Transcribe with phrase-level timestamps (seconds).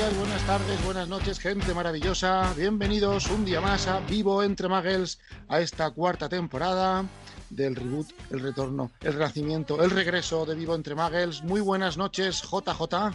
[0.00, 2.54] Días, buenas tardes, buenas noches, gente maravillosa.
[2.56, 5.18] Bienvenidos un día más a Vivo entre Muggles,
[5.48, 7.04] a esta cuarta temporada
[7.50, 11.42] del reboot, el retorno, el renacimiento, el regreso de Vivo entre Muggles.
[11.42, 13.12] Muy buenas noches, JJ.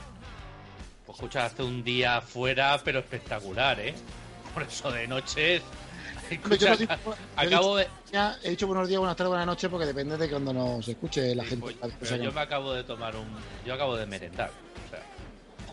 [1.06, 3.96] Pues escucha, hace un día fuera, pero espectacular, ¿eh?
[4.54, 5.62] Por eso de noche.
[6.30, 7.88] Escucha, Yo no digo- acabo de.
[8.12, 11.34] Ya he dicho buenos días, buenas tardes, buenas noches, porque depende de cuando nos escuche
[11.34, 11.62] la gente.
[11.62, 13.28] Pues, sea, pero yo me acabo de tomar un.
[13.66, 14.50] Yo acabo de merendar.
[14.50, 15.04] O sea,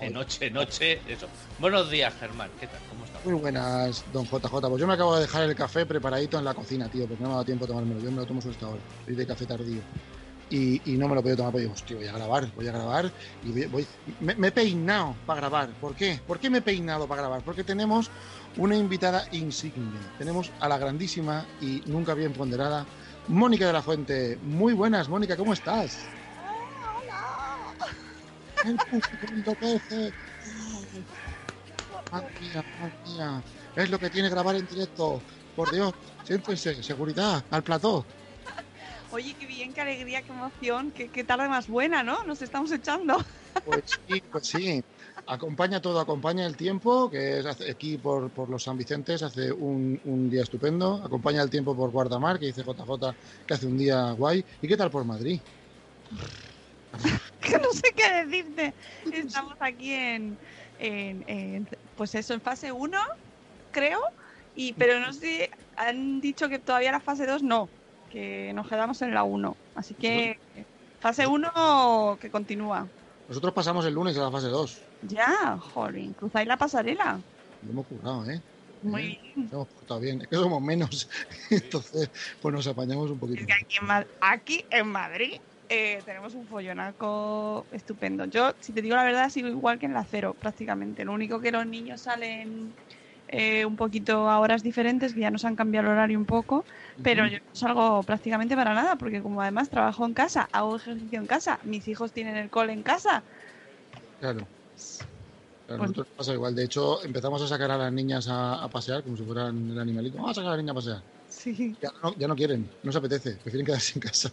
[0.01, 1.27] de noche, noche, eso.
[1.59, 2.51] Buenos días, Germán.
[2.59, 2.81] ¿Qué tal?
[2.89, 3.25] ¿Cómo estás?
[3.25, 4.51] Muy buenas, don JJ.
[4.69, 7.29] Pues yo me acabo de dejar el café preparadito en la cocina, tío, porque no
[7.29, 8.01] me ha dado tiempo a tomármelo.
[8.01, 8.81] Yo me lo tomo solo esta hora.
[9.05, 9.81] Soy de café tardío.
[10.51, 12.73] Y, y no me lo podido tomar, porque digo, hostia, voy a grabar, voy a
[12.73, 13.11] grabar.
[13.45, 13.87] Y voy, voy-
[14.21, 15.69] me, me he peinado para grabar.
[15.81, 16.21] ¿Por qué?
[16.27, 17.43] ¿Por qué me he peinado para grabar?
[17.43, 18.11] Porque tenemos
[18.59, 19.99] una invitada insigne.
[20.19, 22.84] Tenemos a la grandísima y nunca bien ponderada
[23.29, 24.39] Mónica de la Fuente.
[24.43, 26.06] Muy buenas, Mónica, ¿cómo estás?
[28.65, 30.13] El público enloquece.
[32.11, 33.43] Madre mía, madre mía.
[33.77, 35.21] Es lo que tiene grabar en directo.
[35.57, 35.93] Por Dios,
[36.25, 38.05] siéntense, seguridad, al plató.
[39.11, 42.25] Oye, qué bien, qué alegría, qué emoción, qué, qué tarde más buena, ¿no?
[42.25, 43.22] Nos estamos echando.
[43.67, 44.83] Pues sí, pues sí.
[45.27, 50.01] Acompaña todo, acompaña el tiempo, que es aquí por, por los San Vicentes hace un,
[50.05, 51.03] un día estupendo.
[51.05, 53.15] Acompaña el tiempo por Guardamar, que dice JJ
[53.47, 54.45] que hace un día guay.
[54.62, 55.41] ¿Y qué tal por Madrid?
[57.41, 58.72] Que no sé qué decirte.
[59.12, 60.38] Estamos aquí en,
[60.78, 62.98] en- en, pues eso, en fase 1,
[63.72, 64.00] creo.
[64.54, 67.69] Y, pero no sé, han dicho que todavía la fase 2 no,
[68.10, 69.56] que nos quedamos en la 1.
[69.75, 70.38] Así que
[71.00, 72.86] fase 1 que continúa.
[73.28, 74.78] Nosotros pasamos el lunes a la fase 2.
[75.09, 77.19] Ya, jolín, cruzáis la pasarela.
[77.64, 78.41] Lo hemos currado, ¿eh?
[78.82, 79.20] Muy ¿Eh?
[79.34, 79.44] bien.
[79.47, 80.20] Nos hemos portado bien.
[80.22, 81.09] Es que somos menos.
[81.50, 82.10] Entonces,
[82.41, 83.41] pues nos apañamos un poquito.
[83.41, 88.25] Es que aquí en, Ma- aquí en Madrid eh, tenemos un follonaco estupendo.
[88.27, 91.05] Yo, si te digo la verdad, sigo igual que en la cero, prácticamente.
[91.05, 92.75] Lo único que los niños salen
[93.28, 96.65] eh, un poquito a horas diferentes, que ya nos han cambiado el horario un poco,
[97.03, 101.19] pero yo no salgo prácticamente para nada, porque como además trabajo en casa, hago ejercicio
[101.19, 103.25] en casa, mis hijos tienen el cole en casa.
[104.21, 104.47] Claro.
[105.67, 106.55] Claro, Pues- nosotros nos pasa igual.
[106.55, 109.78] De hecho, empezamos a sacar a las niñas a, a pasear como si fueran el
[109.78, 110.19] animalito.
[110.19, 111.03] Vamos a sacar a la niña a pasear.
[111.28, 114.31] Sí, Ya no, ya no quieren, no se apetece, prefieren quedarse en casa.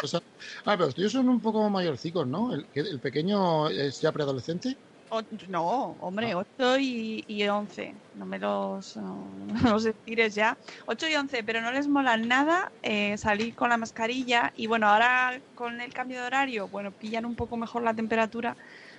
[0.00, 0.20] Cosa.
[0.64, 2.52] Ah, pero los tuyos son un poco mayorcicos, ¿no?
[2.52, 4.76] El, el pequeño es ya preadolescente.
[5.10, 7.94] O- no, hombre, 8 y, y 11.
[8.14, 10.58] No me los, no, no los estires ya.
[10.86, 14.52] 8 y 11, pero no les mola nada eh, salir con la mascarilla.
[14.54, 18.56] Y bueno, ahora con el cambio de horario, bueno, pillan un poco mejor la temperatura.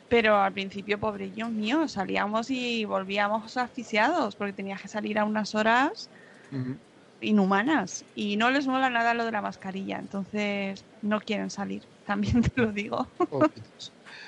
[0.08, 5.56] Pero al principio, pobrillos míos, salíamos y volvíamos asfixiados porque tenías que salir a unas
[5.56, 6.12] horas
[6.52, 6.80] Ujú.
[7.24, 8.06] Inhumanas.
[8.14, 10.00] Y no les mola nada lo de la mascarilla.
[10.00, 13.14] Entonces no quieren salir, también te lo digo.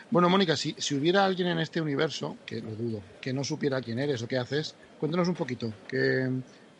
[0.09, 3.81] Bueno, Mónica, si, si hubiera alguien en este universo, que lo dudo, que no supiera
[3.81, 5.73] quién eres o qué haces, cuéntanos un poquito.
[5.87, 6.29] ¿Qué,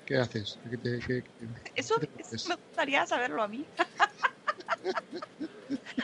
[0.06, 0.60] qué haces?
[0.64, 1.24] ¿Qué te- qué-
[1.76, 3.70] Eso, te eso me gustaría saberlo a mí.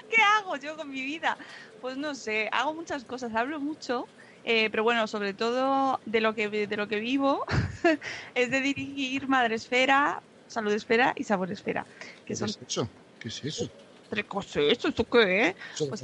[0.10, 1.38] ¿Qué hago yo con mi vida?
[1.80, 4.10] Pues no sé, hago muchas cosas, hablo mucho,
[4.44, 7.46] eh, pero bueno, sobre todo de lo que de lo que vivo
[8.36, 11.86] es de dirigir Madresfera, Salud Esfera y Sabor Esfera,
[12.26, 12.90] que ¿Qué son es eso?
[13.20, 13.70] ¿Qué es eso?
[14.10, 14.64] tres cosas.
[14.70, 15.56] ¿Esto, esto qué es?
[15.74, 16.04] Eso Pues-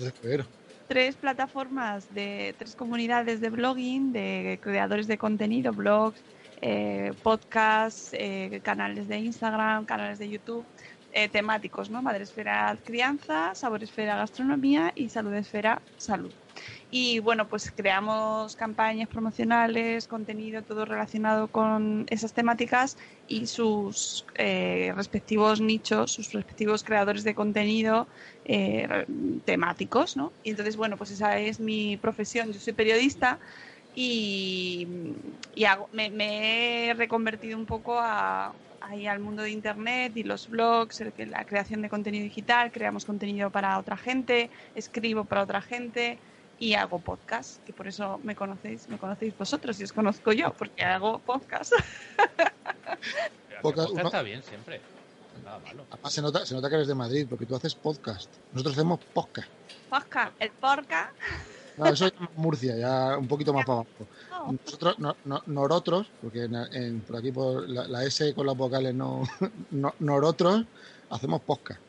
[0.88, 6.22] tres plataformas de tres comunidades de blogging, de creadores de contenido, blogs,
[6.62, 10.66] eh, podcasts, eh, canales de Instagram, canales de YouTube,
[11.12, 12.01] eh, temáticos, ¿no?
[12.01, 16.33] Madresfera Crianza, Saboresfera Gastronomía y Saludesfera Salud.
[16.89, 22.95] Y bueno, pues creamos campañas promocionales, contenido, todo relacionado con esas temáticas
[23.25, 28.07] y sus eh, respectivos nichos, sus respectivos creadores de contenido
[28.45, 29.06] eh,
[29.44, 30.38] temáticos, ¿no?
[30.42, 32.54] Y entonces, bueno, pues esa es mi profesión.
[32.54, 33.40] Yo soy periodista
[33.94, 34.88] y,
[35.54, 40.48] y hago- me, he reconvertido un poco a, ahí al mundo de internet y los
[40.48, 45.62] blogs, el la creación de contenido digital, creamos contenido para otra gente, escribo para otra
[45.62, 46.22] gente
[46.59, 50.54] y hago podcast, que por eso me conocéis, me conocéis vosotros y os conozco yo,
[50.54, 51.74] porque hago podcast.
[53.62, 54.81] Podcast está bien siempre.
[55.44, 55.86] Nada malo.
[55.92, 58.30] Además, se nota, se nota que eres de Madrid, porque tú haces podcast.
[58.54, 59.48] Nosotros hacemos podcast.
[59.89, 61.13] Podcast, el podcast.
[61.77, 64.07] No, eso es Murcia, ya un poquito más para abajo.
[64.31, 64.51] no.
[64.63, 68.57] Nosotros, no, no- nosotros, porque en, en- por aquí por la, la S con las
[68.57, 69.21] vocales no,
[69.71, 70.65] no nosotros
[71.12, 71.80] hacemos podcast.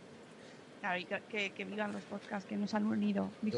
[0.80, 3.30] Claro, y que, que- que vivan los podcasts que nos han unido.
[3.42, 3.50] y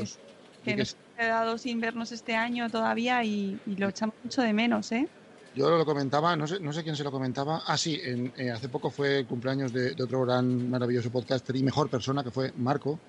[0.62, 4.52] que, nos hemos quedado sin vernos este año todavía y, y lo echamos mucho de
[4.52, 5.10] menos, ¿eh?
[5.52, 7.62] Yo lo comentaba, no sé, no sé quién se lo comentaba.
[7.66, 11.56] Ah, sí, en- eh, hace poco fue el cumpleaños de, de otro gran, maravilloso podcaster
[11.56, 13.02] y mejor persona, que fue Marco.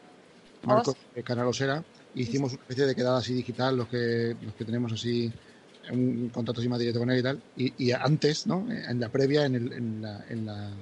[0.63, 1.86] Marco, de Canal Osera.
[2.13, 5.33] Hicimos una especie de quedada así digital, los que, los que tenemos así
[5.92, 7.44] un contacto así más directo con él y tal.
[7.56, 8.68] Y, y antes, ¿no?
[8.71, 10.77] En la previa, en, el- en la, en la-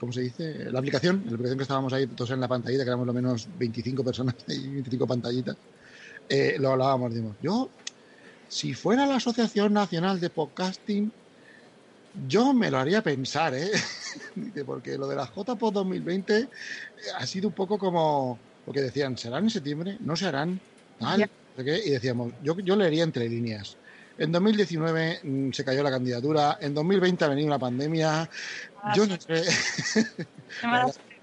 [0.00, 0.70] ¿Cómo se dice?
[0.72, 3.46] La aplicación, la aplicación que estábamos ahí todos en la pantallita, que éramos lo menos
[3.58, 5.56] 25 personas y 25 pantallitas.
[6.26, 7.70] eh, lo hablábamos, decimos, yo
[8.48, 11.12] si fuera la Asociación Nacional de Podcasting,
[12.26, 13.70] yo me lo haría pensar, ¿eh?
[14.34, 16.48] Dice, porque lo de la JPod 2020 eh,
[17.16, 19.98] ha sido un poco como, porque decían, ¿serán en septiembre?
[20.00, 20.58] ¿No se harán?
[20.98, 23.76] Tal, qué, y decíamos, yo, yo leería entre líneas.
[24.20, 28.28] En 2019 mm, se cayó la candidatura, en 2020 ha venido una pandemia,
[28.94, 29.44] yo no sé.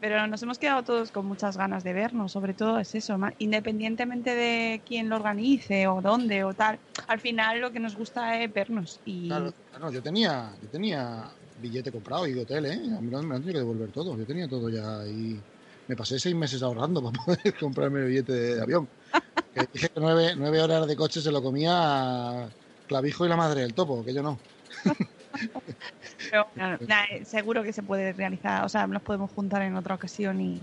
[0.01, 4.33] Pero nos hemos quedado todos con muchas ganas de vernos, sobre todo es eso, independientemente
[4.33, 8.51] de quién lo organice o dónde o tal, al final lo que nos gusta es
[8.51, 11.29] vernos y Claro, claro, yo tenía, yo tenía
[11.61, 12.81] billete comprado y de hotel, ¿eh?
[12.97, 14.17] A mí no me han tenido que devolver todo.
[14.17, 15.39] Yo tenía todo ya y
[15.87, 18.87] me pasé seis meses ahorrando para poder comprarme el billete de, de avión.
[19.53, 22.47] Que dije que nueve, nueve horas de coche se lo comía
[22.87, 24.39] Clavijo y la madre del topo, que yo no.
[26.31, 26.47] pero,
[27.09, 30.61] eh, seguro que se puede realizar, o sea, nos podemos juntar en otra ocasión y,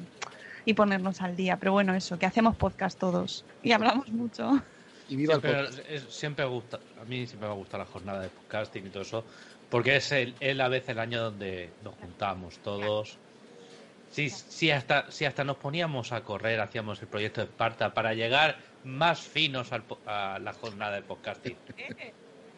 [0.65, 4.61] y ponernos al día, pero bueno, eso, que hacemos podcast todos y hablamos mucho.
[5.09, 5.91] Y viva el Siempre, podcast.
[5.91, 9.03] es- siempre gusta, a mí siempre me ha gustado la jornada de podcasting y todo
[9.03, 9.25] eso,
[9.71, 13.19] porque es, el, es la vez el año donde nos juntamos todos.
[14.11, 18.15] Si, si, hasta, si hasta nos poníamos a correr, hacíamos el proyecto de Esparta para
[18.15, 21.63] llegar más finos al po- a la jornada de podcasting.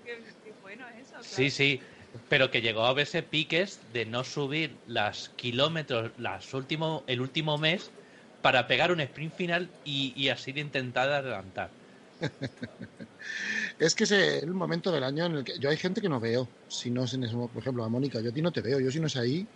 [0.02, 1.16] qué, bueno eso.
[1.18, 1.82] Sí, sí,
[2.28, 7.58] pero que llegó a verse piques de no subir las kilómetros las último, el último
[7.58, 7.94] mes
[8.40, 11.78] para pegar un sprint final y, y así de intentar adelantar.
[13.78, 16.20] Es que es el momento del año en el que yo hay gente que no
[16.20, 16.54] veo.
[16.66, 18.80] Si no es en ese por ejemplo, a Mónica, yo a ti no te veo.
[18.80, 19.50] Yo si no es ahí,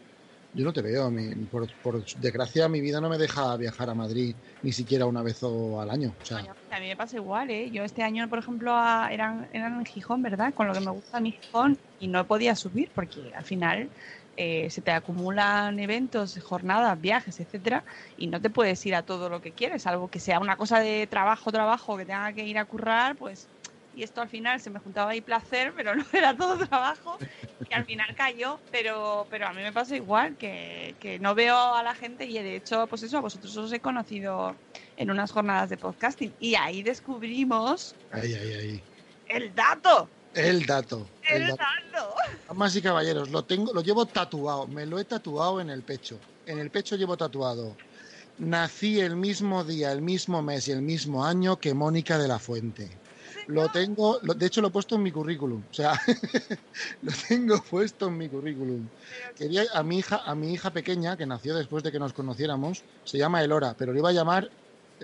[0.52, 1.10] yo no te veo.
[1.10, 5.22] Mi- por, por desgracia, mi vida no me deja viajar a Madrid ni siquiera una
[5.22, 6.16] vez o al año.
[6.70, 7.70] A mí me pasa igual, ¿eh?
[7.70, 10.54] Yo este año, por ejemplo, a- eran, eran en Gijón, ¿verdad?
[10.54, 13.90] Con lo que me gusta mi Gijón y no podía subir porque al final
[14.36, 17.84] eh, se te acumulan eventos, jornadas, viajes, etcétera,
[18.16, 20.78] y no te puedes ir a todo lo que quieres, algo que sea una cosa
[20.80, 23.50] de trabajo, trabajo, que tenga que ir a currar, pues.
[23.94, 27.18] Y esto al final se me juntaba ahí placer, pero no era todo trabajo,
[27.68, 31.56] que al final cayó, pero, pero a mí me pasa igual, que, que no veo
[31.56, 34.54] a la gente y de hecho, pues eso, a vosotros os he conocido
[34.96, 38.82] en unas jornadas de podcasting y ahí descubrimos ahí, ahí, ahí.
[39.28, 40.08] el dato.
[40.34, 41.08] El dato.
[41.22, 41.64] El El dato.
[41.92, 42.14] dato.
[42.48, 46.20] Damas y caballeros, lo tengo, lo llevo tatuado, me lo he tatuado en el pecho.
[46.46, 47.76] En el pecho llevo tatuado.
[48.38, 52.38] Nací el mismo día, el mismo mes y el mismo año que Mónica de la
[52.38, 52.99] Fuente.
[53.50, 55.92] Lo tengo, lo- de hecho lo he puesto en mi currículum, o sea,
[57.02, 58.88] lo tengo puesto en mi currículum.
[59.36, 62.84] Quería a mi hija, a mi hija pequeña que nació después de que nos conociéramos,
[63.04, 64.50] se llama Elora, pero le iba a llamar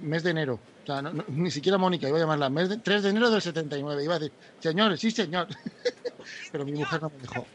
[0.02, 0.54] mes de enero.
[0.54, 3.30] O sea, no- no- ni siquiera Mónica, iba a llamarla mes de, 3 de enero
[3.30, 4.04] del 79.
[4.04, 5.48] Iba a decir, señor, sí, señor.
[6.52, 7.46] pero mi mujer no me dejó.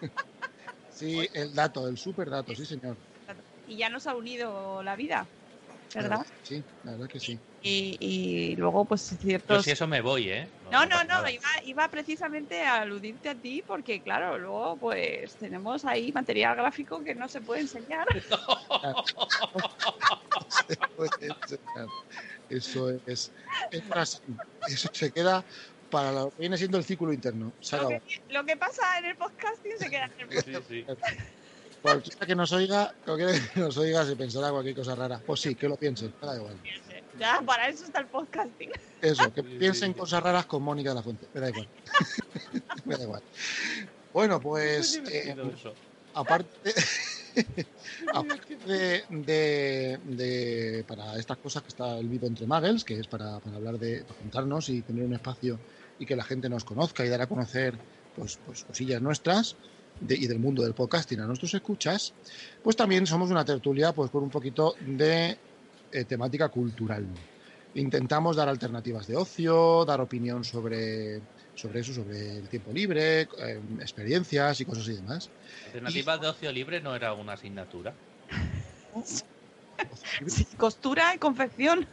[0.94, 2.96] Sí, el dato, el super dato, sí, señor.
[3.66, 5.26] Y ya nos ha unido la vida,
[5.94, 6.26] ¿verdad?
[6.42, 7.38] Sí, la verdad que sí.
[7.60, 9.64] Y, y luego, pues Yo ciertos.
[9.64, 10.48] si eso me voy, ¿eh?
[10.70, 15.84] No, no, no, iba, iba precisamente a aludirte a ti porque, claro, luego pues tenemos
[15.84, 18.06] ahí material gráfico que no se puede enseñar.
[20.96, 21.86] Puede enseñar.
[22.48, 23.32] Eso es.
[23.70, 25.44] Eso se queda
[25.88, 27.52] para lo que viene siendo el círculo interno.
[27.60, 30.68] Se Lo que, lo que pasa en el podcasting se queda en el podcast.
[30.68, 30.86] Sí, sí.
[31.82, 35.20] Cualquiera que nos oiga, cualquiera que nos oiga se pensará cualquier cosa rara.
[35.26, 36.60] Pues sí, que lo piensen, me da igual.
[37.18, 38.70] Ya, para eso está el podcasting.
[39.00, 41.28] Eso, que piensen cosas raras con Mónica de la Fuente.
[41.32, 41.68] Me da igual.
[42.84, 43.22] me da igual.
[44.12, 45.34] Bueno, pues eh,
[46.12, 46.72] aparte,
[48.14, 53.08] aparte de, de- de- para estas cosas que está el vivo entre Muggles, que es
[53.08, 55.58] para, para hablar de para juntarnos y tener un espacio
[55.98, 57.76] y que la gente nos conozca y dar a conocer
[58.14, 59.56] pues, pues cosillas nuestras
[60.08, 62.14] y del mundo del podcasting a nuestros escuchas,
[62.62, 65.36] pues también somos una tertulia pues con un poquito de
[65.90, 67.06] eh, temática cultural.
[67.74, 71.22] Intentamos dar alternativas de ocio, dar opinión sobre,
[71.54, 75.30] sobre eso, sobre el tiempo libre, eh, experiencias y cosas y demás.
[75.66, 77.94] ¿Alternativas de ocio libre no era una asignatura?
[80.58, 81.88] costura y confección.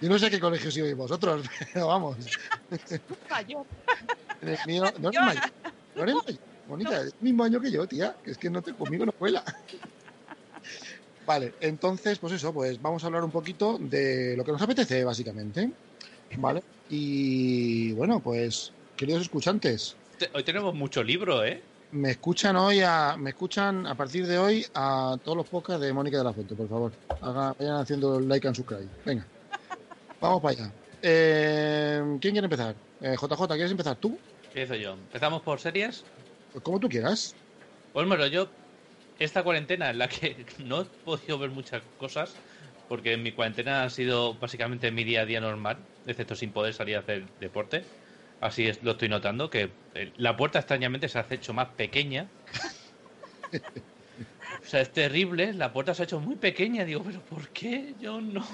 [0.00, 2.16] Yo no sé qué colegio ibais vosotros, pero vamos.
[4.42, 4.58] Mayor.
[4.60, 5.42] El mío, no mayor.
[5.94, 6.40] No eres mayor.
[6.68, 8.16] Mónica, es el mismo año que yo, tía.
[8.24, 9.44] Que es que no te, conmigo no cuela.
[11.26, 15.04] Vale, entonces, pues eso, pues vamos a hablar un poquito de lo que nos apetece,
[15.04, 15.70] básicamente.
[16.36, 16.62] ¿Vale?
[16.88, 19.96] Y bueno, pues, queridos escuchantes.
[20.32, 21.62] Hoy tenemos mucho libro, ¿eh?
[21.92, 25.92] Me escuchan hoy a, me escuchan a partir de hoy a todos los podcasts de
[25.92, 26.92] Mónica de la Fuente, por favor.
[27.58, 28.88] vayan haciendo like and subscribe.
[29.04, 29.26] Venga.
[30.20, 30.72] Vamos para allá.
[31.08, 32.74] Eh, ¿Quién quiere empezar?
[33.00, 34.18] JJ, eh, ¿quieres empezar tú?
[34.48, 34.94] Empiezo yo.
[34.94, 36.04] ¿Empezamos por series?
[36.50, 37.36] Pues como tú quieras.
[37.92, 38.48] Pues bueno, yo
[39.20, 42.34] esta cuarentena en la que no he podido ver muchas cosas,
[42.88, 46.96] porque mi cuarentena ha sido básicamente mi día a día normal, excepto sin poder salir
[46.96, 47.84] a hacer deporte.
[48.40, 52.28] Así es, lo estoy notando, que eh, la puerta extrañamente se ha hecho más pequeña.
[53.52, 56.84] o sea, es terrible, la puerta se ha hecho muy pequeña.
[56.84, 57.94] Digo, pero ¿por qué?
[58.00, 58.44] Yo no...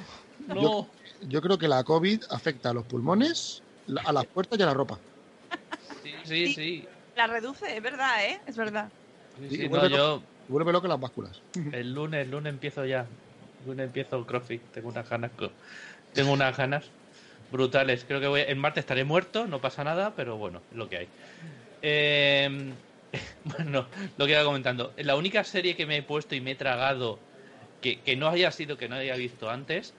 [0.49, 0.89] no...
[1.29, 3.63] Yo, creo que la COVID afecta a los pulmones,
[4.05, 4.99] a las puertas y a la ropa.
[6.03, 6.89] Sí, sí, sí.
[7.17, 8.41] La reduce, es verdad, ¿eh?
[8.47, 8.89] Es verdad.
[9.49, 10.23] Sí, vuelve, yo...
[10.49, 11.41] vuelve loco las básculas.
[11.73, 13.07] El lunes, el lunes empiezo ya.
[13.61, 14.63] El lunes empiezo el CrossFit.
[14.73, 15.31] Tengo unas ganas.
[16.13, 16.87] Tengo unas ganas
[17.51, 18.05] brutales.
[18.07, 20.97] Creo que voy, el martes estaré muerto, no pasa nada, pero bueno, es lo que
[20.97, 21.09] hay.
[21.83, 22.73] Em,
[23.45, 24.93] bueno, lo que iba comentando.
[24.97, 27.19] La única serie que me he puesto y me he tragado
[27.81, 29.95] que, que, no haya sido que no haya visto antes,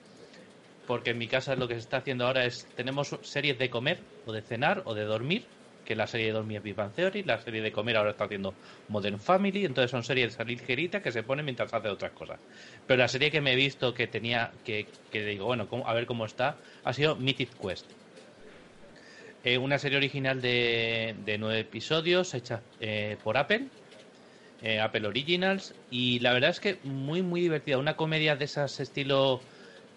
[0.86, 3.98] porque en mi casa lo que se está haciendo ahora es, tenemos series de comer
[4.26, 5.46] o de cenar o de dormir,
[5.84, 8.24] que la serie de dormir es Big Bang Theory, la serie de comer ahora está
[8.24, 8.54] haciendo
[8.88, 12.40] Modern Family, entonces son series salir ligerita que se ponen mientras hace otras cosas.
[12.86, 16.06] Pero la serie que me he visto que tenía, que, que digo, bueno, a ver
[16.06, 17.86] cómo está, ha sido Mythic Quest.
[19.44, 23.68] Eh, una serie original de, de nueve episodios hecha eh, por Apple,
[24.62, 27.76] eh, Apple Originals, y la verdad es que muy, muy divertida.
[27.76, 29.42] Una comedia de esas estilo,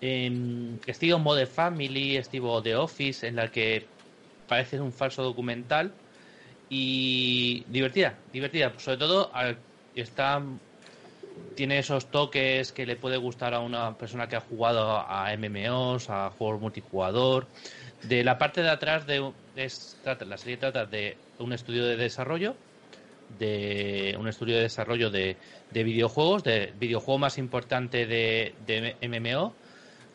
[0.01, 3.85] em, estilo Modern Family, estilo The Office, en la que
[4.47, 5.91] parece un falso documental
[6.69, 8.73] y divertida, divertida.
[8.77, 9.31] Sobre todo
[9.95, 10.41] está
[11.55, 16.09] tiene esos toques que le puede gustar a una persona que ha jugado a MMOs,
[16.09, 17.47] a juegos multijugador.
[18.03, 22.55] De la parte de atrás de la serie trata de un estudio de desarrollo,
[23.39, 25.37] de un estudio de desarrollo de,
[25.71, 29.53] videojuegos, de videojuego más importante de, de MMO,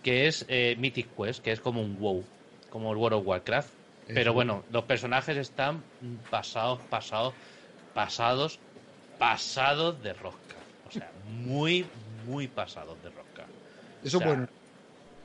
[0.02, 2.24] que es eh, Mythic Quest, que es como un WoW,
[2.70, 5.82] como el World of Warcraft pero bueno, los personajes están
[6.30, 7.34] pasados, pasados,
[7.94, 8.58] pasados,
[9.18, 10.56] pasados de rosca.
[10.88, 11.86] O sea, muy,
[12.26, 13.46] muy pasados de rosca.
[14.02, 14.48] Eso es bueno.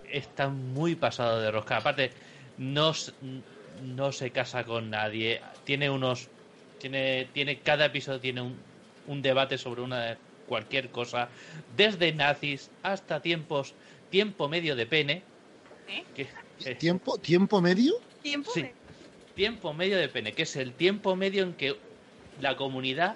[0.10, 1.78] Están muy pasados de rosca.
[1.78, 2.12] Aparte,
[2.58, 2.94] no,
[3.84, 5.42] no se casa con nadie.
[5.64, 6.30] Tiene unos.
[6.80, 8.58] Tiene, tiene, cada episodio tiene un,
[9.08, 10.18] un debate sobre una
[10.48, 11.28] cualquier cosa.
[11.76, 13.74] Desde nazis hasta tiempos.
[14.10, 15.24] Tiempo medio de pene.
[15.88, 16.76] ¿Eh?
[16.76, 17.96] ¿Tiempo, ¿Tiempo medio?
[18.22, 18.66] Tiempo, sí.
[19.36, 21.78] tiempo medio de pene, que es el tiempo medio en que
[22.42, 23.16] la comunidad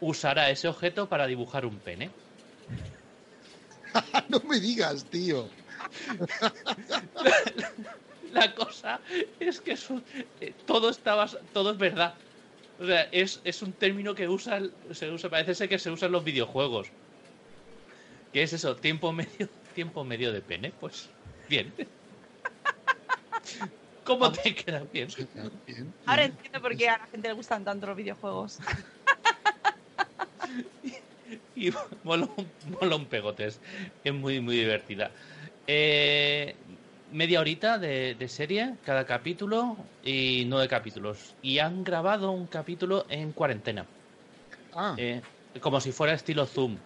[0.00, 2.10] usará ese objeto para dibujar un pene.
[4.28, 5.48] no me digas, tío.
[8.32, 9.00] la, cosa
[9.38, 9.76] es que
[10.40, 12.14] eh, todo está todo es verdad.
[12.80, 14.60] O sea, es, es un término que usa,
[14.92, 16.88] se usa, parece ser que se usa en los videojuegos.
[18.32, 18.76] ¿Qué es eso?
[18.76, 21.08] Tiempo medio, tiempo medio de pene, pues
[21.48, 21.72] bien.
[24.04, 25.08] ¿Cómo te queda bien?
[26.06, 28.58] Ahora entiendo por qué a la gente le gustan tanto los videojuegos.
[31.54, 31.70] y,
[32.02, 32.28] mola,
[32.96, 33.60] un pegotes.
[34.02, 35.10] Es muy, muy divertida.
[35.66, 36.56] Eh,
[37.12, 41.34] media horita de, serie, cada capítulo y nueve capítulos.
[41.42, 43.84] Y han grabado un capítulo en cuarentena.
[44.74, 44.94] Ah.
[44.96, 45.20] Eh,
[45.60, 46.76] como si fuera estilo Zoom.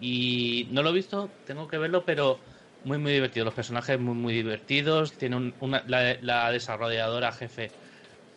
[0.00, 2.38] Y no lo he visto, tengo que verlo, pero
[2.84, 3.44] muy, muy divertido.
[3.44, 5.12] Los personajes muy, muy divertidos.
[5.12, 7.70] Tiene una, la, desarrolladora jefe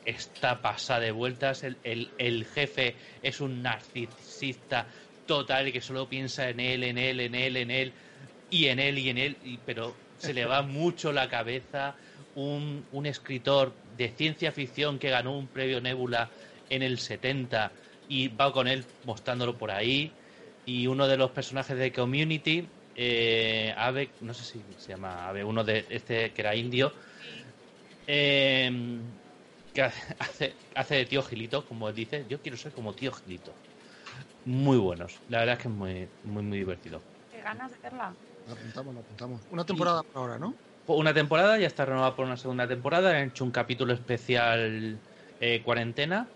[0.06, 1.64] está pasada de vueltas.
[1.64, 1.78] El,
[2.18, 4.86] el, jefe es un narcisista
[5.26, 7.94] total que solo piensa en él, en él, en él, en él
[8.50, 9.38] y en él y en él.
[9.66, 11.96] pero se le va mucho la cabeza.
[12.36, 16.30] Un, un escritor de ciencia ficción que ganó un premio Nebula
[16.70, 17.72] en el 70
[18.10, 20.12] y va con él mostrándolo por ahí.
[20.66, 25.44] Y uno de los personajes de Community eh, Ave, no sé si se llama Ave,
[25.44, 26.94] uno de este que era indio,
[28.06, 29.00] Eh,
[29.74, 32.26] que hace, hace de tío Gilito, como dice.
[32.30, 33.54] Yo quiero ser como tío Gilito.
[34.46, 35.20] Muy buenos.
[35.30, 37.02] La verdad es que es muy, muy, muy divertido.
[37.32, 38.14] Qué ganas de verla.
[38.46, 39.42] La apuntamos, la apuntamos.
[39.50, 40.54] Una temporada por ahora, ¿no?
[40.86, 43.18] Una temporada, ya está renovada por una segunda temporada.
[43.18, 45.00] Han hecho un capítulo especial
[45.40, 46.28] eh, cuarentena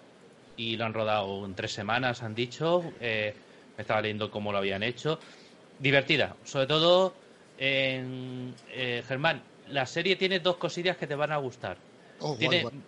[0.56, 2.82] y lo han rodado en tres semanas, han dicho.
[3.02, 3.36] Eh,
[3.78, 5.20] estaba leyendo cómo lo habían hecho.
[5.78, 7.16] Divertida, sobre todo,
[7.56, 11.78] en, eh, Germán, la serie tiene dos cosillas que te van a gustar.
[12.20, 12.84] Oh, Tiene, guay.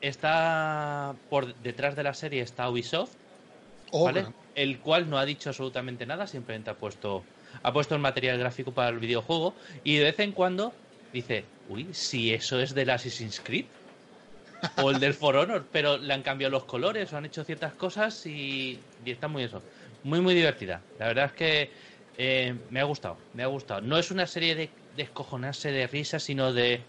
[0.00, 3.16] está por detrás de la serie está Ubisoft,
[3.90, 4.26] Oh, ¿vale?
[4.54, 7.24] El cual no ha dicho absolutamente nada, simplemente ha puesto
[7.62, 11.94] ha puesto el material gráfico para el videojuego y de vez en cuando dice, uy,
[11.94, 13.70] si eso es del Assassin's Creed
[14.74, 17.74] o el del For Honor, pero le han cambiado los colores o han hecho ciertas
[17.74, 19.64] cosas y, y está muy eso,
[20.02, 20.82] muy muy divertida.
[20.98, 21.70] La verdad es que
[22.16, 23.80] eh, me ha gustado, me ha gustado.
[23.80, 26.82] No es una serie de, de escojonarse de risa, sino de,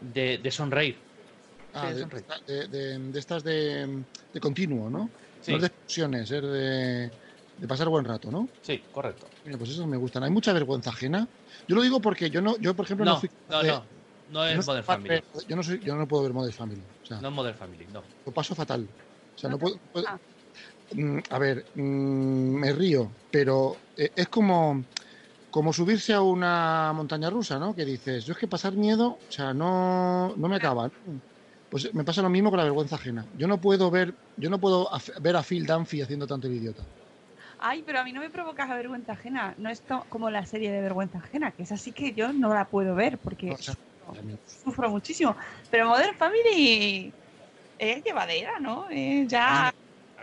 [0.00, 0.96] de, de sonreír.
[1.72, 2.24] Ah, Sí, de, sonreír.
[2.46, 5.10] de- de- de estas de, de continuo, ¿no?
[5.40, 5.50] Sí.
[5.50, 7.10] No es de explosiones, es de,
[7.56, 8.48] de pasar buen rato, ¿no?
[8.62, 9.28] Sí, correcto.
[9.44, 10.22] Mira, pues esos me gustan.
[10.24, 11.28] Hay mucha vergüenza ajena.
[11.68, 13.86] Yo lo digo porque yo no, yo por ejemplo no, No, fui no, de- no,
[14.28, 15.20] no es no Modern Family.
[15.46, 16.82] Yo no soy, yo no puedo ver Modern Family.
[17.02, 18.02] O sea, No es Modern Family, no.
[18.24, 18.88] lo paso fatal.
[18.88, 19.78] O sea, no, No puedo.
[19.92, 20.18] puedo- Ah.
[21.30, 24.84] A ver, mm, me río, pero eh, es como,
[25.50, 27.74] como subirse a una montaña rusa, ¿no?
[27.74, 30.88] Que dices, yo es que pasar miedo, o sea, no, no me acaba.
[31.06, 31.20] ¿no?
[31.68, 33.26] Pues me pasa lo mismo con la vergüenza ajena.
[33.36, 34.88] Yo no puedo ver, yo no puedo
[35.20, 36.84] ver a Phil Dunphy haciendo tanto el idiota.
[37.58, 39.54] Ay, pero a mí no me provoca vergüenza ajena.
[39.58, 42.66] No es como la serie de vergüenza ajena, que es así que yo no la
[42.66, 43.74] puedo ver porque No, o sea,
[44.46, 45.36] sufro muchísimo.
[45.70, 47.12] Pero Modern Family
[47.78, 48.86] es llevadera, ¿no?
[48.90, 49.72] Eh, ya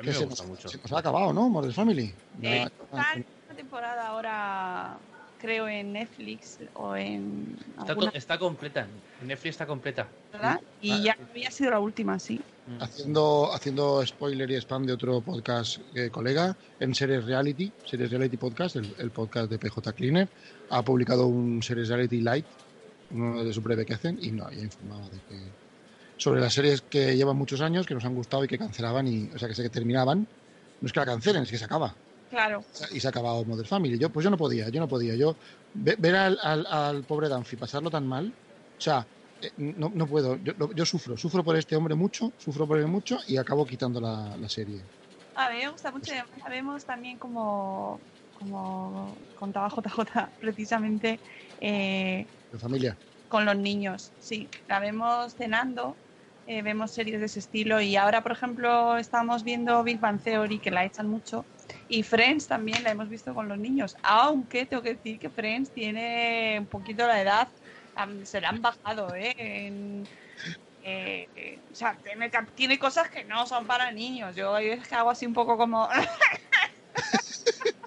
[0.01, 0.69] A mí que me se, gusta nos, mucho.
[0.69, 1.49] se nos ha acabado, ¿no?
[1.49, 2.05] Modern Family.
[2.05, 4.97] eh, Ya- está en una temporada ahora,
[5.39, 8.87] creo, en Netflix o en Está, alguna, está completa.
[9.23, 10.07] Netflix está completa.
[10.31, 10.59] ¿verdad?
[10.81, 12.41] Y Ah, ya había sido la última, sí.
[12.67, 12.81] Mm.
[12.81, 18.37] Haciendo, haciendo spoiler y spam de otro podcast eh, colega en Series Reality, Series Reality
[18.37, 20.27] Podcast, el, el podcast de PJ Cleaner,
[20.69, 22.45] ha publicado un Series Reality Light,
[23.11, 25.35] uno de su breve que hacen, y no, ya informaba de que
[26.21, 29.31] sobre las series que llevan muchos años, que nos han gustado y que cancelaban, y,
[29.33, 30.19] o sea, que se terminaban.
[30.79, 31.99] No es que la cancelen, es que se acaba.
[32.29, 32.61] Claro.
[32.91, 33.99] Y se ha acabado Modern Family.
[33.99, 35.15] Yo, pues yo no podía, yo no podía.
[35.15, 35.37] Yo
[35.73, 39.09] ve- ver al, al, al pobre Danfi pasarlo tan mal, o sea,
[39.41, 40.37] eh, no, no puedo.
[40.37, 43.99] Yo, yo sufro, sufro por este hombre mucho, sufro por él mucho y acabo quitando
[44.01, 44.89] la, la serie.
[45.33, 46.11] A mí me gusta mucho.
[46.13, 48.03] La vemos también como,
[48.33, 51.21] como contaba JJ precisamente
[51.59, 52.99] eh, De familia.
[53.27, 54.13] con los niños.
[54.17, 55.99] Sí, la vemos cenando,
[56.45, 60.59] eh, vemos series de ese estilo y ahora, por ejemplo, estamos viendo Big Bang Theory,
[60.59, 61.45] que la echan mucho,
[61.87, 65.71] y Friends también la hemos visto con los niños, aunque tengo que decir que Friends
[65.73, 67.49] tiene un poquito la edad,
[67.95, 69.33] am, se la han bajado, ¿eh?
[69.37, 70.07] En-
[70.83, 74.35] eh, eh, o sea, tiene, tiene cosas que no son para niños.
[74.35, 75.87] Yo es que hago así un poco como...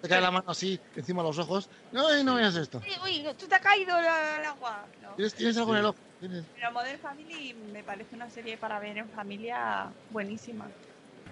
[0.00, 1.68] Te cae la mano así, encima de los ojos.
[1.90, 2.80] No, eh, no veas esto.
[3.04, 4.88] Uy, tú te ha caído el agua.
[5.00, 5.14] No.
[5.16, 5.98] ¿Tienes, tienes algo en el ojo?
[6.18, 6.46] ¿Tienes?
[6.54, 10.72] Pero Modern Family me parece una serie para ver en familia buenísima.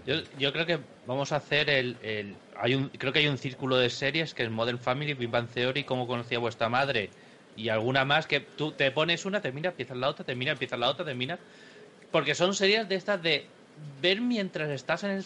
[0.05, 3.39] Yo, yo creo que vamos a hacer el, el- hay un creo que hay un
[3.39, 7.11] círculo de series que es Modern Family, Big Bang Theory, cómo conocía vuestra madre
[7.55, 10.89] y alguna más que tú te pones una, termina, empiezas la otra, termina, empiezas la
[10.89, 11.41] otra, termina
[12.11, 15.25] porque son series de estas de ver mientras estás en el,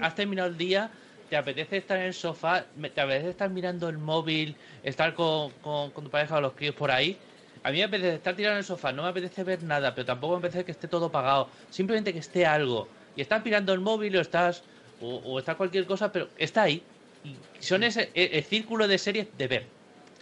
[0.00, 0.92] has terminado el día,
[1.34, 5.90] te apetece estar en el sofá, te apetece estar mirando el móvil, estar con, con,
[5.92, 7.24] con tu pareja o los críos por ahí.
[7.64, 10.04] A mí me apetece estar tirado en el sofá, no me apetece ver nada, pero
[10.04, 11.50] tampoco me apetece que esté todo apagado.
[11.68, 12.92] Simplemente que esté algo.
[13.16, 14.64] Y estás mirando el móvil o estás.
[14.96, 16.88] O, o está cualquier cosa, pero está ahí.
[17.20, 19.76] Y son ese el, el círculo de series de ver.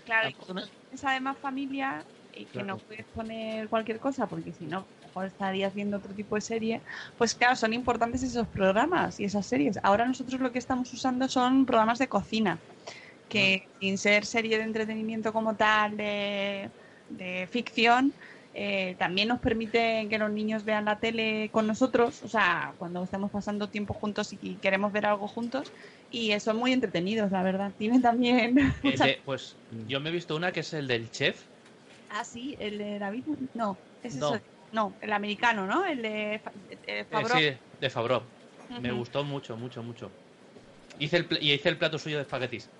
[0.05, 0.31] Claro,
[0.88, 5.75] es además familia y que no puedes poner cualquier cosa porque si no, mejor estarías
[5.75, 6.83] viendo otro tipo de serie.
[7.18, 9.79] Pues claro, son importantes esos programas y esas series.
[9.83, 12.59] Ahora nosotros lo que estamos usando son programas de cocina,
[13.29, 16.70] que sin ser serie de entretenimiento como tal, de,
[17.09, 18.14] de ficción,
[18.55, 23.03] eh, también nos permite que los niños vean la tele con nosotros, o sea, cuando
[23.05, 25.72] estamos pasando tiempo juntos y queremos ver algo juntos.
[26.11, 27.72] Y son muy entretenidos, la verdad.
[27.77, 31.46] Tienen también de- pues yo me he visto una que es el del chef.
[32.09, 33.25] Ah, sí, el de David.
[33.55, 34.14] No, es
[34.73, 35.85] no, el americano, ¿no?
[35.87, 37.41] El de Fa- eh, eh, sí,
[37.79, 38.33] de Favreau.
[38.77, 38.93] Me Ujú.
[38.93, 40.19] gustó mucho, mucho, mucho.
[40.99, 42.75] Hice el, pl- y hice el plato suyo de espaguetis.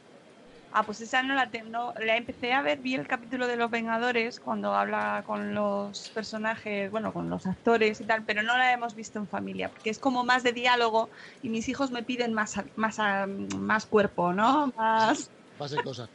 [0.75, 3.57] Ah, pues esa no la, te- no, la empecé a ver, vi el capítulo de
[3.59, 8.57] Los Vengadores cuando habla con los personajes, bueno, con los actores y tal, pero no
[8.57, 11.11] la hemos visto en familia, porque es como más de diálogo
[11.43, 14.73] y mis hijos me piden más, más, más cuerpo, ¿no?
[14.75, 15.31] Más...
[15.57, 16.11] Pase cosas.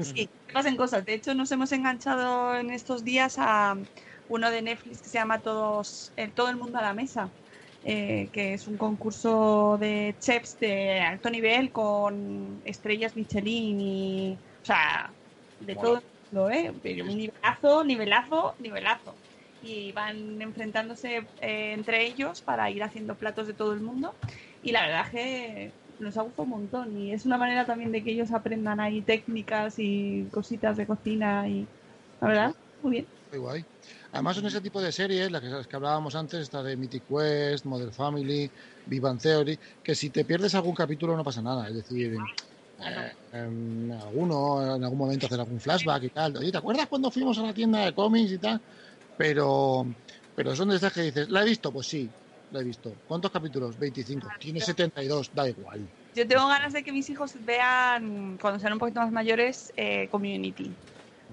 [0.00, 1.04] Sí, pasen cosas.
[1.04, 3.74] De hecho, nos hemos enganchado en estos días a,
[4.30, 7.28] uno de Netflix que se llama Todos, el, Todo el Mundo a la Mesa,
[7.82, 14.64] eh, que es un concurso de chefs de alto nivel con estrellas Michelin y, o
[14.64, 15.12] sea,
[15.58, 16.72] de todo el mundo, ¿eh?
[16.80, 19.14] Pero un nivelazo, nivelazo, nivelazo.
[19.62, 24.14] Y van enfrentándose eh, entre ellos para ir haciendo platos de todo el mundo.
[24.62, 26.96] Y la verdad es que nos ha gustado un montón.
[26.96, 31.46] Y es una manera también de que ellos aprendan ahí técnicas y cositas de cocina.
[31.48, 31.66] Y
[32.20, 33.06] la verdad, muy bien.
[33.30, 33.64] Muy guay.
[34.12, 37.04] Además son ese tipo de series, las que, las que hablábamos antes, esta de Mythic
[37.06, 38.50] Quest, Model Family,
[38.86, 41.68] Bang Theory, que si te pierdes algún capítulo no pasa nada.
[41.68, 42.14] Es decir,
[42.78, 46.36] eh, en alguno, en algún momento hacer algún flashback y tal.
[46.36, 48.60] Oye, ¿te acuerdas cuando fuimos a la tienda de cómics y tal?
[49.16, 49.86] Pero,
[50.34, 51.72] pero son de estas que dices, ¿la he visto?
[51.72, 52.10] Pues sí,
[52.50, 52.96] la he visto.
[53.06, 53.78] ¿Cuántos capítulos?
[53.78, 54.26] 25.
[54.40, 55.86] Tiene 72, da igual.
[56.14, 60.08] Yo tengo ganas de que mis hijos vean, cuando sean un poquito más mayores, eh,
[60.10, 60.74] Community.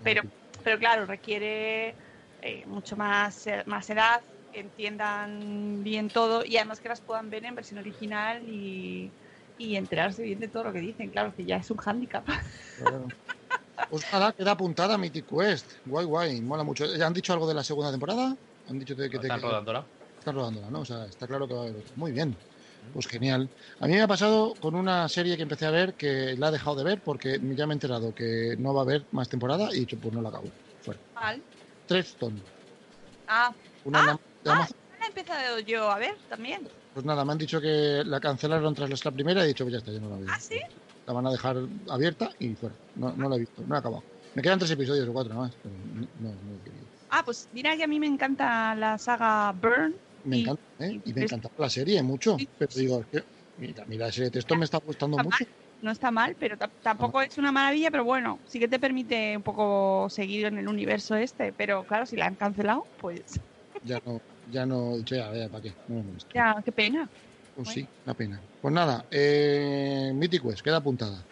[0.04, 0.22] Pero,
[0.64, 1.96] pero claro, requiere
[2.42, 4.22] eh, mucho más, eh, más edad,
[4.52, 9.12] que entiendan bien todo y además que las puedan ver en versión original y,
[9.58, 11.10] y enterarse bien de todo lo que dicen.
[11.10, 12.26] Claro, que ya es un hándicap.
[12.78, 13.08] Claro.
[13.90, 15.72] Pues nada, queda apuntada Mythic Quest.
[15.86, 16.86] Guay, guay, mola mucho.
[16.96, 18.36] ¿Ya han dicho algo de la segunda temporada?
[18.68, 19.88] Han dicho que, que, Están que- rodándola.
[20.20, 20.82] están rodándola, ¿no?
[20.82, 21.94] O sea, está claro que va a haber otra.
[21.96, 22.36] Muy bien.
[22.94, 23.50] Pues genial.
[23.80, 26.52] A mí me ha pasado con una serie que empecé a ver que la he
[26.52, 29.70] dejado de ver porque ya me he enterado que no va a haber más temporada
[29.76, 30.48] y pues no la acabo.
[30.82, 31.00] Fuera.
[31.14, 31.44] Mal.
[31.88, 32.42] Treadstone.
[33.28, 34.68] Ah, Una Ah, ah,
[35.02, 36.68] he empezado yo a ver también.
[36.94, 39.74] Pues nada, me han dicho que la cancelaron tras la primera y he dicho, pues
[39.74, 40.28] ya está, ya no la veo.
[40.30, 40.60] ¿Ah, sí?
[41.06, 41.58] La van a dejar
[41.90, 42.76] abierta y fuera.
[42.96, 44.04] No, no la he visto, no he acabado.
[44.34, 46.88] Me quedan tres episodios o cuatro nada más, pero no, no, no he querido.
[47.10, 49.96] Ah, pues mira que a mí me encanta la saga Burn.
[50.24, 51.02] Me Y- encanta, ¿eh?
[51.06, 52.38] Y me encanta la serie mucho.
[52.58, 53.24] Pero digo, es que,
[53.56, 55.46] mira, mira, la serie de texto me está gustando mucho.
[55.82, 59.38] No está mal, pero ta- tampoco es una maravilla, pero bueno, sí que te permite
[59.38, 61.54] un poco seguir en el universo este.
[61.54, 63.22] Pero claro, si la han cancelado, pues
[63.84, 65.76] Ya no, ya no ya, ya, ¿para qué?
[65.88, 66.30] No me molesto.
[66.34, 67.10] ya, qué pena.
[67.54, 68.44] Pues sí, la pena.
[68.60, 71.28] Pues nada, eh, Mythic Quest, queda apuntada.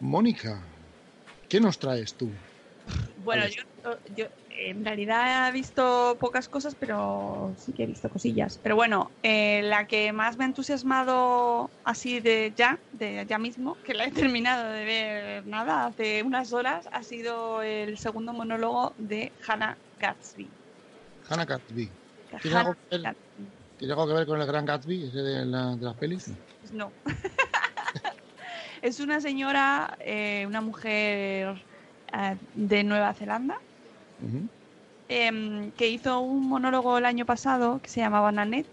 [0.00, 0.68] Mónica,
[1.48, 2.32] ¿qué nos traes tú?
[3.16, 3.44] Bueno,
[4.14, 8.58] yo en realidad he visto pocas cosas, pero sí que he visto cosillas.
[8.62, 13.78] Pero bueno, eh, la que más me ha entusiasmado así de ya, de ya mismo,
[13.82, 18.94] que la he terminado de ver nada hace unas horas, ha sido el segundo monólogo
[18.98, 20.52] de Hannah Gatsby.
[21.28, 21.92] Hannah Gatsby.
[22.40, 23.52] ¿Tiene Hannah algo, que ver, Gatsby.
[23.76, 26.30] ¿Tiene algo que ver con el gran Gatsby, ese de, la- de las pelis?
[26.60, 26.92] Pues no.
[28.82, 31.66] es una señora, eh, una mujer
[32.12, 33.60] eh, de Nueva Zelanda,
[35.08, 38.70] Em, que hizo un monólogo el año pasado que se llamaba Nanette,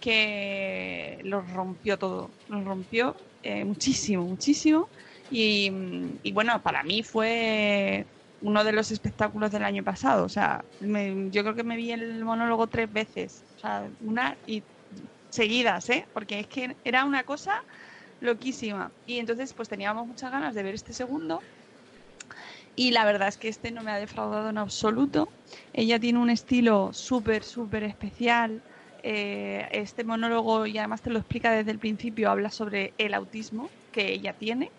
[0.00, 4.92] que lo rompió todo, lo rompió eh, muchísimo, muchísimo.
[5.28, 5.70] Y,
[6.22, 8.08] y bueno, para mí fue
[8.40, 10.24] uno de los espectáculos del año pasado.
[10.26, 13.46] O sea, me- yo creo que me vi el monólogo tres veces.
[13.64, 14.66] O una y
[15.30, 16.08] seguidas, ¿eh?
[16.12, 17.52] Porque es que era una cosa
[18.20, 18.94] loquísima.
[19.04, 21.46] Y entonces, pues teníamos muchas ganas de ver este segundo.
[22.78, 25.34] Y la verdad es que este no me ha defraudado en absoluto.
[25.72, 28.64] Ella tiene un estilo súper, súper especial.
[29.02, 33.74] Eh, este monólogo, y además te lo explica desde el principio, habla sobre el autismo
[33.90, 34.74] que ella tiene.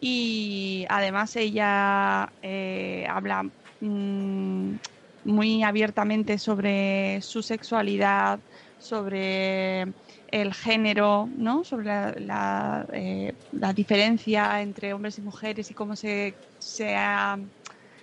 [0.00, 3.44] Y además ella eh, habla
[3.80, 4.76] mm,
[5.24, 8.40] muy abiertamente sobre su sexualidad,
[8.78, 9.94] sobre
[10.32, 11.64] el género, ¿no?
[11.64, 17.38] sobre la, la, eh, la diferencia entre hombres y mujeres y cómo se, se, ha-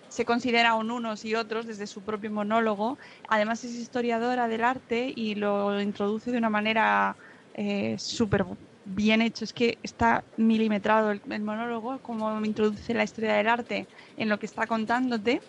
[0.08, 2.98] se consideran unos y otros desde su propio monólogo.
[3.28, 7.18] Además es historiadora del arte y lo introduce de una manera
[7.54, 8.46] eh, súper
[8.84, 9.44] bien hecho.
[9.46, 14.40] Es que está milimetrado el, el monólogo, como introduce la historia del arte en lo
[14.40, 15.44] que está contándote.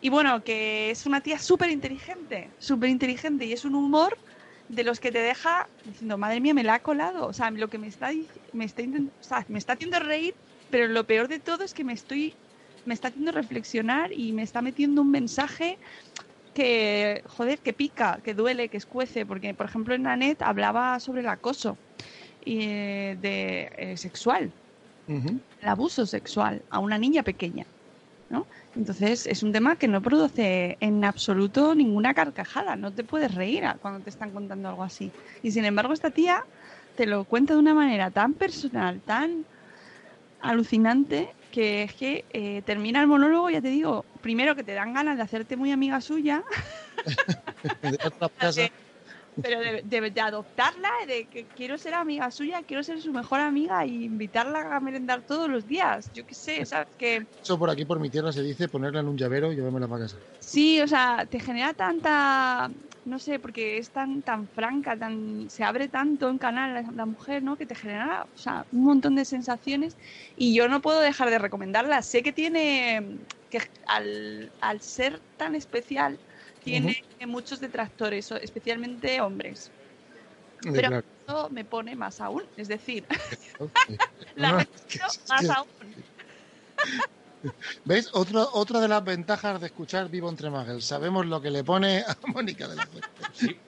[0.00, 4.18] Y bueno, que es una tía súper inteligente, súper inteligente y es un humor
[4.68, 7.26] de los que te deja diciendo, madre mía, me la ha colado.
[7.26, 8.10] O sea, lo que me está,
[8.52, 10.38] me está, intent- o sea, me está haciendo reír,
[10.70, 12.38] pero lo peor de todo es que me estoy
[12.84, 15.78] me está haciendo reflexionar y me está metiendo un mensaje
[16.54, 21.20] que, joder, que pica, que duele, que escuece, porque, por ejemplo, en Nanette hablaba sobre
[21.22, 21.80] el acoso
[22.40, 24.54] y, eh, de, eh, sexual,
[25.58, 27.72] el abuso sexual a una niña pequeña,
[28.28, 28.48] ¿no?
[28.76, 33.64] Entonces, es un tema que no produce en absoluto ninguna carcajada, no te puedes reír
[33.80, 35.12] cuando te están contando algo así.
[35.42, 36.42] Y sin embargo, esta tía
[36.96, 39.46] te lo cuenta de una manera tan personal, tan
[40.40, 44.92] alucinante, que es que eh, termina el monólogo, ya te digo, primero que te dan
[44.92, 46.42] ganas de hacerte muy amiga suya,
[47.82, 48.68] De otra casa,
[49.40, 53.40] pero de, de- de adoptarla, de que quiero ser amiga suya, quiero ser su mejor
[53.40, 56.10] amiga y invitarla a merendar todos los días.
[56.12, 56.88] Yo qué sé, ¿sabes?
[56.96, 59.86] Que Eso por aquí, por mi tierra, se dice ponerla en un llavero y llevármela
[59.86, 60.24] para casa.
[60.38, 62.70] sí, o sea, te genera tanta,
[63.04, 67.06] no sé, porque es tan, tan franca, tan, se abre tanto en canal la, la
[67.06, 67.56] mujer, ¿no?
[67.56, 69.96] Que te genera, o sea, un montón de sensaciones
[70.36, 72.02] y yo no puedo dejar de recomendarla.
[72.02, 76.20] Sé que tiene, que al, al ser tan especial,
[76.64, 79.70] tiene muchos detractores, especialmente hombres.
[80.64, 81.06] Eh, Pero claro.
[81.26, 82.42] eso me pone más aún.
[82.56, 83.06] Es decir,
[84.36, 84.58] la no,
[85.28, 85.68] más aún.
[87.84, 88.08] ¿Ves?
[88.14, 90.86] Otra, otra de las ventajas de escuchar Vivo entre Muggles.
[90.86, 93.08] Sabemos lo que le pone a Mónica de la Fuente.
[93.34, 93.60] Sí,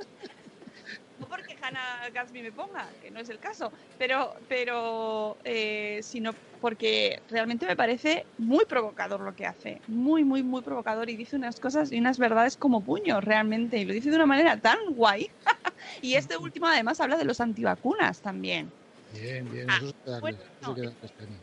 [1.66, 7.66] Hannah Gatsby me ponga, que no es el caso, pero, pero eh, sino porque realmente
[7.66, 9.82] me parece muy provocador lo que hace.
[9.86, 11.10] Muy, muy, muy provocador.
[11.10, 13.78] Y dice unas cosas y unas verdades como puños, realmente.
[13.78, 15.28] Y lo dice de una manera tan guay.
[16.02, 18.72] y este último, además, habla de los antivacunas también.
[19.12, 19.68] Bien, bien.
[19.70, 20.96] Ah, Eso bueno, eso no.
[21.00, 21.40] castaño.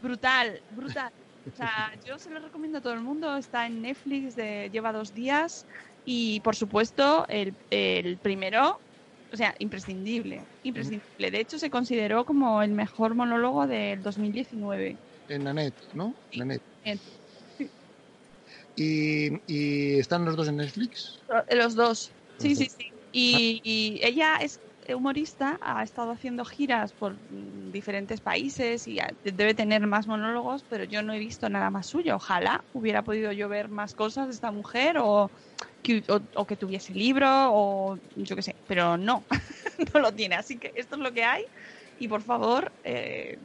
[0.00, 1.12] Brutal, brutal.
[1.46, 3.36] O sea, yo se lo recomiendo a todo el mundo.
[3.36, 5.66] Está en Netflix, de- lleva dos días.
[6.04, 8.80] Y por supuesto, el, el primero,
[9.32, 10.42] o sea, imprescindible.
[10.62, 11.30] Imprescindible.
[11.30, 14.98] De hecho, se consideró como el mejor monólogo del 2019.
[15.28, 16.14] En Nanette, ¿no?
[16.30, 16.38] Sí.
[16.38, 16.64] Nanette.
[16.84, 17.00] En-
[18.74, 21.22] ¿Y, ¿Y están los dos en Netflix?
[21.50, 22.12] Los dos.
[22.38, 22.92] Sí, sí, sí.
[23.12, 29.54] Y, y ella es humorista, ha estado haciendo giras por mm, diferentes países y debe
[29.54, 32.16] tener más monólogos, pero yo no he visto nada más suyo.
[32.16, 35.30] Ojalá hubiera podido yo ver más cosas de esta mujer o
[35.82, 39.24] que, o, o que tuviese libro o yo qué sé, pero no,
[39.94, 40.34] no lo tiene.
[40.36, 41.44] Así que esto es lo que hay
[42.00, 43.38] y por favor eh,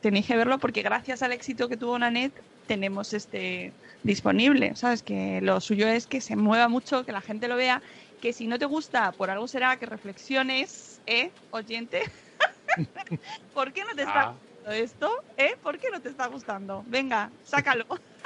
[0.00, 5.02] tenéis que verlo porque gracias al éxito que tuvo Nanette tenemos este disponible, ¿sabes?
[5.02, 7.82] Que lo suyo es que se mueva mucho, que la gente lo vea,
[8.24, 12.02] que si no te gusta, por algo será que reflexiones, ¿eh, oyente?
[13.52, 15.10] ¿Por qué no te está Ah, gustando esto?
[15.36, 15.52] ¿Eh?
[15.62, 16.84] ¿Por qué no te está gustando?
[16.86, 17.84] Venga, sácalo.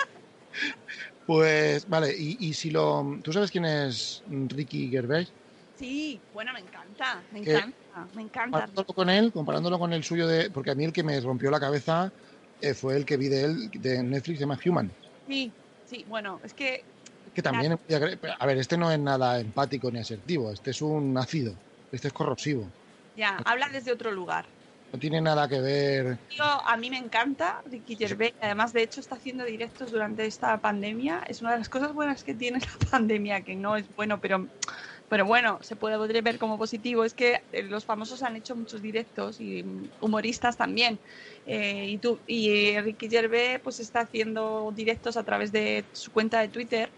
[1.24, 3.04] Pues, vale, y, y si lo...
[3.22, 5.34] ¿Tú sabes quién es Ricky Gervais?
[5.72, 7.62] Sí, bueno, me encanta, me ¿Qué?
[7.62, 8.70] encanta, me encanta.
[8.70, 10.50] Comparándolo con él, comparándolo con el suyo de...
[10.52, 12.14] Porque a mí el que me rompió la cabeza
[12.60, 14.96] eh, fue el que vi de él, de Netflix, se llama Human.
[15.26, 16.88] Sí, sí, bueno, es que
[17.38, 17.78] Que también...
[17.88, 21.54] agre- A ver, este no es nada empático ni asertivo, este es un ácido,
[21.92, 22.68] este es corrosivo.
[23.14, 24.44] ya, habla desde otro lugar.
[24.92, 26.18] No tiene nada que ver...
[26.30, 28.34] Yo, a mí me encanta Ricky Gervais.
[28.40, 31.22] Además, de hecho, está haciendo directos durante esta pandemia.
[31.28, 34.48] Es una de las cosas buenas que tiene la pandemia, que no es bueno, pero,
[35.08, 37.04] pero bueno, se puede ver como positivo.
[37.04, 40.98] Es que eh, los famosos han hecho muchos directos y mm, humoristas también.
[41.46, 46.40] Eh, y, tú, y Ricky Gervais pues está haciendo directos a través de su cuenta
[46.40, 46.88] de Twitter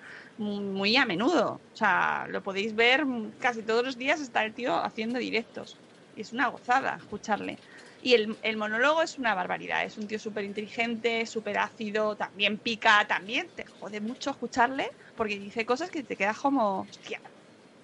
[0.40, 1.60] muy, a menudo.
[1.72, 3.04] O sea, lo podéis ver
[3.38, 5.76] casi todos los días está el tío haciendo directos.
[6.16, 7.58] Y es una gozada escucharle.
[8.02, 9.84] Y el, el monólogo es una barbaridad.
[9.84, 15.38] Es un tío súper inteligente, súper ácido, también pica, también te jode mucho escucharle porque
[15.38, 17.20] dice cosas que te quedas como, hostia,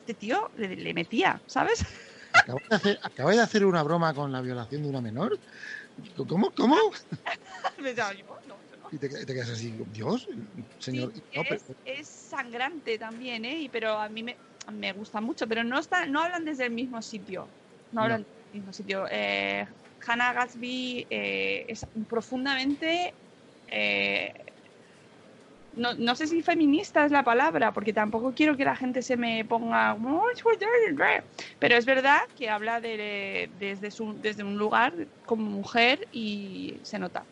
[0.01, 1.85] este tío le, le metía, ¿sabes?
[2.33, 5.39] ¿Acabáis de, hacer, acabáis de hacer una broma con la violación de una menor?
[6.17, 6.51] ¿Cómo?
[6.53, 6.77] ¿Cómo?
[8.47, 8.66] No.
[8.91, 10.27] Y te, te quedas así, Dios,
[10.79, 11.13] señor.
[11.15, 13.61] Sí, no, pero- es, sangrante también, ¿eh?
[13.61, 14.39] Y- Pero a mí me,
[14.73, 17.51] me gusta mucho, pero no, está, no hablan desde el mismo sitio.
[17.91, 18.27] No hablan No.
[18.27, 19.07] desde el mismo sitio.
[19.11, 19.67] Eh,
[20.07, 23.15] Hannah Gatsby eh, es profundamente...
[23.69, 24.33] eh,
[25.73, 29.17] no, no sé si feminista es la palabra, porque tampoco quiero que la gente se
[29.19, 29.97] me ponga...
[31.59, 36.99] Pero es verdad que habla de, desde, su, desde un lugar como mujer y se
[36.99, 37.27] nota.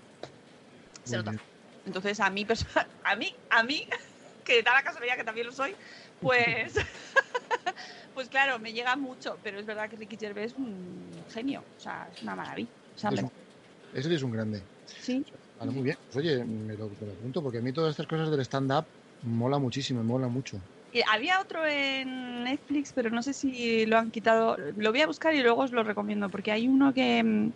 [1.04, 1.34] Se nota.
[1.84, 2.46] Entonces, a mí,
[3.04, 3.86] a mí, a mí,
[4.44, 5.74] que da la casualidad que también lo soy,
[6.20, 6.74] pues,
[8.14, 11.80] pues claro, me llega mucho, pero es verdad que Ricky Gervais es un genio, o
[11.80, 12.70] sea, es una maravilla.
[12.94, 13.30] Es un-
[13.92, 14.62] Ese es un grande.
[14.86, 15.24] sí,
[15.56, 15.96] Vale, muy bien.
[16.10, 18.86] Pues oye, me lo, me lo apunto porque a mí todas estas cosas del stand-up
[19.22, 20.60] mola muchísimo, mola mucho.
[20.90, 24.56] Y había otro en Netflix, pero no sé si lo han quitado.
[24.76, 27.52] Lo voy a buscar y luego os lo recomiendo, porque hay uno que, mm,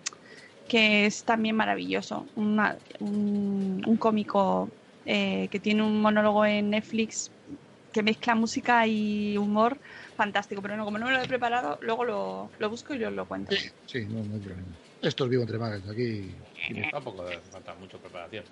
[0.68, 2.30] que es también maravilloso.
[2.34, 4.70] Una- un, un cómico
[5.04, 7.32] eh, que tiene un monólogo en Netflix
[7.92, 9.80] que mezcla música y humor
[10.16, 10.62] fantástico.
[10.62, 13.26] Pero no, como no me lo he preparado, luego lo, lo busco y os lo
[13.26, 13.54] cuento.
[13.54, 14.68] Sí, sí, no, no hay problema.
[15.00, 16.36] Esto es vivo entre magas, aquí.
[16.90, 18.44] tampoco falta mucha preparación.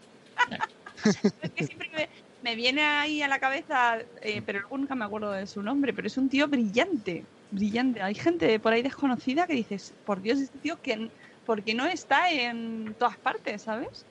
[1.42, 2.08] Es que siempre me,
[2.40, 5.92] me viene ahí a la cabeza, eh, pero luego nunca me acuerdo de su nombre,
[5.92, 8.02] pero es un tío brillante, brillante.
[8.02, 11.12] Hay gente por ahí desconocida que dices, por Dios, este tío, que,
[11.46, 14.04] porque no está en todas partes, ¿sabes?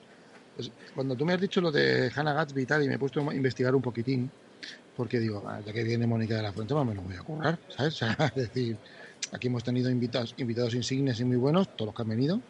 [0.56, 2.98] Pues, cuando tú me has dicho lo de Hannah Gatsby y tal, y me he
[2.98, 4.30] puesto a investigar un poquitín,
[4.96, 7.22] porque digo, ah, ya que viene Mónica de la Fuente, pues me lo voy a
[7.22, 8.00] currar, ¿sabes?
[8.34, 8.78] Es decir,
[9.32, 12.40] aquí hemos tenido invitados, invitados insignes y muy buenos, todos los que han venido.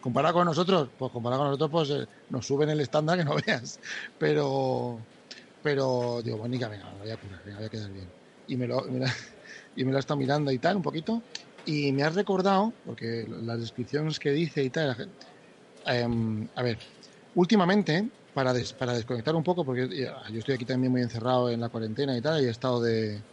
[0.00, 3.36] Comparado con nosotros, pues comparado con nosotros, pues eh, nos suben el estándar que no
[3.46, 3.78] veas.
[4.18, 4.98] Pero,
[5.62, 8.12] pero digo, Mónica, venga, me lo voy a curar, venga, voy a quedar bien.
[8.48, 9.06] Y me lo, me
[9.76, 11.22] y me lo he estado mirando y tal, un poquito.
[11.70, 14.96] Y me has recordado, porque las descripciones que dice y tal,
[15.86, 16.78] em, a ver,
[17.34, 19.88] últimamente, para, des- para desconectar un poco, porque
[20.32, 23.26] yo estoy aquí también muy encerrado en la cuarentena y tal, y he estado de,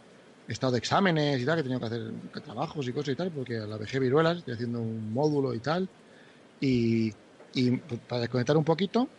[0.46, 2.02] estado de exámenes y tal, que he tenido que hacer
[2.44, 5.60] trabajos y cosas y tal, porque a la vejé viruelas, estoy haciendo un módulo y
[5.60, 5.90] tal.
[6.60, 7.12] Y,
[7.52, 9.12] y, para desconectar un poquito,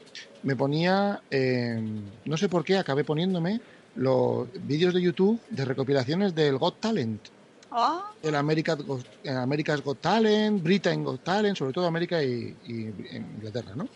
[0.43, 6.35] me ponía, em, no sé por qué, acabé poniéndome los vídeos de YouTube de recopilaciones
[6.35, 7.29] del Got Talent
[7.71, 12.55] Oh, el America's Got, el America's Got Talent, Britain Got Talent, sobre todo América y,
[12.65, 13.87] y Inglaterra, ¿no?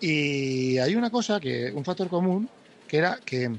[0.00, 2.48] Y hay una cosa que, un factor común,
[2.88, 3.50] que era que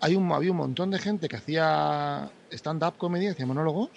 [0.00, 3.90] hay un, había un montón de gente que hacía stand-up comedy, hacía monólogos,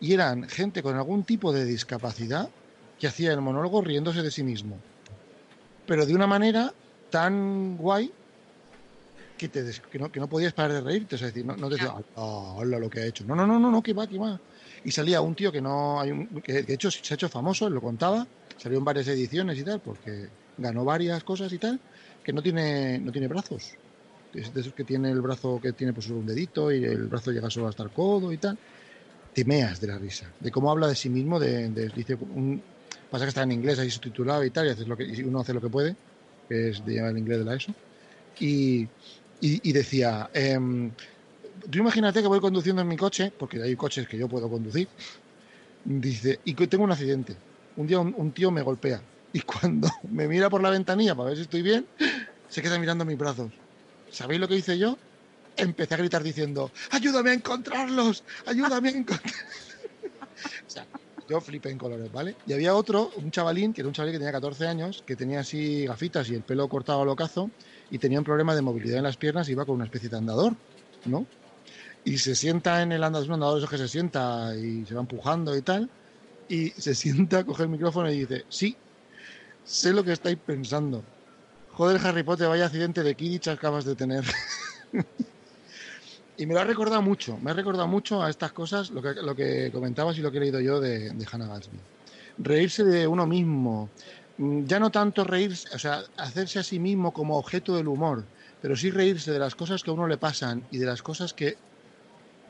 [0.00, 2.48] y eran gente con algún tipo de discapacidad
[2.98, 4.78] que hacía el monólogo riéndose de sí mismo.
[5.86, 6.72] Pero de una manera
[7.10, 8.12] tan guay
[9.36, 11.16] que, te des- que, no, que no podías parar de reírte.
[11.16, 13.24] Es decir, no, no te decía, "Ah, hola lo que ha hecho.
[13.24, 14.42] No, no, no, no, no, que va, que va.
[14.82, 17.66] Y salía un tío que no hay un, que de hecho se ha hecho famoso,
[17.66, 21.82] él lo contaba, salió en varias ediciones y tal, porque ganó varias cosas y tal,
[22.22, 23.78] que no tiene, no tiene brazos.
[24.32, 27.30] Es de esos que tiene el brazo que tiene pues un dedito y el brazo
[27.32, 28.58] llega solo hasta el codo y tal.
[29.32, 32.64] Te meas de la risa, de cómo habla de sí mismo, de, de- dice un,
[33.08, 35.40] pasa que está en inglés ahí subtitulado y tal, y haces lo que, y uno
[35.40, 35.98] hace lo que puede,
[36.48, 37.76] que es de llevar el inglés de la ESO.
[38.38, 38.90] Y,
[39.40, 40.90] y, decía, em,
[41.70, 44.88] tú imagínate que voy conduciendo en mi coche, porque hay coches que yo puedo conducir,
[45.84, 47.36] dice, y que tengo un accidente.
[47.76, 49.02] Un día un, un tío me golpea
[49.34, 51.86] y cuando me mira por la ventanilla para ver si estoy bien,
[52.48, 53.52] se queda mirando mis brazos.
[54.10, 54.96] ¿Sabéis lo que hice yo?
[55.56, 59.34] Empecé a gritar diciendo, ayúdame a encontrarlos, ayúdame a encontrarlos.
[60.66, 60.86] o sea,
[61.28, 62.36] yo flipé en colores, ¿vale?
[62.46, 65.40] Y había otro, un chavalín, que era un chavalín que tenía 14 años, que tenía
[65.40, 67.50] así gafitas y el pelo cortado al ocazo,
[67.94, 70.16] y tenía un problema de movilidad en las piernas y iba con una especie de
[70.16, 70.56] andador,
[71.04, 71.24] ¿no?
[72.04, 75.00] Y se sienta en el andador, es andador esos que se sienta y se va
[75.00, 75.88] empujando y tal,
[76.48, 78.76] y se sienta, coge el micrófono y dice, sí,
[79.62, 81.04] sé lo que estáis pensando.
[81.70, 84.24] Joder, Harry Potter, vaya accidente de Kidditch acabas de tener.
[86.36, 89.70] y me lo ha recordado mucho, me ha recordado mucho a estas cosas, lo que,
[89.72, 91.78] comentabas y lo que he leído yo de, de Hannah Gatsby.
[92.38, 93.88] Reírse de uno mismo,
[94.36, 98.76] ya no tanto reírse, o sea, hacerse a sí mismo como objeto del humor, pero
[98.76, 101.60] sí reírse de las cosas que a uno le pasan y de las cosas que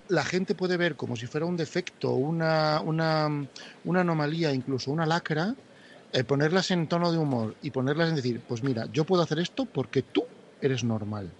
[0.09, 3.29] la gente puede ver como si fuera un defecto, una, una,
[3.83, 5.57] una anomalía, incluso una lacra,
[6.12, 9.38] eh, ponerlas en tono de humor y ponerlas en decir, pues mira, yo puedo hacer
[9.38, 10.29] esto porque tú
[10.61, 11.38] eres normal.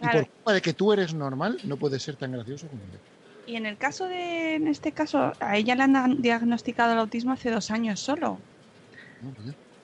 [0.00, 3.00] Y por culpa de que tú eres normal, no puedes ser tan gracioso como yo.
[3.44, 7.32] Y en el caso de, en este caso, a ella le han diagnosticado el autismo
[7.32, 8.44] hace dos años solo.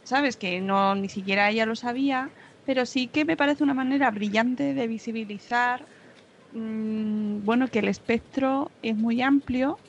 [0.05, 0.37] ¿Sabes?
[0.37, 2.33] Que no ni siquiera ella lo sabía,
[2.65, 5.87] pero sí que me parece una manera brillante de visibilizar,
[6.53, 9.81] mm, bueno, que el espectro es muy amplio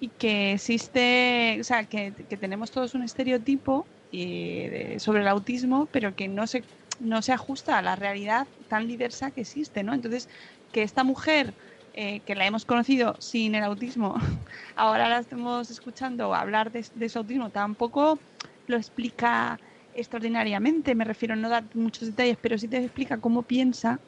[0.00, 6.14] y que existe, o sea, que, tenemos todos un estereotipo eh, sobre el autismo, pero
[6.14, 6.64] que no se,
[6.98, 9.94] no se ajusta a la realidad tan diversa que existe, ¿no?
[9.94, 10.28] Entonces,
[10.72, 11.56] que esta mujer
[11.92, 14.14] eh, que la hemos conocido sin el autismo,
[14.76, 18.22] ahora la estemos escuchando hablar de, de su autismo, tampoco
[18.68, 19.60] lo explica
[19.92, 24.02] extraordinariamente, me refiero, no da muchos detalles, pero sí te explica cómo piensa,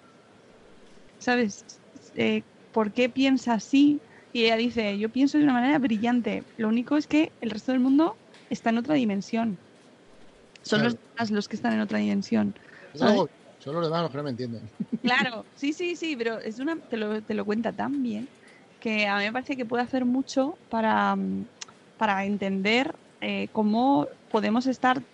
[1.19, 1.65] ¿sabes?
[2.15, 4.03] Eh, ¿Por qué piensa así?
[4.33, 7.73] Y ella dice, yo pienso de una manera brillante, lo único es que el resto
[7.73, 9.61] del mundo está en otra dimensión.
[10.63, 10.85] Son Claro.
[10.95, 12.55] los demás los que están en otra dimensión.
[13.01, 14.71] Algo- Son los demás los que no me entienden.
[15.03, 18.31] Claro, sí, sí, sí, pero es una, te, lo, te lo cuenta tan bien
[18.79, 21.49] que a mí me parece que puede hacer mucho para, mm,
[21.97, 25.05] para entender eh, cómo podemos estar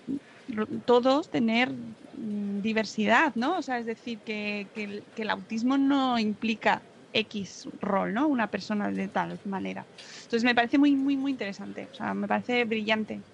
[0.85, 1.73] todos, tener
[2.13, 3.59] mm, diversidad, ¿no?
[3.59, 8.29] O sea, es decir, que, que el, que el autismo no implica X rol, ¿no?
[8.29, 9.89] Una persona de tal manera.
[10.23, 11.89] Entonces me parece muy, muy, muy interesante.
[11.91, 13.25] O sea, me parece brillante.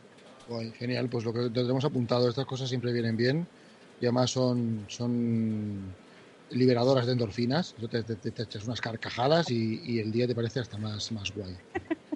[0.44, 3.48] Guay, genial, pues lo que te hemos apuntado, estas cosas siempre vienen bien
[3.98, 5.96] y además son, son
[6.48, 10.79] liberadoras de endorfinas, te, te- echas unas carcajadas y, y el día te parece hasta
[10.79, 11.56] más, más guay.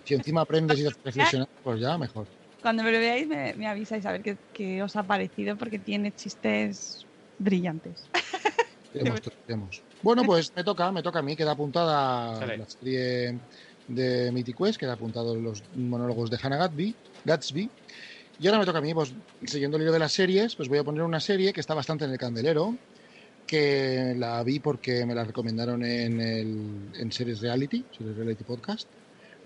[0.05, 2.29] Si encima aprendes y reflexionar, pues ya mejor.
[2.67, 5.79] Cuando me lo veáis me, me avisáis a ver qué, qué os ha parecido porque
[5.79, 7.07] tiene chistes
[7.39, 8.03] brillantes.
[8.93, 9.83] Iremos, iremos.
[10.03, 12.59] Bueno, pues me toca, me toca a mí, queda apuntada Sale.
[12.59, 13.39] la serie
[13.87, 16.93] de Mythic Quest, queda apuntado los monólogos de Hannah Gatsby,
[17.25, 17.71] Gatsby.
[18.41, 19.15] Y ahora me toca a mí, pues
[19.45, 22.05] siguiendo el hilo de las series, pues voy a poner una serie que está bastante
[22.05, 22.75] en el candelero,
[23.47, 28.89] que la vi porque me la recomendaron en, el, en Series Reality, Series Reality Podcast.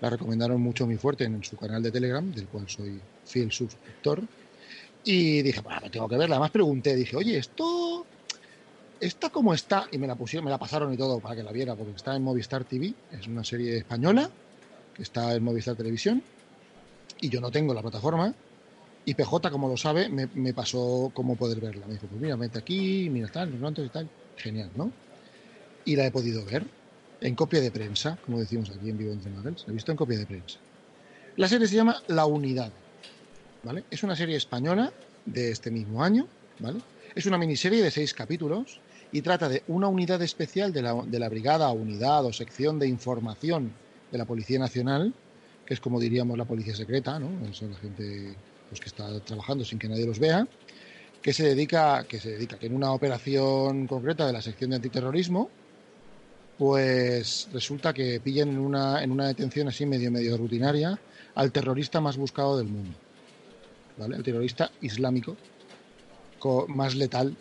[0.01, 4.23] La recomendaron mucho muy fuerte en su canal de Telegram, del cual soy fiel suscriptor.
[5.03, 6.35] Y dije, bueno, tengo que verla.
[6.35, 8.05] Además pregunté, dije, oye, esto
[8.99, 9.87] está como está.
[9.91, 12.15] Y me la pusieron, me la pasaron y todo para que la viera, porque está
[12.15, 12.93] en Movistar TV.
[13.11, 14.29] Es una serie española
[14.95, 16.23] que está en Movistar Televisión.
[17.19, 18.33] Y yo no tengo la plataforma.
[19.05, 21.85] Y PJ, como lo sabe, me, pasó cómo poder verla.
[21.85, 24.09] Me dijo, pues mira, mete aquí, mira tal, no y tal.
[24.37, 24.91] Genial, ¿no?
[25.85, 26.65] Y la he podido ver
[27.21, 29.63] en copia de prensa, como decimos aquí en Vivo entre Magels.
[29.67, 30.59] La he visto en copia de prensa.
[31.37, 32.71] La serie se llama La Unidad.
[33.63, 33.83] ¿Vale?
[33.91, 34.91] Es una serie española
[35.25, 36.27] de este mismo año,
[36.59, 36.79] ¿vale?
[37.13, 38.79] Es una miniserie de seis capítulos
[39.11, 42.87] y trata de una unidad especial de la, de la Brigada, Unidad o Sección de
[42.87, 43.71] Información
[44.11, 45.13] de la Policía Nacional,
[45.65, 47.53] que es como diríamos la Policía Secreta, ¿no?
[47.53, 48.35] Son la gente
[48.69, 50.47] pues, que está trabajando sin que nadie los vea,
[51.21, 54.77] que se dedica, que se dedica, que en una operación concreta de la sección de
[54.77, 55.51] antiterrorismo,
[56.61, 60.95] pues resulta que pillan en una, en una detención así medio medio rutinaria
[61.33, 62.95] al terrorista más buscado del mundo.
[63.97, 64.17] ¿Vale?
[64.17, 65.35] El terrorista islámico
[66.67, 67.35] más letal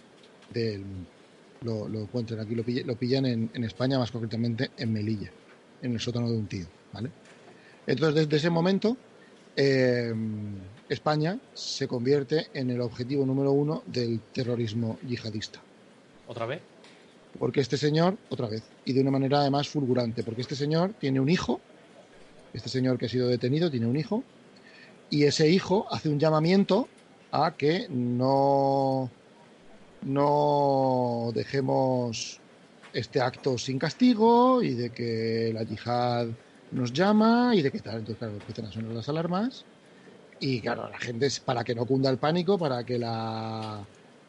[0.49, 1.11] del mundo.
[1.61, 5.31] Lo, lo encuentran aquí, lo, pillan, lo pillan en, en, España, más concretamente en Melilla,
[5.83, 6.65] en el sótano de un tío.
[6.91, 7.11] ¿vale?
[7.87, 8.97] Entonces, desde ese momento,
[9.55, 10.15] eh,
[10.89, 15.61] España se convierte en el objetivo número uno del terrorismo yihadista.
[16.27, 16.63] ¿Otra vez?
[17.39, 18.63] Porque este señor, otra vez,
[18.93, 21.61] de una manera además fulgurante, porque este señor tiene un hijo,
[22.53, 24.25] este señor que ha sido detenido tiene un hijo,
[25.11, 26.89] y ese hijo hace un llamamiento
[27.33, 29.11] a que no,
[30.03, 32.41] no dejemos
[32.93, 36.29] este acto sin castigo y de que la yihad
[36.73, 37.99] nos llama y de que tal.
[37.99, 39.65] Entonces, claro, empiezan a sonar las alarmas.
[40.41, 43.87] Y claro, la gente es para que no cunda el pánico, para que la,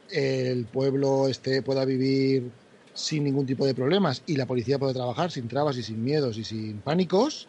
[0.09, 2.51] el pueblo este pueda vivir
[2.93, 6.37] sin ningún tipo de problemas y la policía puede trabajar sin trabas y sin miedos
[6.37, 7.47] y sin pánicos,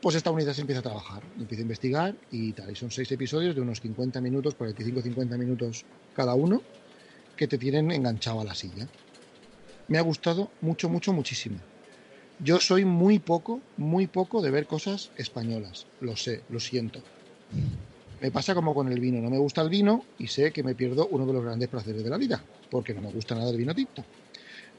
[0.00, 2.70] pues esta unidad se empieza a trabajar, empieza a investigar y tal.
[2.70, 6.62] Y son seis episodios de unos 50 minutos, 45-50 minutos cada uno,
[7.36, 8.88] que te tienen enganchado a la silla.
[9.88, 11.58] Me ha gustado mucho, mucho, muchísimo.
[12.38, 15.86] Yo soy muy poco, muy poco de ver cosas españolas.
[16.00, 17.02] Lo sé, lo siento.
[18.20, 19.20] Me pasa como con el vino.
[19.20, 22.02] No me gusta el vino y sé que me pierdo uno de los grandes placeres
[22.02, 24.04] de la vida, porque no me gusta nada el vino tinto.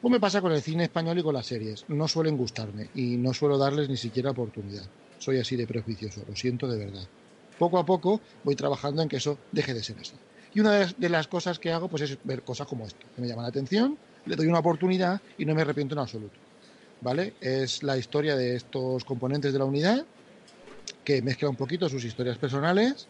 [0.01, 1.85] Pues me pasa con el cine español y con las series.
[1.87, 4.85] No suelen gustarme y no suelo darles ni siquiera oportunidad.
[5.19, 7.07] Soy así de prejuicioso, lo siento de verdad.
[7.57, 10.15] Poco a poco voy trabajando en que eso deje de ser así.
[10.53, 13.27] Y una de las cosas que hago pues es ver cosas como esto, que me
[13.27, 16.37] llaman la atención, le doy una oportunidad y no me arrepiento en absoluto.
[17.01, 17.33] ¿vale?
[17.41, 20.05] Es la historia de estos componentes de la unidad
[21.03, 23.07] que mezcla un poquito sus historias personales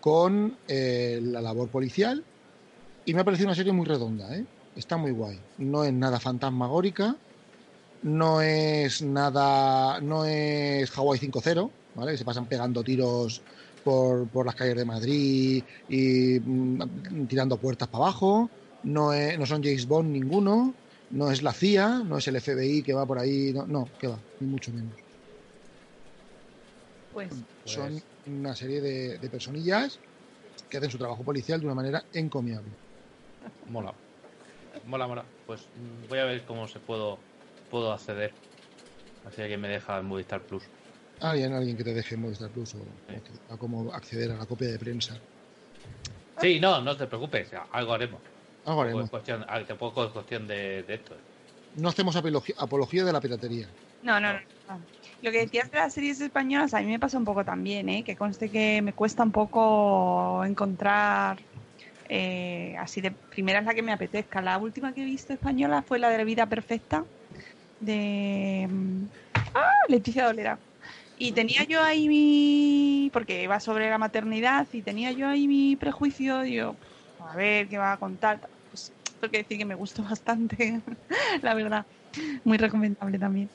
[0.00, 2.24] con eh, la labor policial
[3.04, 4.44] y me ha parecido una serie muy redonda, ¿eh?
[4.76, 5.38] Está muy guay.
[5.58, 7.16] No es nada fantasmagórica,
[8.02, 12.12] no es nada, no es Hawaii 5.0, ¿vale?
[12.12, 13.42] Que se pasan pegando tiros
[13.82, 18.48] por, por las calles de Madrid y mm, tirando puertas para abajo.
[18.84, 20.72] No, no son James Bond ninguno,
[21.10, 24.06] no es la CIA, no es el FBI que va por ahí, no, no que
[24.06, 24.94] va, ni mucho menos.
[27.12, 27.28] Pues.
[27.64, 28.36] Son pues.
[28.36, 29.98] una serie de, personillas
[30.68, 32.70] que hacen su trabajo policial de una manera encomiable.
[33.68, 33.92] Mola.
[34.86, 35.24] Mola, mola.
[35.46, 37.18] Pues mm, voy a ver cómo se puedo,
[37.70, 38.32] puedo acceder.
[39.26, 40.62] Así que me deja en Movistar Plus.
[41.20, 42.78] Alguien, alguien que te deje en Movistar Plus o,
[43.52, 45.16] a cómo acceder a la copia de prensa.
[46.40, 48.20] Sí, no, no te preocupes, algo haremos.
[48.64, 49.10] Algo haremos.
[49.10, 51.14] Cuestión, ah, tampoco es cuestión de, esto.
[51.76, 53.68] No hacemos apología, de la piratería.
[54.02, 54.40] No, no, no.
[55.22, 58.04] Lo que decías de las series españolas, a mí me pasa un poco también, ¿eh?
[58.04, 61.38] que conste que me cuesta un poco encontrar
[62.08, 64.40] eh, así de primera es la que me apetezca.
[64.42, 67.04] La última que he visto española fue la de la vida perfecta
[67.78, 68.68] de
[69.54, 69.70] ¡Ah!
[69.88, 70.60] Leticia Dolera.
[71.16, 73.10] Y tenía yo ahí mi.
[73.12, 76.40] porque va sobre la maternidad y tenía yo ahí mi prejuicio.
[76.42, 76.76] Digo,
[77.18, 78.40] a ver qué va a contar.
[78.70, 80.82] Pues tengo que decir que me gustó bastante,
[81.42, 81.86] la verdad.
[82.44, 83.50] Muy recomendable también.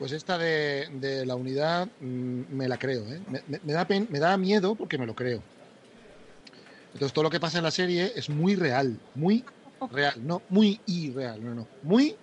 [0.00, 3.20] Pues esta de, la unidad mm, me la creo, ¿eh?
[3.28, 5.40] me, da me da miedo porque me lo creo.
[6.92, 9.44] Entonces todo lo que pasa en la serie es muy real, muy
[9.92, 12.16] real, no muy irreal, no, no, muy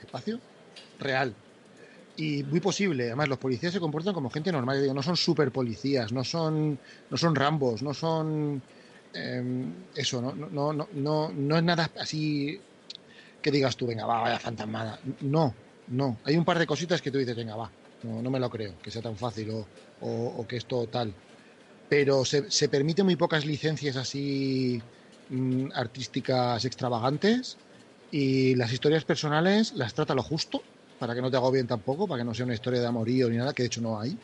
[0.00, 0.38] espacio
[1.00, 1.34] real
[2.16, 3.06] y muy posible.
[3.06, 6.78] Además los policías se comportan como gente normal, digo, no son super policías, no son,
[7.10, 8.62] no son rambos, no son
[9.14, 10.34] Em, eso, ¿no?
[10.34, 12.60] No, no, no, no es nada así
[13.40, 14.98] que digas tú, venga, va, vaya fantasmada.
[15.20, 15.54] No,
[15.86, 16.20] no.
[16.24, 18.78] Hay un par de cositas que tú dices, venga, va, no, no me lo creo,
[18.80, 19.50] que sea tan fácil
[19.98, 21.16] o, que esto tal.
[21.88, 24.88] Pero se, se permite muy pocas licencias así
[25.28, 27.60] mm, artísticas extravagantes
[28.10, 30.68] y las historias personales las trata lo justo
[30.98, 33.36] para que no te agobien tampoco, para que no sea una historia de amorío ni
[33.36, 34.20] nada, que de hecho no hay.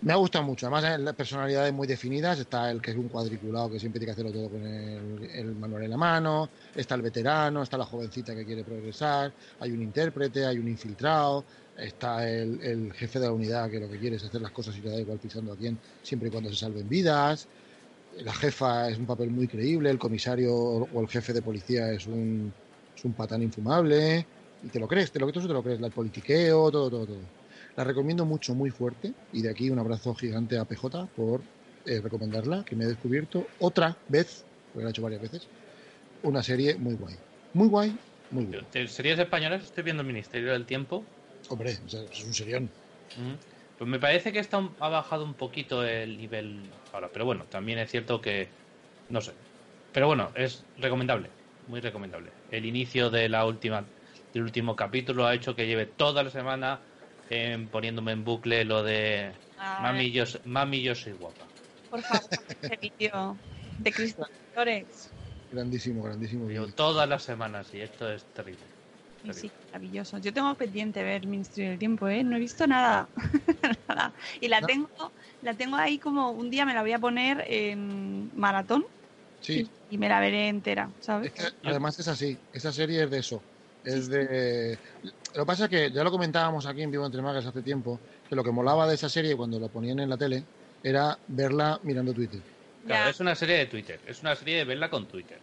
[0.00, 3.68] Me ha gustado mucho, además las personalidades muy definidas, está el que es un cuadriculado
[3.68, 7.64] que siempre tiene que hacerlo todo con el, manual en la mano, está el veterano,
[7.64, 11.44] está la jovencita que quiere progresar, hay un intérprete, hay un infiltrado,
[11.76, 14.76] está el, el jefe de la unidad que lo que quiere es hacer las cosas
[14.76, 17.48] y le da igual pisando a quién, siempre y cuando se salven vidas,
[18.18, 22.06] la jefa es un papel muy creíble, el comisario o el jefe de policía es
[22.06, 22.52] un,
[22.96, 24.24] es un patán infumable,
[24.62, 27.06] y te lo crees, te lo, todo eso te lo crees, el politiqueo, todo, todo,
[27.06, 27.20] todo.
[27.78, 31.44] La recomiendo mucho, muy fuerte, y de aquí un abrazo gigante a PJ por
[31.84, 35.48] eh, recomendarla, que me he descubierto otra vez, porque la he hecho varias veces,
[36.22, 37.14] una serie muy guay.
[37.52, 37.96] Muy guay,
[38.30, 38.88] muy guay.
[38.88, 41.06] Series españolas estoy viendo el Ministerio del Tiempo.
[41.48, 42.64] Hombre, es un serión.
[43.16, 43.34] Mm.
[43.78, 47.44] Pues me parece que está un- ha bajado un poquito el nivel ahora, pero bueno,
[47.46, 48.50] también es cierto que
[49.08, 49.34] no sé.
[49.92, 51.30] Pero bueno, es recomendable,
[51.66, 52.32] muy recomendable.
[52.50, 53.88] El inicio de la última
[54.32, 56.82] del último capítulo ha hecho que lleve toda la semana
[57.28, 59.40] eh, poniéndome en bucle lo de
[59.76, 61.54] mami yo, mami yo soy guapa.
[61.90, 63.40] Por favor, ese vídeo
[63.82, 65.14] de Cristóbal Flores.
[65.50, 66.50] Grandísimo, grandísimo.
[66.50, 66.74] Yo vídeo.
[66.74, 68.72] todas las semanas y esto es terrible.
[69.22, 70.18] Sí, sí, maravilloso.
[70.18, 72.22] Yo tengo pendiente ver Ministerio del Tiempo, ¿eh?
[72.22, 73.10] No he visto nada.
[73.88, 74.14] Nada.
[74.40, 74.66] Y la ¿No?
[74.66, 74.88] tengo,
[75.40, 78.84] la tengo ahí como un día me la voy a poner en maratón
[79.40, 81.32] Sí, y, y me la veré entera, Es ¿sabes?
[81.32, 83.46] que además es así, esa serie es de eso.
[83.82, 84.80] Es de.
[85.34, 88.00] Lo que pasa es que ya lo comentábamos aquí en Vivo Entre Magas hace tiempo,
[88.28, 90.42] que lo que molaba de esa serie cuando la ponían en la tele
[90.82, 92.40] era verla mirando Twitter.
[92.86, 93.10] Claro, Ya.
[93.10, 95.38] es una serie de Twitter, es una serie de verla con Twitter.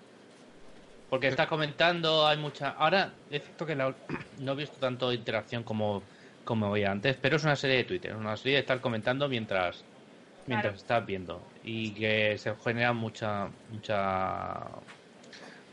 [1.10, 2.70] Porque está comentando, hay mucha...
[2.72, 3.96] Ahora, es cierto que la-
[4.40, 6.02] no he visto tanto interacción como,
[6.44, 9.30] como veía antes, pero es una serie de Twitter, es una serie de estar comentando
[9.30, 9.84] mientras
[10.48, 10.78] mientras Claro.
[10.78, 11.42] estás viendo.
[11.64, 14.62] Y que se genera mucha mucha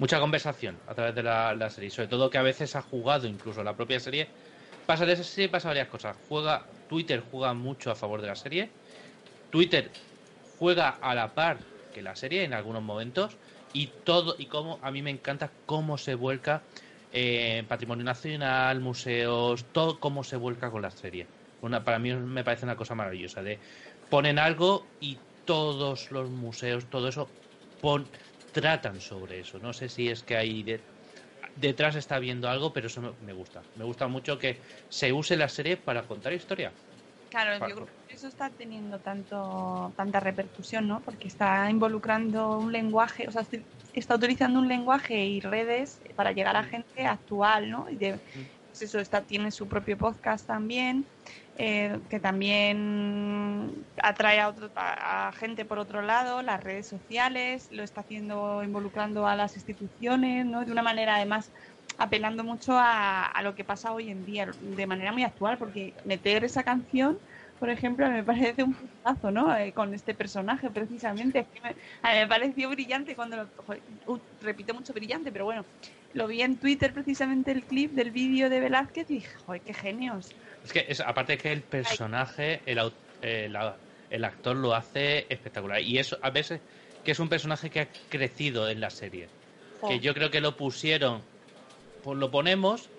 [0.02, 1.88] mucha conversación a través de la, serie.
[1.88, 4.34] Sobre todo que a veces ha jugado incluso la propia serie.
[4.84, 6.16] Pasa de esa serie, pasa varias cosas.
[6.26, 8.74] Juega, Twitter juega mucho a favor de la serie.
[9.48, 9.92] Twitter
[10.58, 13.38] juega a la par que la serie en algunos momentos
[13.72, 16.66] y todo y cómo a mí me encanta cómo se vuelca
[17.12, 21.30] eh, patrimonio nacional museos todo cómo se vuelca con la serie
[21.60, 23.60] una para mí me parece una cosa maravillosa de
[24.08, 27.36] ponen algo y todos los museos todo eso
[27.80, 28.10] pon-
[28.52, 30.86] tratan sobre eso no sé si es que hay de-
[31.54, 35.48] detrás está viendo algo pero eso me, gusta me gusta mucho que se use la
[35.48, 36.80] serie para contar historia
[37.28, 37.68] Claro, Paco.
[37.68, 41.02] yo creo que eso está teniendo tanto tanta repercusión, ¿no?
[41.02, 43.46] Porque está involucrando un lenguaje, o sea,
[43.94, 47.88] está utilizando un lenguaje y redes para llegar a gente actual, ¿no?
[47.88, 48.20] Y de,
[48.72, 51.10] pues eso está, tiene su propio podcast también,
[51.54, 57.82] eh, que también atrae a, otro- a- gente por otro lado, las redes sociales, lo
[57.82, 60.64] está haciendo involucrando a las instituciones, ¿no?
[60.64, 61.52] De una manera además
[61.98, 66.42] apelando mucho a, lo que pasa hoy en día, de manera muy actual, porque meter
[66.44, 67.20] esa canción,
[67.58, 69.54] por ejemplo, me parece un puntazo, ¿no?
[69.56, 71.50] Eh, con este personaje, precisamente.
[71.62, 73.52] Me, a me pareció brillante cuando lo.
[74.06, 75.68] uh, repito mucho brillante, pero bueno,
[76.12, 79.74] lo vi en Twitter precisamente el clip del vídeo de Velázquez y dije, joder, qué
[79.74, 80.36] genios.
[80.62, 85.80] Es que es, aparte que el personaje, el, la- el actor lo hace espectacular.
[85.80, 86.62] Y eso a veces
[87.02, 89.32] que es un personaje que ha crecido en la serie.
[89.84, 91.26] Que yo creo que lo pusieron,
[92.02, 92.92] pues lo ponemos,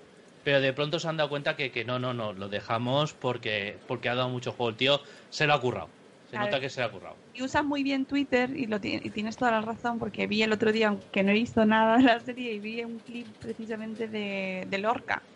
[0.44, 3.84] pero de pronto se han dado cuenta que, que no, no, no, lo dejamos porque,
[3.88, 4.70] porque ha dado mucho juego.
[4.72, 5.96] El tío se lo ha currado.
[6.34, 6.46] Se Claro.
[6.46, 7.18] nota que se lo ha currado.
[7.34, 10.54] Y usas muy bien Twitter y, lo y tienes toda la razón porque vi el
[10.54, 14.08] otro día, aunque no he visto nada de la serie, y vi un clip precisamente
[14.08, 15.30] de, de Lorca,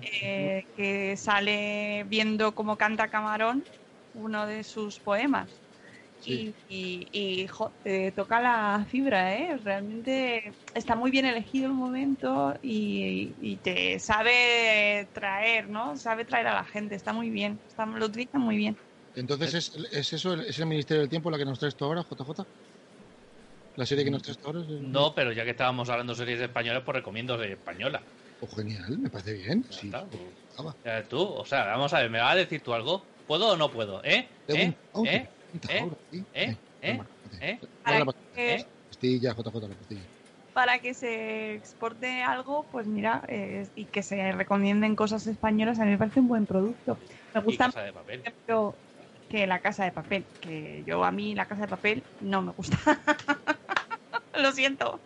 [0.00, 3.68] eh, que sale viendo cómo canta Camarón
[4.12, 5.64] uno de sus poemas.
[6.18, 6.44] Sí.
[6.44, 9.56] Y, y, y, jo, te toca la fibra, ¿eh?
[9.58, 15.96] Realmente está muy bien elegido el momento y, y te sabe traer, ¿no?
[15.96, 18.78] Sabe traer a la gente, está muy bien, está, lo utilizan muy bien.
[19.18, 21.84] Entonces, ¿es, es eso, el- es el Ministerio del Tiempo la que nos traes tú
[21.84, 22.46] ahora, JJ?
[23.76, 24.60] ¿La serie que nos traes tú ahora?
[24.62, 28.04] es el- No, pero ya que estábamos hablando de series españolas, pues recomiendo serie española.
[28.40, 29.64] Oh, genial, me parece bien.
[29.64, 30.08] Ya Sí, está.
[30.84, 33.08] Eh, tú, o sea, vamos a ver, ¿me vas a decir tú algo?
[33.26, 34.02] ¿Puedo o no puedo?
[34.04, 34.30] ¿Eh?
[34.48, 34.74] ¿Eh?
[34.92, 35.28] Oh, ¿Eh?
[35.68, 35.90] ¿Eh?
[36.32, 36.56] ¿Eh?
[36.80, 37.00] ¿Eh?
[37.40, 37.60] ¿Eh?
[38.36, 38.66] ¿Eh?
[38.88, 40.08] pastilla, JJ, la pastilla.
[40.52, 45.84] para que se exporte algo, pues mira, eh, y que se recomienden cosas españolas, a
[45.84, 46.98] mí me parece un buen producto.
[47.34, 47.92] Me Y gusta, Casa
[49.28, 52.52] que la casa de papel, que yo a mí la casa de papel no me
[52.52, 52.78] gusta.
[54.34, 55.02] Lo siento.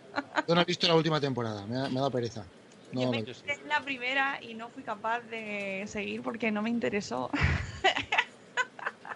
[0.46, 2.46] Yo no he visto la última temporada, me ha, me ha dado pereza.
[2.92, 3.42] No, Yo me me- Yo sí.
[3.48, 7.30] Es la primera y no fui capaz de seguir porque no me interesó.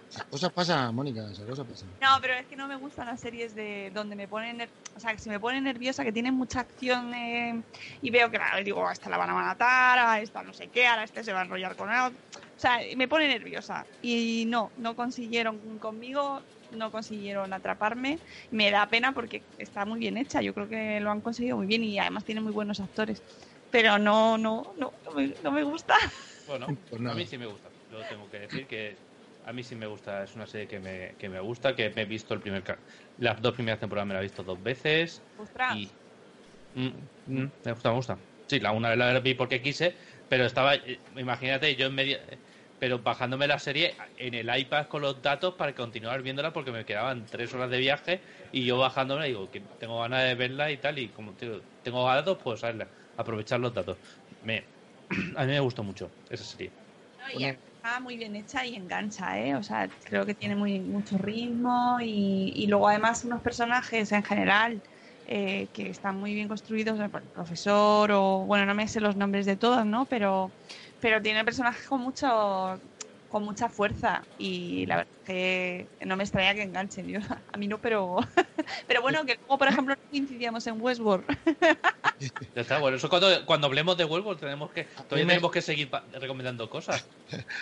[0.09, 1.89] Esas cosas pasan, Mónica, esas cosas pasan.
[2.01, 5.13] No, pero es que no me gustan las series de donde me ponen, o sea,
[5.13, 7.61] que si me pone nerviosa, que tienen mucha acción eh,
[8.01, 10.67] y veo que la, digo, a esta la van a matar, a esta no sé
[10.69, 11.99] qué, a este se va a enrollar con él.
[11.99, 13.85] O sea, me pone nerviosa.
[14.01, 16.41] Y no, no consiguieron conmigo,
[16.71, 18.17] no consiguieron atraparme.
[18.51, 20.41] Me da pena porque está muy bien hecha.
[20.41, 23.21] Yo creo que lo han conseguido muy bien y además tiene muy buenos actores.
[23.69, 25.95] Pero no, no, no, no me, no me gusta.
[26.47, 27.69] Bueno, Pues a mí sí me gusta.
[27.91, 29.06] Yo tengo que decir que
[29.49, 30.23] a mí sí me gusta.
[30.23, 32.63] Es una serie que me, que me gusta, que me he visto el primer
[33.15, 35.77] las dos primeras temporadas me la he visto dos veces Ostras.
[35.77, 35.97] y
[36.73, 38.27] Mm, mm, me gusta, me gusta.
[38.47, 42.17] Sí, la una la vi porque quise, pero estaba, eh, imagínate, yo en medio,
[42.77, 46.85] pero bajándome la serie en el iPad con los datos para continuar viéndola porque me
[46.85, 50.79] quedaban tres horas de viaje y yo bajándola digo que tengo ganas de verla y
[50.79, 52.61] tal y como te- tengo datos pues
[53.15, 53.99] aprovechar los datos.
[54.41, 54.71] Me,
[55.35, 56.77] a mí me gustó mucho esa serie.
[58.01, 59.55] Muy bien hecha y engancha, ¿eh?
[59.55, 64.23] O sea, creo que tiene muy mucho ritmo y, y luego además unos personajes en
[64.23, 64.83] general
[65.25, 69.45] eh, que están muy bien construidos, el profesor o, bueno, no me sé los nombres
[69.45, 70.07] de todos, ¿no?
[70.07, 70.55] Pero,
[70.99, 72.81] pero tiene personajes con mucho
[73.27, 77.07] con mucha fuerza y la verdad que no me extraña que enganchen.
[77.07, 77.19] Yo,
[77.53, 78.17] a mí no, pero,
[78.87, 81.25] pero bueno, que luego, por ejemplo, no coincidíamos en Westworld.
[82.55, 85.61] Ya está, bueno, eso cuando, cuando hablemos de Wolves tenemos que, todavía me- tenemos que
[85.61, 87.07] seguir recomendando cosas.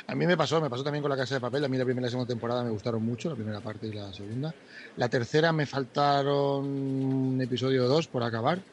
[0.07, 1.65] A mí me pasó, me pasó también con la Casa de Papel.
[1.65, 3.91] A mí la primera y la segunda temporada me gustaron mucho, la primera parte y
[3.91, 4.55] la segunda.
[4.95, 8.63] La tercera me faltaron un episodio o dos por acabar,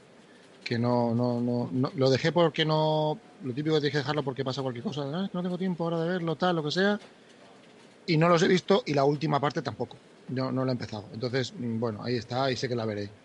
[0.63, 4.25] que no, no, no, no- lo dejé porque no, lo típico que tienes que dejarlo
[4.25, 7.01] porque pasa cualquier cosa, "Ah, no tengo tiempo ahora de verlo, tal, lo que sea.
[8.05, 11.11] Y no los he visto y la última parte tampoco, no, no la he empezado.
[11.13, 13.17] Entonces, mm, bueno, ahí está y sé que la veré.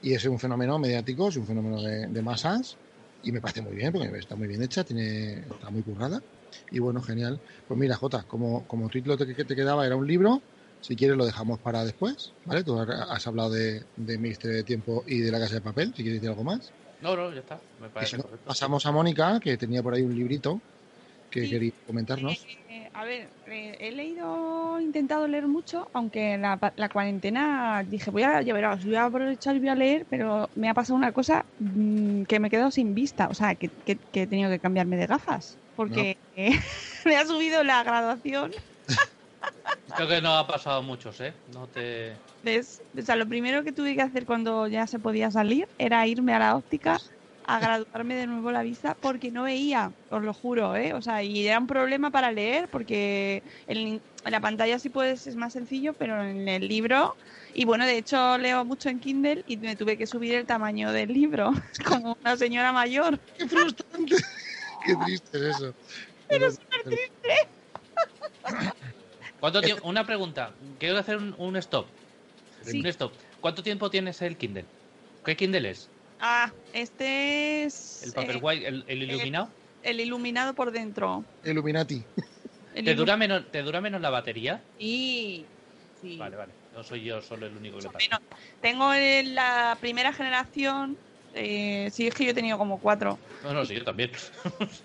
[0.00, 2.80] Y es un fenómeno mediático, es un fenómeno de, de masas
[3.22, 6.24] y me parece muy bien porque está muy bien hecha, tiene, está muy currada.
[6.70, 7.42] Y bueno, genial.
[7.66, 10.46] Pues mira, Jota, como, como título que te quedaba era un libro,
[10.80, 12.64] si quieres lo dejamos para después, ¿vale?
[12.64, 16.02] Tú has hablado de, de Ministerio de Tiempo y de la Casa de Papel, si
[16.04, 16.74] quieres decir algo más.
[17.00, 18.46] No, no, ya está, me parece si no, correcto.
[18.46, 20.60] pasamos a Mónica, que tenía por ahí un librito
[21.30, 21.50] que Sí.
[21.50, 22.46] quería comentarnos.
[22.68, 26.58] Eh, a ver, eh, he leído, intentado leer mucho, aunque la,
[26.92, 30.68] cuarentena dije, voy a, ya verás, voy a aprovechar y voy a leer, pero me
[30.68, 34.00] ha pasado una cosa mm, que me he quedado sin vista, o sea, que, que-
[34.12, 36.18] que he tenido que cambiarme de gafas, porque
[37.06, 38.52] me ha subido la graduación.
[39.96, 41.32] Creo que no ha pasado a muchos, ¿eh?
[41.52, 42.12] No te...
[42.42, 42.80] ¿ves?
[42.96, 46.32] O sea, lo primero que tuve que hacer cuando ya se podía salir era irme
[46.34, 47.00] a la óptica
[47.46, 50.94] a graduarme de nuevo la vista porque no veía, os lo juro, ¿eh?
[50.94, 55.26] O sea, y era un problema para leer porque en, en la pantalla sí puedes,
[55.26, 57.16] es más sencillo, pero en el libro,
[57.52, 60.92] y bueno, de hecho leo mucho en Kindle y me tuve que subir el tamaño
[60.92, 61.52] del libro,
[61.88, 63.18] como una señora mayor.
[63.36, 64.16] ¡Qué frustrante!
[64.86, 65.74] ¡Qué triste es eso!
[66.28, 67.48] Pero súper triste.
[69.40, 69.88] ¿Cuánto tiempo?
[69.88, 70.54] Una pregunta.
[70.78, 71.86] Quiero hacer un, un stop.
[72.62, 72.78] Sí.
[72.80, 73.12] Un stop.
[73.40, 74.66] ¿Cuánto tiempo tienes el Kindle?
[75.24, 75.90] ¿Qué Kindle es?
[76.18, 78.66] Ah, este es ¿El eh, Paperwhite?
[78.68, 79.50] ¿El, el iluminado?
[79.82, 81.24] el iluminado por dentro.
[81.42, 82.04] Illuminati.
[82.74, 84.62] El ¿Te ilu- dura, menos, ¿Te dura menos la batería?
[84.78, 85.44] Sí,
[86.00, 86.18] sí.
[86.18, 86.52] Vale, vale.
[86.72, 88.06] No soy yo solo el único que le Más o pasa.
[88.08, 88.20] menos.
[88.60, 88.92] Tengo
[89.34, 90.96] la primera generación.
[91.34, 93.18] Eh, sí, es que yo he tenido como cuatro.
[93.42, 94.12] No, no, sí, yo también.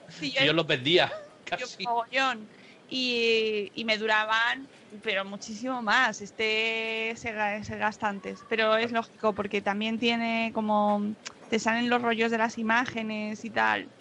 [0.09, 1.11] Sí, yo los vendía.
[1.11, 1.83] yo Casi.
[1.83, 2.49] mogollón.
[2.87, 4.69] Y, y me duraban,
[5.01, 6.21] pero muchísimo más.
[6.21, 8.45] Este se, se gasta antes.
[8.47, 11.15] Pero es lógico, porque también tiene como.
[11.47, 13.91] Te salen los rollos de las imágenes y tal.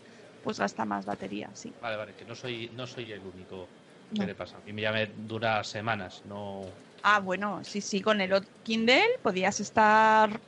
[0.41, 1.77] Pues gasta más batería, sí.
[1.81, 3.73] Vale, vale, que no soy, no soy el único
[4.13, 4.27] que No.
[4.27, 4.63] le pasa.
[4.65, 6.81] Y ya me dura semanas, no...
[7.03, 8.33] Ah, bueno, sí, sí, con el
[8.63, 10.41] Kindle podías estar.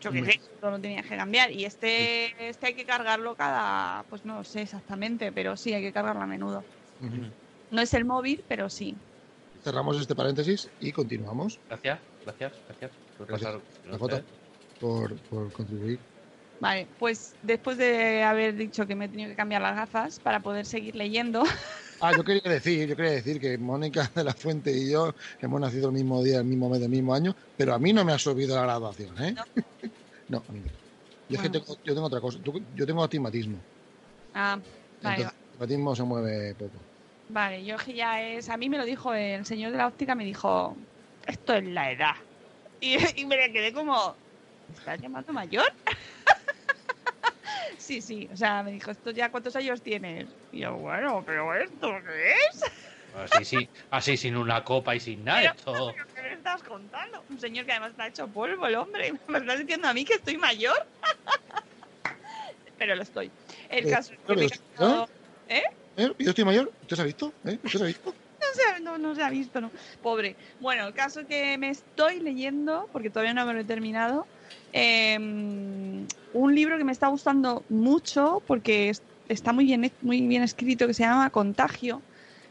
[0.00, 1.52] Yo qué sé, no lo tenías que cambiar.
[1.52, 4.04] Y este, este hay que cargarlo cada.
[4.08, 6.68] Pues no sé exactamente, pero sí, hay que cargarlo a menudo.
[7.00, 7.34] Ujú.
[7.70, 8.96] No es el móvil, pero sí.
[9.62, 12.92] Cerramos este paréntesis y continuamos Gracias, gracias, gracias.
[13.16, 13.50] por Gracias.
[13.54, 14.24] pasar- La Jota.
[14.78, 16.00] por, por contribuir.
[16.60, 20.40] Vale, pues después de haber dicho que me he tenido que cambiar las gafas para
[20.40, 21.42] poder seguir leyendo,
[22.00, 25.60] Ah, yo quería decir, yo quería decir que Mónica de la Fuente y yo hemos
[25.60, 28.12] nacido el mismo día, el mismo mes, el mismo año, pero a mí no me
[28.12, 29.34] ha subido la graduación, ¿eh?
[29.34, 29.42] ¿No?
[30.28, 30.70] No, a mí no.
[31.28, 32.38] Yo es que tengo, yo tengo otra cosa,
[32.74, 33.64] yo tengo astigmatismo.
[34.34, 34.66] ah, vale,
[35.00, 36.87] Entonces, el astigmatismo se mueve poco.
[37.28, 38.48] Vale, yo que ya es.
[38.48, 40.76] A mí me lo dijo el señor de la óptica, me dijo:
[41.26, 42.14] Esto es la edad.
[42.80, 44.16] Y, y me quedé como:
[44.66, 45.66] ¿Me estás llamando mayor?
[47.78, 50.28] sí, sí, o sea, me dijo: ¿Esto ya cuántos años tienes?
[50.52, 52.64] Y yo, bueno, pero ¿esto qué es?
[53.32, 55.42] Así, sí, así sin una copa y sin nada.
[55.42, 55.94] Esto...
[56.14, 57.24] ¿Qué me estás contando?
[57.30, 59.08] Un señor que además está hecho polvo, el hombre.
[59.08, 60.76] y ¿Me estás diciendo a mí que estoy mayor?
[62.78, 63.30] Pero lo estoy.
[63.70, 66.12] El Eh, caso es que ¿Eh?
[66.16, 66.70] ¿Yo estoy mayor?
[66.82, 67.32] ¿Usted se ha visto?
[67.44, 67.58] ¿Eh?
[67.62, 68.14] ¿Usted se ha visto?
[68.54, 69.70] se, no, no se ha visto, ¿no?
[70.00, 70.36] Pobre.
[70.60, 74.24] Bueno, el caso que me estoy leyendo, porque todavía no me lo he terminado,
[74.72, 78.92] em, un libro que me está gustando mucho porque
[79.28, 82.00] está muy bien, muy bien escrito, que se llama Contagio,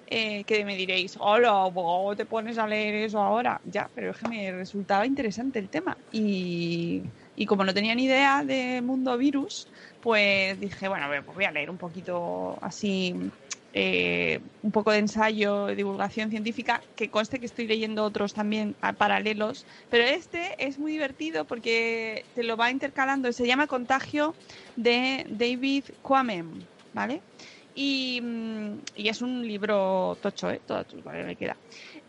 [0.08, 1.72] eh, que me diréis, hola,
[2.18, 3.62] te pones a leer eso ahora?
[3.64, 5.98] Ya, pero es que me resultaba interesante el tema.
[6.12, 7.02] Y,
[7.38, 9.68] y como no tenía ni idea de mundo virus,
[10.02, 13.14] pues dije, bueno, pues voy a leer un poquito así,
[13.74, 19.68] eh, un poco de ensayo, divulgación científica, que conste que estoy leyendo otros también paralelos,
[19.92, 24.34] pero este es muy divertido porque te lo va intercalando, se llama Contagio
[24.76, 27.22] de David Quammen, ¿vale?
[27.76, 30.60] Y, mm, y, es un libro tocho, ¿eh?
[30.66, 31.56] Todo me queda.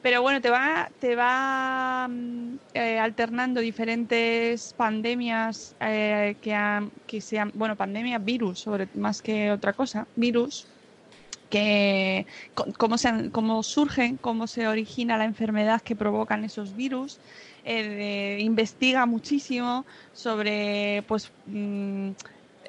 [0.09, 7.21] Pero bueno, te va, te va mm, eh, alternando diferentes pandemias eh, que, han, que
[7.21, 10.67] sean, bueno, pandemia, virus, sobre más que otra cosa, virus,
[11.51, 12.27] que
[12.79, 17.19] cómo, se, cómo surgen, cómo se origina la enfermedad que provocan esos virus.
[17.67, 19.85] Eh, investiga muchísimo
[20.15, 22.13] sobre, pues, mm,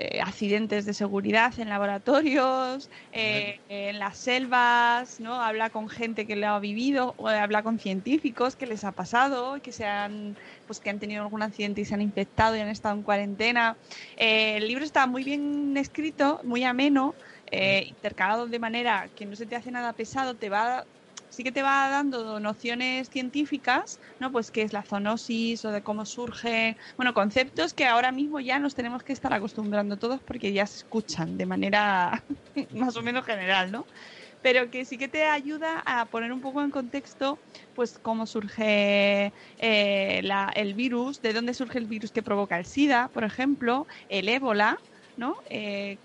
[0.01, 5.41] eh, accidentes de seguridad en laboratorios, eh, en las selvas, ¿no?
[5.41, 9.61] Habla con gente que lo ha vivido, o habla con científicos que les ha pasado,
[9.61, 10.37] que se han,
[10.67, 13.75] pues que han tenido algún accidente y se han infectado y han estado en cuarentena.
[14.15, 17.13] Eh, el libro está muy bien escrito, muy ameno,
[17.51, 20.85] intercalado de manera que no se te hace nada pesado, te va
[21.39, 24.29] sí que te va dando nociones científicas, ¿no?
[24.29, 28.59] Pues qué es la zoonosis o de cómo surge, bueno, conceptos que ahora mismo ya
[28.59, 32.25] nos tenemos que estar acostumbrando todos porque ya se escuchan de manera
[32.71, 33.87] más o menos general, ¿no?
[34.41, 37.41] Pero que sí que te ayuda a poner un poco en contexto,
[37.73, 40.21] pues cómo surge eh,
[40.55, 44.83] el virus, de dónde surge el virus que provoca el SIDA, por ejemplo, el ébola,
[45.15, 45.37] ¿no?
[45.49, 45.99] Eh,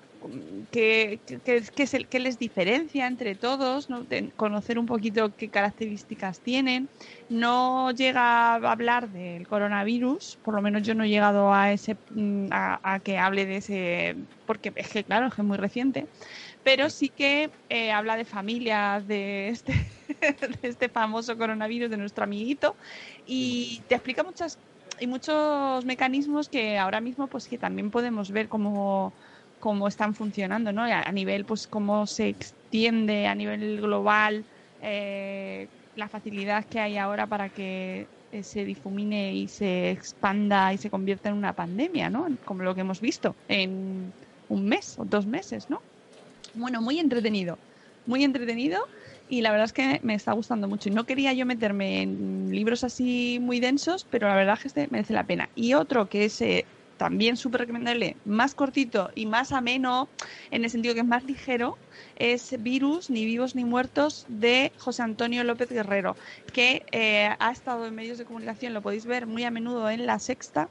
[0.70, 3.88] qué, qué, les diferencia entre todos,
[4.36, 6.88] conocer un poquito qué características tienen.
[7.28, 11.96] No llega a hablar del coronavirus, por lo menos yo no he llegado a ese
[12.10, 14.16] mm, a, que hable de ese,
[14.46, 16.06] porque es que claro, es muy reciente,
[16.62, 19.72] pero sí que eh, habla de familias de este,
[20.62, 22.76] de este famoso coronavirus, de nuestro amiguito,
[23.26, 24.58] y te explica muchas
[25.00, 29.12] y muchos mecanismos que ahora mismo pues que también podemos ver como
[29.64, 30.82] cómo están funcionando, ¿no?
[30.82, 34.44] A, nivel, pues, cómo se extiende a nivel global
[34.82, 40.76] eh, la facilidad que hay ahora para que eh, se difumine y se expanda y
[40.76, 42.26] se convierta en una pandemia, ¿no?
[42.44, 44.12] Como lo que hemos visto en
[44.50, 45.80] un mes o dos meses, ¿no?
[46.52, 47.56] Bueno, muy entretenido,
[48.04, 48.86] muy entretenido
[49.30, 50.90] y la verdad es que me está gustando mucho.
[50.90, 54.88] No quería yo meterme en libros así muy densos, pero la verdad es que este
[54.90, 55.48] merece la pena.
[55.54, 56.66] Y otro que es eh,
[56.96, 60.08] también súper recomendable, más cortito y más ameno,
[60.50, 61.76] en el sentido que es más ligero,
[62.16, 66.16] es Virus, ni vivos ni muertos, de José Antonio López Guerrero,
[66.52, 70.06] que eh, ha estado en medios de comunicación, lo podéis ver muy a menudo en
[70.06, 70.68] La Sexta,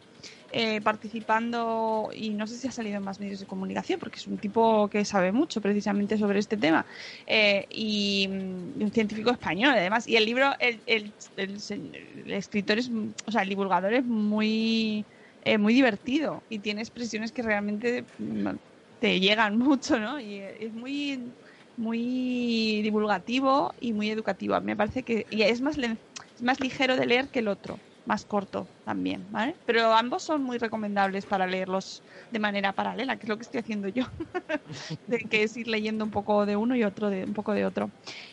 [0.56, 4.28] eh, participando, y no sé si ha salido en más medios de comunicación, porque es
[4.28, 6.86] un tipo que sabe mucho precisamente sobre este tema,
[7.26, 10.08] eh, y, un científico español además.
[10.08, 12.92] Y el libro, el, el, el escritor es,
[13.26, 15.06] o sea, el divulgador es muy
[15.46, 18.56] eh, muy divertido y tiene expresiones que realmente mm,
[19.00, 20.20] te llegan mucho, ¿no?
[20.20, 21.36] Y es muy,
[21.76, 24.60] muy divulgativo y muy educativo.
[24.62, 28.26] Me parece que y es más, es más ligero de leer que el otro, más
[28.26, 29.56] corto también, ¿vale?
[29.66, 32.01] Pero ambos son muy recomendables para leerlos
[32.32, 34.06] de manera paralela, que es lo que estoy haciendo yo,
[35.08, 37.66] de, que es ir leyendo un poco de uno y otro de un poco de
[37.66, 37.89] otro.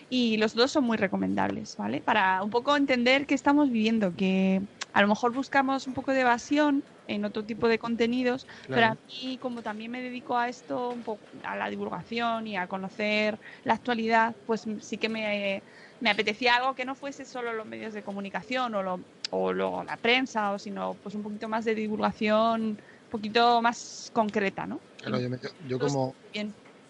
[0.08, 2.00] Y los dos son muy recomendables, ¿vale?
[2.00, 4.60] Para un poco entender qué estamos viviendo, que
[4.92, 8.96] a lo mejor buscamos un poco de evasión en otro tipo de contenidos, pero a
[9.06, 13.38] mí como también me dedico a esto, un poco a la divulgación y a conocer
[13.64, 15.62] la actualidad, pues sí que me,
[16.00, 19.00] me apetecía algo que no fuese solo los medios de comunicación o, lo,
[19.30, 22.78] o lo, la prensa, o sino pues un poquito más de divulgación, un
[23.10, 24.80] poquito más concreta, ¿no?
[25.02, 26.14] Claro, yo, yo como,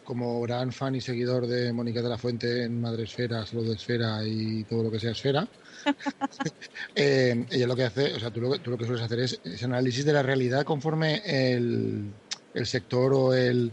[0.05, 3.75] como gran fan y seguidor de Mónica de la Fuente en Madre Esfera, Salud de
[3.75, 5.47] Esfera y todo lo que sea Esfera,
[6.95, 9.41] eh, ella lo que hace, o sea, tú lo, tú lo que sueles hacer es,
[9.45, 12.13] ese análisis de la realidad conforme el,
[12.55, 13.73] el sector o el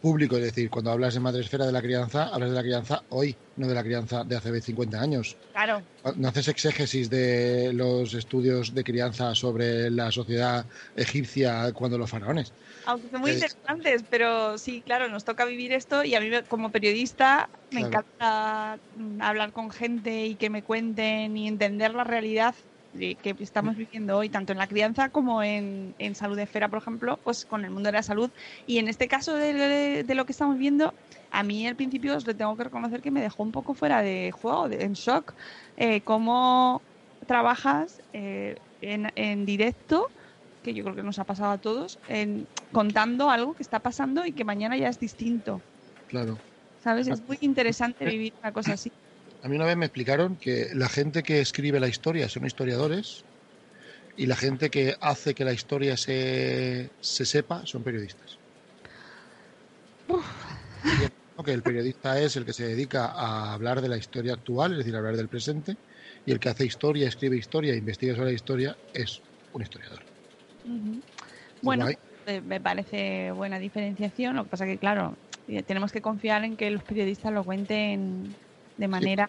[0.00, 0.36] público.
[0.36, 3.36] Es decir, cuando hablas de madre esfera de la crianza, hablas de la crianza hoy,
[3.56, 5.36] no de la crianza de hace 50 años.
[5.52, 5.82] Claro.
[6.16, 12.54] No haces exégesis de los estudios de crianza sobre la sociedad egipcia cuando los faraones.
[12.86, 16.70] Aunque son muy interesantes, pero sí, claro, nos toca vivir esto y a mí como
[16.70, 22.54] periodista me encanta mm, hablar con gente y que me cuenten y entender la realidad
[22.92, 26.78] que estamos viviendo hoy, tanto en la crianza como en, en salud de esfera, por
[26.80, 28.30] ejemplo, pues con el mundo de la salud.
[28.66, 30.94] Y en este caso de, de lo que estamos viendo,
[31.30, 34.02] a mí al principio os le tengo que reconocer que me dejó un poco fuera
[34.02, 35.34] de juego, de- en shock,
[35.76, 36.82] eh, cómo
[37.26, 40.12] trabajas eh, en, en directo,
[40.62, 44.26] que yo creo que nos ha pasado a todos, en, contando algo que está pasando
[44.26, 45.62] y que mañana ya es distinto.
[46.06, 46.38] Claro.
[46.78, 47.08] ¿Sabes?
[47.08, 48.92] Es muy interesante vivir una cosa así.
[49.42, 53.24] A mí una vez me explicaron que la gente que escribe la historia son historiadores
[54.16, 58.38] y la gente que hace que la historia se, se sepa son periodistas.
[61.42, 64.78] Que el periodista es el que se dedica a hablar de la historia actual, es
[64.78, 65.76] decir, a hablar del presente,
[66.26, 69.22] y el que hace historia, escribe historia, investiga sobre la historia, es
[69.52, 70.04] un historiador.
[71.62, 74.36] Bueno, eh, me parece buena diferenciación.
[74.36, 75.16] Lo que pasa que, claro,
[75.48, 78.36] eh, tenemos que confiar en que los periodistas lo cuenten
[78.80, 79.28] de manera.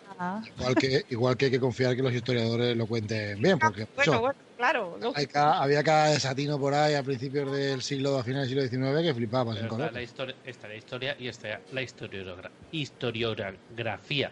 [0.58, 4.12] Igual que, igual que hay que confiar que los historiadores lo cuenten bien, porque Bueno,
[4.14, 4.97] eso, bueno, claro.
[4.99, 5.14] lógico.
[5.20, 8.88] hay cada- había cada desatino por ahí a principios del siglo, a finales del siglo
[8.93, 14.32] XIX, que flipabas está la historia, está la historia y está la historiogra- historiografía,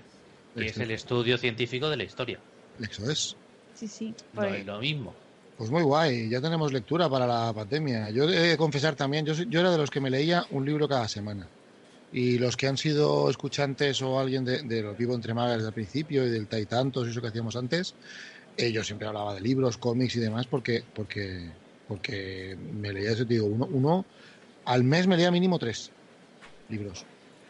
[0.56, 2.40] que es el estudio científico de la historia.
[2.80, 3.36] Eso es.
[3.76, 4.14] Sí, sí.
[4.34, 5.14] No pues- es lo mismo.
[5.58, 8.10] Pues muy guay, ya tenemos lectura para la pandemia.
[8.12, 10.66] Yo he de confesar también, yo, soy- yo era de los que me leía un
[10.66, 11.46] libro cada semana.
[12.12, 15.68] Y los que han sido escuchantes o alguien de, de los Vivo Entre Magas desde
[15.70, 17.98] el principio y del Taitantos y eso que hacíamos antes,
[18.58, 23.26] eh, yo siempre hablaba de libros, cómics y demás porque, porque, porque me leía, eso
[23.28, 24.08] te digo, uno, uno
[24.66, 25.94] al mes me leía mínimo tres
[26.68, 27.08] libros.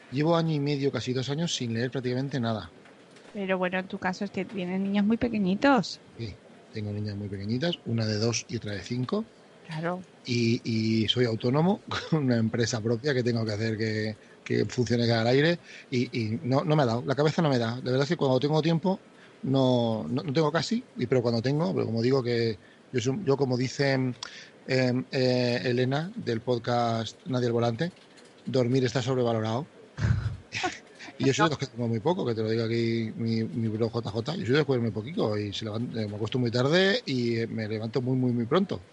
[0.09, 2.73] Llevo año y medio, casi dos años, sin leer prácticamente nada.
[3.31, 6.01] Pero bueno, en tu caso es que tienes niños muy pequeñitos.
[6.17, 6.39] Sí,
[6.69, 9.29] tengo niñas muy pequeñitas, una de dos y otra de cinco.
[9.61, 10.07] Claro.
[10.23, 10.61] y,
[11.03, 14.17] y soy autónomo con una empresa propia que tengo que hacer que,
[14.49, 17.59] que funcione cada al aire y, no, no me ha dado, la cabeza no me
[17.59, 17.75] da.
[17.77, 19.03] De verdad es que cuando tengo tiempo
[19.41, 22.59] no, no, tengo casi, y pero cuando tengo, pero como digo que
[22.91, 23.97] yo, yo como dice
[24.65, 27.93] eh, eh, Elena del podcast Nadie al Volante,
[28.45, 29.71] dormir está sobrevalorado.
[31.17, 33.43] Y yo soy de los que tengo muy poco, que te lo diga aquí mi,
[33.45, 34.35] mi bro JJ.
[34.35, 37.47] Yo soy de jugarme poquito y se levant- eh, me acuesto muy tarde y eh,
[37.47, 38.87] me levanto muy, muy, muy pronto.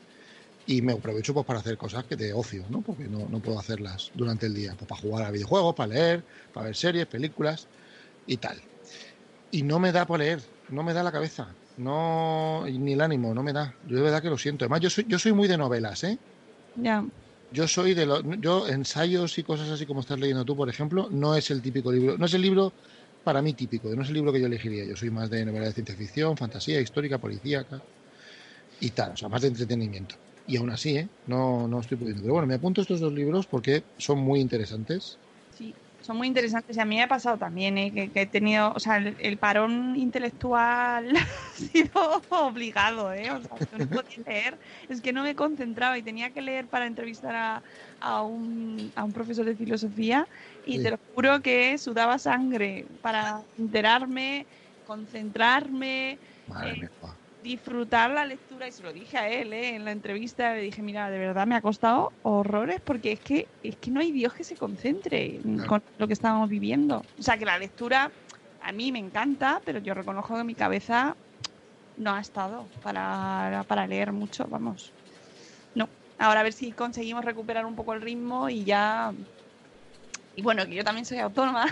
[0.66, 2.80] Y me aprovecho pues para hacer cosas que de ocio, ¿no?
[2.80, 4.74] Porque no, no puedo hacerlas durante el día.
[4.76, 7.68] Pues para jugar a videojuegos, para leer, para ver series, películas
[8.26, 8.60] y tal.
[9.52, 10.40] Y no me da por leer,
[10.70, 13.74] no me da la cabeza, no ni el ánimo, no me da.
[13.86, 14.64] Yo de verdad que lo siento.
[14.64, 16.18] Además, yo soy, yo soy muy de novelas, ¿eh?
[16.74, 17.04] Ya.
[17.52, 18.24] Yo soy de los.
[18.40, 21.92] Yo, ensayos y cosas así como estás leyendo tú, por ejemplo, no es el típico
[21.92, 22.18] libro.
[22.18, 22.72] No es el libro
[23.22, 24.84] para mí típico, no es el libro que yo elegiría.
[24.84, 27.80] Yo soy más de novela de ciencia ficción, fantasía, histórica, policíaca
[28.80, 30.16] y tal, o sea, más de entretenimiento.
[30.46, 31.10] Y aún así, ¿eh?
[31.24, 32.22] No, no estoy pudiendo.
[32.22, 35.20] Pero bueno, me apunto estos dos libros porque son muy interesantes.
[35.48, 37.92] Sí, son muy interesantes y a mí me ha pasado también, ¿eh?
[37.92, 43.30] que, que he tenido, o sea, el, el parón intelectual ha sido obligado, ¿eh?
[43.32, 46.68] O sea, yo no podía leer, es que no me concentraba y tenía que leer
[46.68, 47.64] para entrevistar a,
[48.00, 50.28] a, un, a un profesor de filosofía
[50.62, 50.80] y Sí.
[50.80, 54.46] te lo juro que sudaba sangre para enterarme,
[54.84, 56.90] concentrarme, Madre Eh, mía.
[57.46, 59.76] Disfrutar la lectura y se lo dije a él ¿eh?
[59.76, 63.46] en la entrevista le dije mira de verdad me ha costado horrores porque es que
[63.62, 65.68] es que no hay Dios que se concentre Claro.
[65.68, 68.10] con lo que estábamos viviendo o sea que la lectura
[68.60, 71.16] a mí me encanta pero yo reconozco que mi cabeza
[71.96, 74.92] no ha estado para, para leer mucho vamos
[75.74, 75.88] no
[76.18, 79.12] ahora a ver si conseguimos recuperar un poco el ritmo y ya
[80.36, 81.66] y bueno que yo también soy autónoma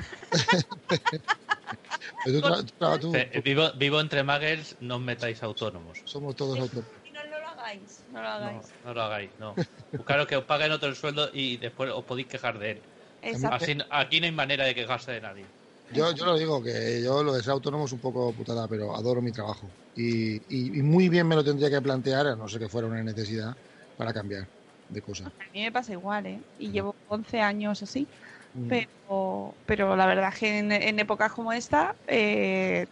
[2.24, 6.02] Pero tú tra- tra- tú- Eh, vivo, vivo entre muggles, no os metáis autónomos.
[6.04, 6.90] somos todos autónomos.
[7.04, 9.54] Y no, no lo hagáis no lo No, hagáis no lo hagáis, no.
[9.92, 12.82] Buscaros que os paguen otro el sueldo y después os podéis quejar de él.
[13.22, 13.56] Exacto.
[13.64, 15.46] Así, aquí no hay manera de quejarse de nadie.
[15.90, 18.96] Yo, yo lo digo, que yo lo de ser autónomo es un poco putada, pero
[18.96, 19.70] adoro mi trabajo.
[19.94, 22.88] Y, y- y muy bien me lo tendría que plantear, a no ser que fuera
[22.88, 23.54] una necesidad,
[23.96, 24.48] para cambiar
[24.88, 25.28] de cosas.
[25.28, 26.40] A mí me pasa igual, ¿eh?
[26.58, 28.08] Y llevo 11 años así,
[28.54, 32.86] Mm, pero, pero la verdad es que en, en épocas como esta, eh,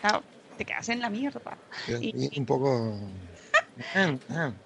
[0.00, 0.24] claro,
[0.56, 1.40] te quedas en la mierda.
[2.00, 3.12] Y- y un poco...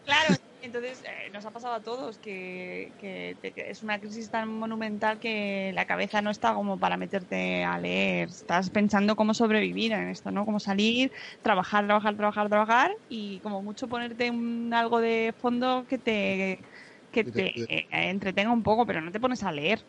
[0.04, 4.30] Claro, entonces eh, nos ha pasado a todos que, que te- que es una crisis
[4.30, 8.28] tan monumental que la cabeza no está como para meterte a leer.
[8.28, 10.44] Estás pensando cómo sobrevivir en esto, ¿no?
[10.46, 15.98] Cómo salir, trabajar, trabajar, trabajar, trabajar y como mucho ponerte un, algo de fondo que
[15.98, 16.64] te,
[17.10, 19.86] que te- eh, entretenga un poco, pero no te pones a leer.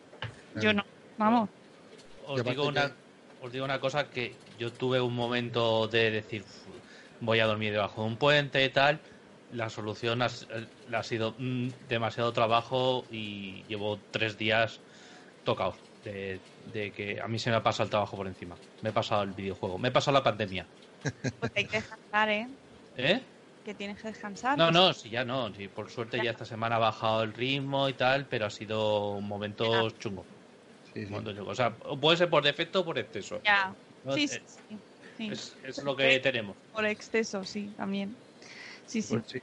[0.53, 0.83] Yo no,
[1.17, 1.51] vamos.
[2.33, 2.85] Os digo, una,
[3.37, 6.81] os digo una cosa que yo tuve un momento de decir, "Fu,
[7.19, 9.03] voy a dormir debajo de un puente y tal.
[9.49, 14.83] La solución ha, eh, ha sido mm, demasiado trabajo y llevo tres días
[15.43, 15.77] tocados.
[16.01, 18.61] de, de que a mí se me ha pasado el trabajo por encima.
[18.81, 19.77] Me he pasado el videojuego.
[19.79, 20.69] Me he pasado la pandemia.
[21.39, 22.47] Pues hay que descansar, ¿eh?
[22.95, 23.25] ¿Eh?
[23.63, 24.57] Que tienes que descansar.
[24.57, 25.53] No, no, sí, ya no.
[25.53, 29.15] Sí, por suerte ya esta semana ha bajado el ritmo y tal, pero ha sido
[29.15, 30.25] un momento chungo.
[30.93, 31.11] Sí, un sí.
[31.11, 31.51] momento chungo.
[31.51, 33.41] O sea, puede ser por defecto o por exceso.
[33.43, 33.75] Ya.
[34.03, 34.13] ¿no?
[34.13, 34.77] Sí, sí, sí.
[35.17, 35.29] sí.
[35.31, 36.57] Es, es lo que tenemos.
[36.71, 38.15] Por exceso, sí, también.
[38.85, 39.13] Sí, sí.
[39.13, 39.39] Pues sí.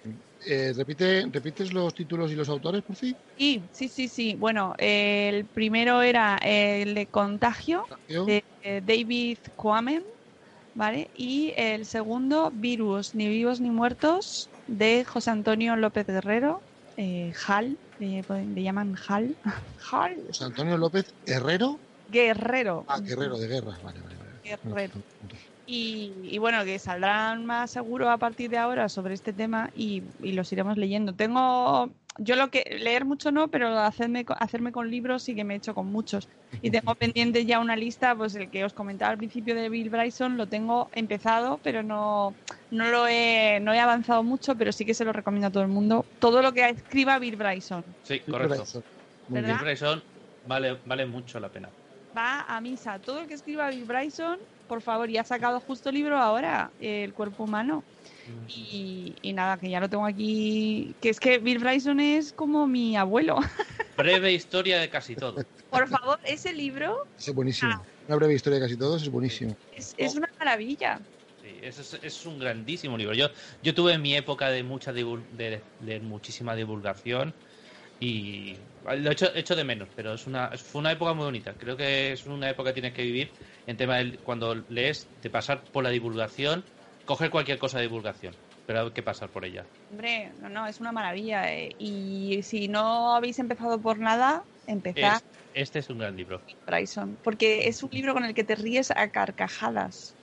[0.47, 3.17] Eh, repite, ¿Repites los títulos y los autores, por fin?
[3.37, 4.35] Sí, sí, sí, sí.
[4.39, 10.03] Bueno, eh, el primero era el de Contagio, de eh, David Quammen,
[10.77, 11.09] ¿vale?
[11.16, 16.61] Y el segundo, Virus, ni vivos ni muertos, de José Antonio López Guerrero,
[16.97, 19.35] eh, HAL, le, le llaman HAL.
[19.91, 20.16] HAL.
[20.29, 21.79] José Antonio López Herrero.
[22.11, 22.85] Guerrero.
[22.87, 23.77] Ah, Guerrero de Guerra.
[23.83, 24.31] Vale, vale, vale.
[24.45, 24.95] Guerrero.
[25.66, 30.05] Y, y bueno, que saldrán más seguro a partir de ahora sobre este tema y,
[30.22, 31.12] y los iremos leyendo.
[31.14, 35.55] Tengo, yo lo que, leer mucho no, pero hacerme, hacerme con libros sí que me
[35.55, 36.29] he hecho con muchos.
[36.62, 39.91] Y tengo pendiente ya una lista, pues el que os comentaba al principio de Bill
[39.91, 42.35] Bryson, lo tengo empezado, pero no,
[42.71, 45.62] no lo he, no he avanzado mucho, pero sí que se lo recomiendo a todo
[45.62, 46.05] el mundo.
[46.19, 48.83] Todo lo que escriba Bill Bryson Sí, correcto.
[49.29, 50.03] Bill Bryson
[50.47, 51.69] vale, vale mucho la pena.
[52.17, 52.99] va a misa.
[52.99, 54.39] Todo el que escriba Bill Bryson,
[54.69, 57.83] por favor, y ha sacado justo libro ahora, El cuerpo humano.
[58.49, 60.97] Y, y nada, que ya lo tengo aquí.
[61.01, 63.37] Que es que Bill Bryson es como mi abuelo.
[63.97, 65.37] Breve historia de casi todo.
[65.70, 67.72] Por favor, ese libro es buenísimo.
[67.74, 67.83] Ah.
[68.07, 69.57] Una breve historia de casi todos es buenísimo.
[69.72, 71.01] es, es una maravilla.
[71.41, 73.14] Sí, es, es- es un grandísimo libro.
[73.14, 73.29] Yo,
[73.62, 77.35] yo tuve mi época de mucha divul- de, de muchísima divulgación
[77.99, 78.55] y
[78.85, 81.24] lo he hecho, he hecho de menos, pero es una, es- fue una época muy
[81.24, 81.55] bonita.
[81.55, 83.33] Creo que es una época que tienes que vivir
[83.66, 86.64] en tema del, cuando lees, de pasar por la divulgación,
[87.07, 88.35] coger cualquier cosa de divulgación,
[88.67, 89.65] pero hay que pasar por ella.
[89.91, 91.51] Hombre, no, no, es una maravilla.
[91.53, 91.75] eh.
[91.79, 96.43] Y si no habéis empezado por nada, empezad Es- este es un gran libro.
[96.67, 97.17] Bryson.
[97.23, 100.15] Porque es un libro con el que te ríes a carcajadas.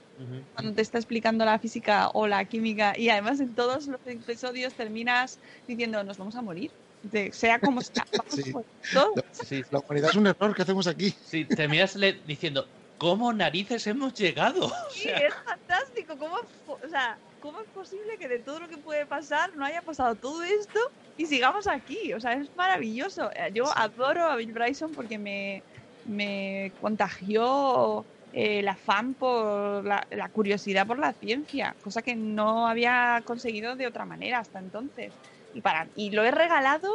[0.53, 4.71] cuando te está explicando la física o la química y además en todos los episodios
[4.75, 6.69] terminas diciendo nos vamos a morir
[7.01, 8.49] De- sea como sea vamos Sí.
[8.51, 9.25] a morir todos".
[9.31, 10.55] Sí, La humanidad es un error.
[10.55, 11.09] ¿Qué hacemos aquí?
[11.09, 12.65] sí, terminas diciendo,
[13.03, 14.67] ¿cómo narices hemos llegado?
[14.67, 16.35] O Sí, sea, es fantástico cómo
[16.65, 20.17] o sea cómo es posible que de todo lo que puede pasar no haya pasado
[20.17, 20.79] todo esto
[21.15, 25.65] y sigamos aquí o sea es maravilloso Eh, yo adoro a Bill Bryson porque me
[26.03, 32.67] me contagió eh, el afán por la, la curiosidad por la ciencia, cosa que no
[32.67, 35.17] había conseguido de otra manera hasta entonces.
[35.53, 36.89] Y, para, y lo he regalado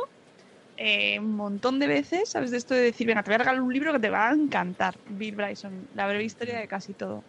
[0.81, 2.53] eh, un montón de veces, ¿sabes?
[2.53, 4.33] De esto de decir, venga, te voy a regalar un libro que te va a
[4.33, 7.25] encantar, Bill Bryson, la breve historia de casi todo.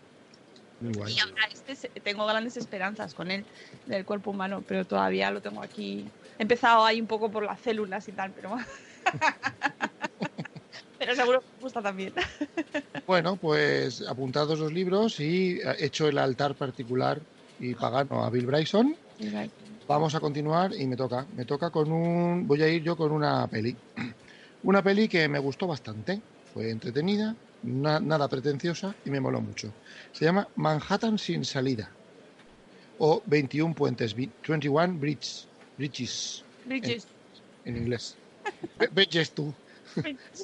[0.80, 1.16] Muy guay.
[1.16, 3.44] Y ahora este tengo grandes esperanzas con él,
[3.88, 6.06] del cuerpo humano, pero todavía lo tengo aquí.
[6.38, 8.56] He empezado ahí un poco por las células y tal, pero...
[11.00, 12.14] pero seguro que me gusta también.
[13.08, 17.20] Bueno, pues apuntados los libros y he hecho el altar particular
[17.60, 18.96] y pagano a Bill Bryson.
[19.90, 21.26] Vamos a continuar y me toca.
[21.34, 22.46] Me toca con un.
[22.48, 23.76] Voy a ir yo con una peli.
[24.62, 26.22] Una peli que me gustó bastante.
[26.54, 29.74] Fue entretenida, na- nada pretenciosa y me moló mucho.
[30.12, 31.90] Se llama Manhattan sin salida.
[33.00, 37.08] O 21 puentes, vi- 21 bridges, bridges Bridges.
[37.66, 38.16] en inglés.
[38.92, 39.52] Bridges tú.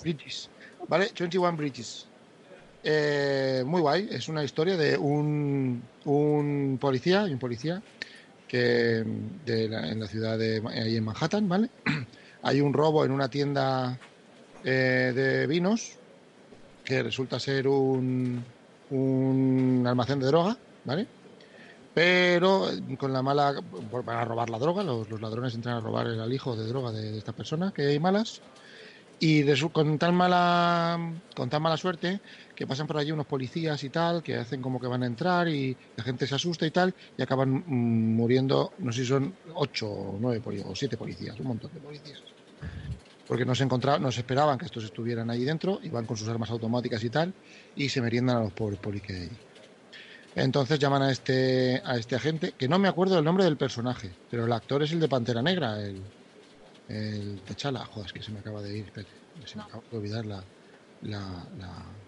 [0.01, 0.49] Bridges.
[0.87, 1.11] ¿Vale?
[1.19, 2.07] 21 Bridges.
[2.83, 4.07] Eh, muy guay.
[4.09, 7.83] Es una historia de un, un policía y un policía
[8.47, 11.69] que de la- en la ciudad de ahí en Manhattan, ¿vale?
[12.43, 13.99] Hay un robo en una tienda
[14.63, 15.99] eh, de vinos
[16.83, 18.45] que resulta ser un,
[18.89, 21.07] un almacén de droga, ¿vale?
[21.93, 23.53] Pero eh, con la mala.
[23.61, 26.91] Van a robar la droga, los, los ladrones entran a robar el alijo de droga
[26.91, 28.41] de, estas personas que hay malas.
[29.19, 30.99] Y con tan mala
[31.35, 32.21] con tan mala suerte
[32.55, 35.47] que pasan por allí unos policías y tal, que hacen como que van a entrar
[35.49, 39.39] y la gente se asusta y tal, y acaban mm, muriendo, no sé si son
[39.53, 42.23] ocho o nueve poli- o siete policías, un montón de policías.
[43.25, 46.17] Porque no se encontraban, no se esperaban que estos estuvieran ahí dentro, y van con
[46.17, 47.35] sus armas automáticas y tal,
[47.73, 49.41] y se meriendan a los pobres polis que hay ahí.
[50.35, 54.17] Entonces llaman a este, a este agente, que no me acuerdo del nombre del personaje,
[54.29, 56.11] pero el actor es el de Pantera Negra, el,
[56.87, 57.85] el T'Challa.
[57.85, 59.13] Joder, es que se me acaba de ir, espérate,
[59.45, 60.49] se me acaba de olvidar la.
[61.01, 62.01] la, la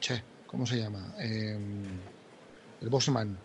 [0.00, 1.14] che, ¿cómo se llama?
[1.18, 1.58] Eh,
[2.80, 3.36] el Bossman.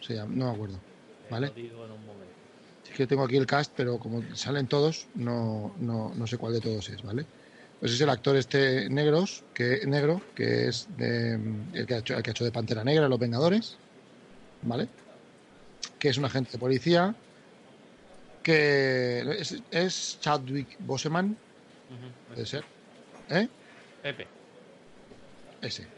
[0.00, 0.80] Se llama, no me acuerdo.
[1.30, 1.48] ¿Vale?
[1.48, 2.34] Te lo digo en un momento.
[2.84, 6.52] Es que tengo aquí el cast, pero como salen todos, no, no, no sé cuál
[6.52, 7.24] de todos es, ¿vale?
[7.80, 11.34] Pues es el actor este negros, que, negro, que es de,
[11.72, 13.76] el, que ha hecho, el que ha hecho de Pantera Negra, Los Vengadores,
[14.62, 14.88] ¿vale?
[15.98, 17.14] Que es un agente de policía,
[18.42, 21.36] que es, es Chadwick Boseman.
[22.28, 22.64] ¿Puede ser?
[23.30, 23.48] ¿Eh?
[24.04, 24.28] Pepe.
[25.60, 25.92] Ese.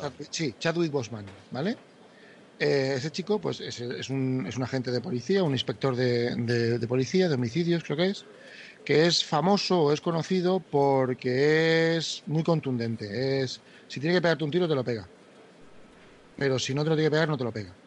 [0.00, 1.80] Pepe sí, Chadwick Boseman, ¿vale?
[2.58, 6.34] Eh, ese chico, pues es, es un, es un agente de policía, un inspector de,
[6.36, 8.28] de- de policía, de homicidios, creo que es,
[8.84, 13.42] que es famoso o es conocido porque es muy contundente.
[13.42, 15.10] Es, si tiene que pegarte un tiro, te lo pega.
[16.36, 17.78] Pero si no te lo tiene que pegar, no te lo pega.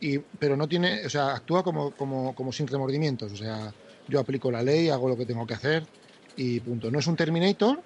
[0.00, 3.32] Y, pero no tiene, o sea, actúa como, como, como sin remordimientos.
[3.32, 3.76] O sea,
[4.06, 5.88] yo aplico la ley, hago lo que tengo que hacer
[6.34, 6.90] y punto.
[6.90, 7.84] No es un Terminator,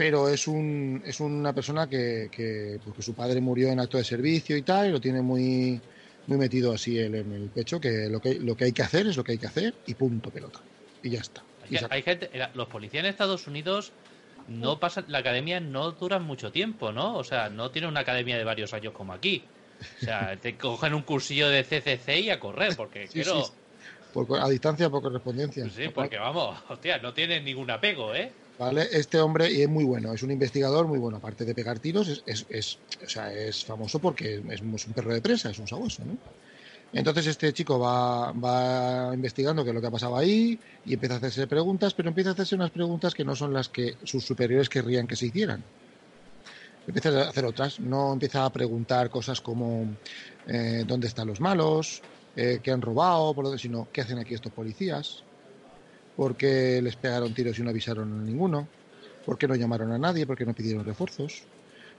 [0.00, 3.98] pero es un es una persona que, que, pues, que su padre murió en acto
[3.98, 5.84] de servicio y tal, y lo tiene muy
[6.26, 9.16] muy metido así en el pecho, que lo que lo que hay que hacer es
[9.16, 10.66] lo que hay que hacer y punto pelota.
[11.02, 11.46] Y ya está.
[11.90, 13.98] Hay, gente, los policías en Estados Unidos
[14.46, 17.16] no pasan, la academia no dura mucho tiempo, ¿no?
[17.16, 19.52] O sea, no tiene una academia de varios años como aquí.
[19.98, 23.60] O sea, te cogen un cursillo de CCC y a correr, porque Sí, quiero, sí,
[24.12, 25.66] por co- a distancia por correspondencia.
[25.68, 28.39] Sí, porque vamos, hostia, no tiene ningún apego, ¿eh?
[28.92, 32.08] Este hombre y es muy bueno, es un investigador muy bueno, aparte de pegar tiros,
[32.26, 36.04] es, es, o sea, es famoso porque es, un perro de presa, es un sabueso,
[36.04, 36.18] ¿no?
[36.92, 41.14] Entonces este chico va, va investigando qué es lo que ha pasado ahí y empieza
[41.16, 44.24] a hacerse preguntas, pero empieza a hacerse unas preguntas que no son las que sus
[44.26, 45.66] superiores querrían que se hicieran.
[46.86, 49.96] Empieza a hacer otras, no empieza a preguntar cosas como
[50.46, 52.04] eh, dónde están los malos,
[52.34, 55.26] eh, qué han robado, por lo- sino qué hacen aquí estos policías,
[56.20, 58.68] por qué les pegaron tiros y no avisaron a ninguno,
[59.24, 61.48] por qué no llamaron a nadie, por qué no pidieron refuerzos,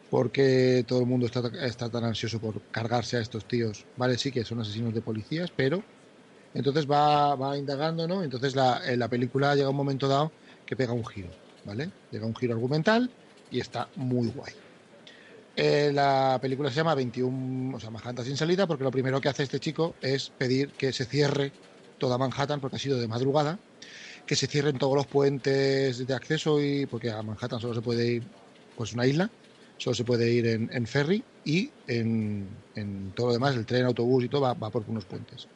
[0.09, 3.87] por qué todo el mundo está, tan ansioso por cargarse a estos tíos.
[3.95, 5.87] Vale, sí que son asesinos de policías, pero
[6.53, 8.23] entonces va, va indagando, ¿no?
[8.23, 11.93] Entonces la, la película llega un momento dado que pega un giro, ¿vale?
[12.11, 13.15] Llega un giro argumental
[13.49, 14.53] y está muy guay.
[15.55, 19.29] Eh, la película se llama 21, o sea, Manhattan sin salida, porque lo primero que
[19.29, 21.55] hace este chico es pedir que se cierre
[21.97, 23.61] toda Manhattan, porque ha sido de madrugada,
[24.25, 28.07] que se cierren todos los puentes de acceso y porque a Manhattan solo se puede
[28.07, 28.23] ir,
[28.75, 29.29] pues una isla,
[29.77, 34.23] solo se puede ir en, ferry y en, en todo lo demás, el tren, autobús
[34.23, 35.47] y todo va, por unos puentes.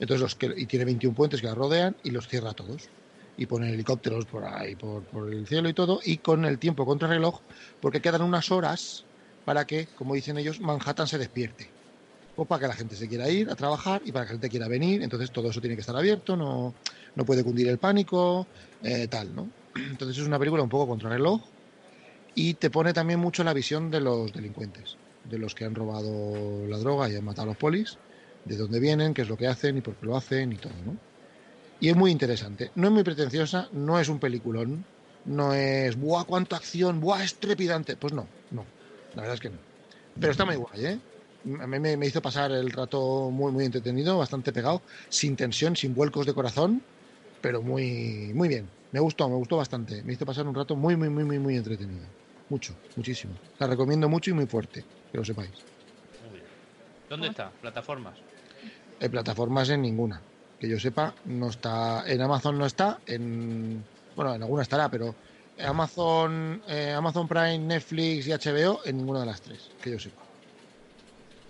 [0.00, 2.88] Entonces los que, y tiene 21 puentes que la rodean y los cierra todos.
[3.36, 6.84] Y pone helicópteros por ahí, por, por el cielo y todo, y con el tiempo
[6.84, 7.40] contrarreloj,
[7.80, 9.04] porque quedan unas horas
[9.44, 11.70] para que, como dicen ellos, Manhattan se despierte.
[12.36, 14.48] O para que la gente se quiera ir a trabajar y para que la gente
[14.48, 15.02] quiera venir.
[15.02, 16.74] Entonces todo eso tiene que estar abierto, no,
[17.18, 18.48] no puede cundir el pánico,
[18.80, 19.52] eh, tal, ¿no?
[19.74, 21.50] Entonces es una película un poco contrarreloj
[22.34, 26.66] y te pone también mucho la visión de los delincuentes, de los que han robado
[26.68, 28.00] la droga y han matado a los polis,
[28.44, 30.82] de dónde vienen, qué es lo que hacen y por qué lo hacen y todo,
[30.84, 31.00] ¿no?
[31.78, 32.72] Y es muy interesante.
[32.74, 34.88] No es muy pretenciosa, no es un peliculón,
[35.24, 37.00] no es, ¡buah, cuánta acción!
[37.00, 37.96] ¡buah, es trepidante!
[37.96, 38.72] Pues no, no,
[39.12, 39.64] la verdad es que no.
[40.18, 41.02] Pero está muy guay, ¿eh?
[41.60, 45.94] A mí me hizo pasar el rato muy, muy entretenido, bastante pegado, sin tensión, sin
[45.94, 46.86] vuelcos de corazón,
[47.40, 48.68] pero muy, muy bien.
[48.92, 50.02] Me gustó, me gustó bastante.
[50.02, 52.06] Me hizo pasar un rato muy, muy, muy, muy, muy entretenido.
[52.48, 53.34] Mucho, muchísimo.
[53.58, 55.50] La recomiendo mucho y muy fuerte, que lo sepáis.
[56.24, 56.46] Muy bien.
[57.08, 57.50] ¿Dónde está?
[57.50, 58.18] ¿Plataformas?
[59.00, 60.22] En plataformas en ninguna.
[60.58, 62.04] Que yo sepa, no está.
[62.06, 63.84] En Amazon no está, en.
[64.16, 65.14] Bueno, en alguna estará, pero
[65.58, 70.22] Amazon, eh, Amazon Prime, Netflix y HBO en ninguna de las tres, que yo sepa.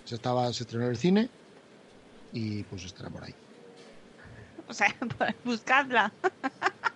[0.05, 1.31] Se estaba, se estrenó en el cine
[2.33, 3.35] y pues estará por ahí.
[4.69, 4.95] O sea,
[5.45, 6.15] buscadla.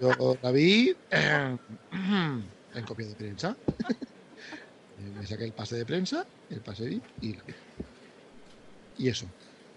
[0.01, 1.57] Yo la vi eh,
[1.91, 3.57] en copia de prensa.
[4.97, 7.55] Me saqué el pase de prensa, el pase VIP y la vi.
[8.97, 9.27] Y eso.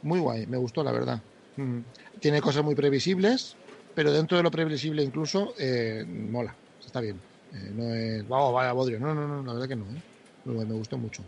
[0.01, 1.23] Muy guay, me gustó la verdad.
[1.55, 1.79] Mm.
[2.19, 3.57] Tiene cosas muy previsibles,
[3.93, 6.59] pero dentro de lo previsible incluso eh, mola.
[6.85, 7.23] Está bien.
[7.51, 8.99] Eh, no es, wow, vaya bodrio.
[8.99, 9.89] No, no, no, la verdad que no.
[9.91, 10.03] ¿eh?
[10.43, 11.23] Muy guay, me gustó mucho.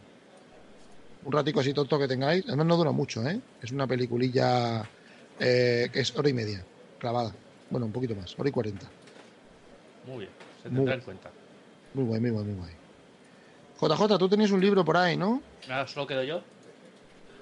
[1.21, 2.45] Un ratico así tonto que tengáis.
[2.47, 3.41] Además no dura mucho, ¿eh?
[3.61, 4.91] Es una peliculilla
[5.39, 6.65] eh, que es hora y media,
[6.97, 7.35] clavada.
[7.69, 8.91] Bueno, un poquito más, hora y cuarenta.
[10.03, 10.31] Muy bien,
[10.61, 11.31] se tendrá en cuenta.
[11.93, 12.73] Muy guay, muy guay, muy guay.
[13.79, 15.41] JJ, tú tenías un libro por ahí, ¿no?
[15.63, 16.41] Ahora solo quedo yo.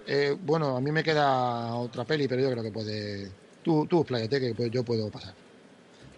[0.07, 3.31] Eh, bueno, a mí me queda otra peli, pero yo creo que puede.
[3.63, 5.33] Tú, tú expláyate, que yo puedo pasar.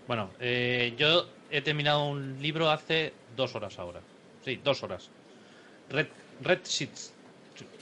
[0.07, 4.01] Bueno, eh, yo he terminado un libro hace dos horas ahora.
[4.43, 5.09] Sí, dos horas.
[5.89, 6.07] Red,
[6.41, 7.13] Red Sheets,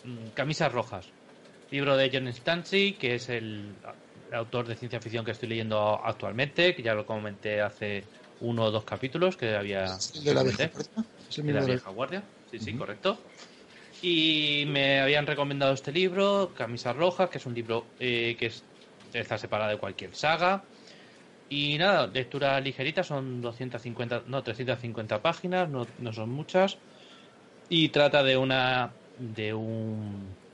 [0.03, 1.14] mm, Camisas Rojas.
[1.75, 3.75] Libro de John Stancy, que es el,
[4.31, 8.03] autor de ciencia ficción que estoy leyendo actualmente, que ya lo comenté hace
[8.39, 9.83] uno o dos capítulos que había...
[9.83, 10.69] ¿Es el de la vieja
[11.35, 12.23] el de la vieja guardia.
[12.49, 13.17] Sí, sí, correcto.
[14.01, 18.63] Y me habían recomendado este libro, Camisas Rojas, que es un libro eh, que es-
[19.11, 20.63] está separado de cualquier saga.
[21.49, 26.77] Y nada, lectura ligerita, son 250, no, 350 páginas, no, no son muchas.
[27.67, 28.93] Y trata de una.
[29.17, 30.44] de un.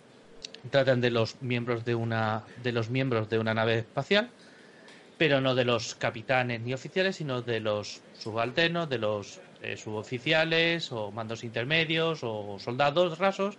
[0.70, 2.44] Tratan de los miembros de una.
[2.64, 4.30] de los miembros de una nave espacial.
[5.18, 10.92] pero no de los capitanes ni oficiales, sino de los subalternos, de los eh, suboficiales
[10.92, 13.58] o mandos intermedios o soldados rasos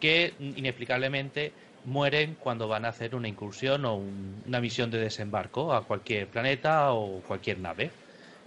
[0.00, 1.52] que inexplicablemente
[1.84, 6.92] mueren cuando van a hacer una incursión o una misión de desembarco a cualquier planeta
[6.92, 7.90] o cualquier nave.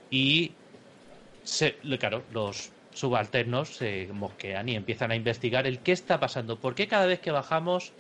[0.09, 0.51] Y,
[1.43, 6.75] se, claro, los subalternos se mosquean y empiezan a investigar el qué está pasando, por
[6.75, 7.91] qué cada vez que bajamos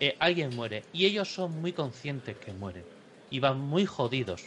[0.00, 0.84] eh, alguien muere.
[0.92, 2.84] Y ellos son muy conscientes que mueren
[3.30, 4.44] y van muy jodidos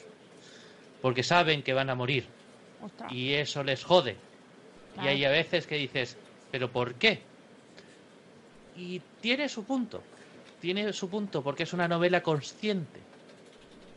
[1.01, 2.25] porque saben que van a morir
[3.09, 4.15] y eso les jode.
[5.01, 6.17] Y hay a veces que dices,
[6.51, 7.21] ¿pero por qué?
[8.75, 10.01] Y tiene su punto,
[10.61, 12.99] tiene su punto porque es una novela consciente,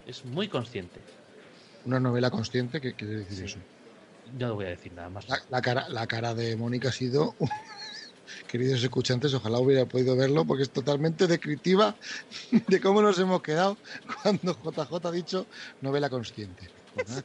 [0.06, 1.00] es muy consciente.
[1.84, 2.80] ¿Una novela consciente?
[2.80, 3.58] ¿Qué quiere decir eso?
[4.30, 5.26] No voy a decir nada más.
[5.48, 7.34] La, cara, la cara de Mónica ha sido
[8.48, 11.96] queridos escuchantes, ojalá hubiera podido verlo porque es totalmente descriptiva
[12.68, 13.76] de cómo nos hemos quedado
[14.22, 15.46] cuando JJ ha dicho
[15.80, 16.68] novela consciente.
[16.94, 17.24] Pues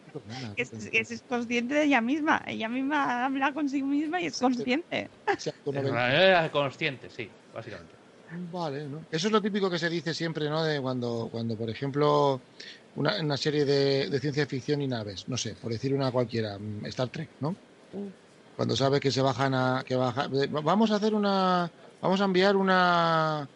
[0.57, 5.09] pues es, es, consciente de ella misma, ella misma habla consigo misma y es consciente.
[5.25, 5.53] Es
[6.51, 7.95] consciente, sí, básicamente.
[8.51, 9.05] Vale, ¿no?
[9.09, 10.63] Eso es lo típico que se dice siempre, ¿no?
[10.63, 12.41] De cuando, cuando por ejemplo,
[12.97, 16.57] una, una serie de, de, ciencia ficción y naves, no sé, por decir una cualquiera,
[16.57, 17.55] mm, Star Trek, ¿no?
[18.55, 21.71] Cuando sabe que se bajan a que baja, vamos a hacer una
[22.01, 23.47] vamos a enviar una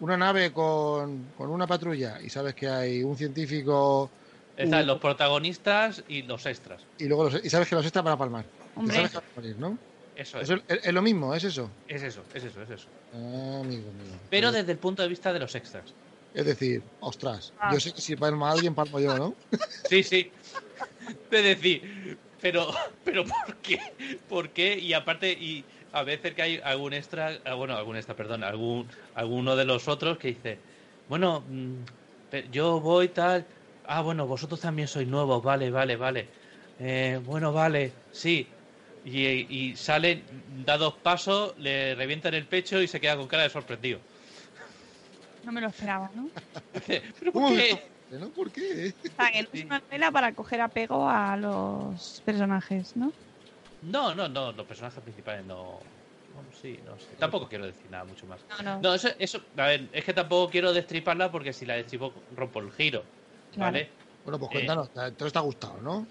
[0.00, 4.10] una nave con, con una patrulla y sabes que hay un científico
[4.56, 8.18] están los protagonistas y los extras y luego y sabes que los extras van a
[8.18, 8.44] palmar
[8.86, 9.76] sabes que ¿no?
[10.20, 10.50] Eso es.
[10.68, 10.92] es.
[10.92, 11.70] lo mismo, es eso.
[11.88, 12.88] Es eso, es eso, es eso.
[13.14, 13.84] Ah, amigo
[14.28, 15.94] Pero desde el punto de vista de los extras.
[16.34, 17.80] Es decir, ostras, yo ah.
[17.80, 19.34] sé que si palma alguien, palmo yo, ¿no?
[19.88, 20.30] Sí, sí.
[21.30, 22.70] Es decir, pero,
[23.04, 23.80] pero ¿por qué?
[24.28, 24.78] ¿Por qué?
[24.78, 28.88] Y aparte, y a veces que hay algún extra, ah, bueno, algún extra, perdón, algún,
[29.14, 30.58] alguno de los otros que dice,
[31.08, 31.74] bueno, mm,
[32.52, 33.44] yo voy tal,
[33.86, 36.28] ah, bueno, vosotros también sois nuevos, vale, vale, vale.
[36.78, 38.46] Eh, bueno, vale, sí.
[39.04, 40.22] Y, y sale,
[40.64, 43.98] da dos pasos, le revientan el pecho y se queda con cara de sorprendido.
[45.44, 46.28] No me lo esperaba, ¿no?
[46.86, 47.82] ¿Pero por qué?
[48.10, 48.28] ¿no?
[48.30, 48.92] ¿Por qué?
[49.04, 53.12] O sea, que no es una novela para coger apego a los personajes, ¿no?
[53.82, 55.78] No, no, no, los personajes principales no.
[56.60, 57.06] sí, no sé.
[57.18, 58.40] Tampoco quiero decir nada mucho más.
[58.48, 58.80] No, no.
[58.80, 62.60] no eso, eso, a ver, es que tampoco quiero destriparla porque si la destripo rompo
[62.60, 63.04] el giro.
[63.56, 63.88] ¿Vale?
[64.24, 66.06] Bueno, pues cuéntanos, eh, te ha gustado, ¿no?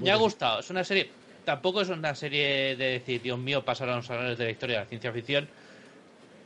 [0.00, 1.10] me ha gustado, es una serie.
[1.44, 4.78] Tampoco es una serie de decir, Dios mío, pasar a los anales de la historia
[4.78, 5.48] de la ciencia ficción.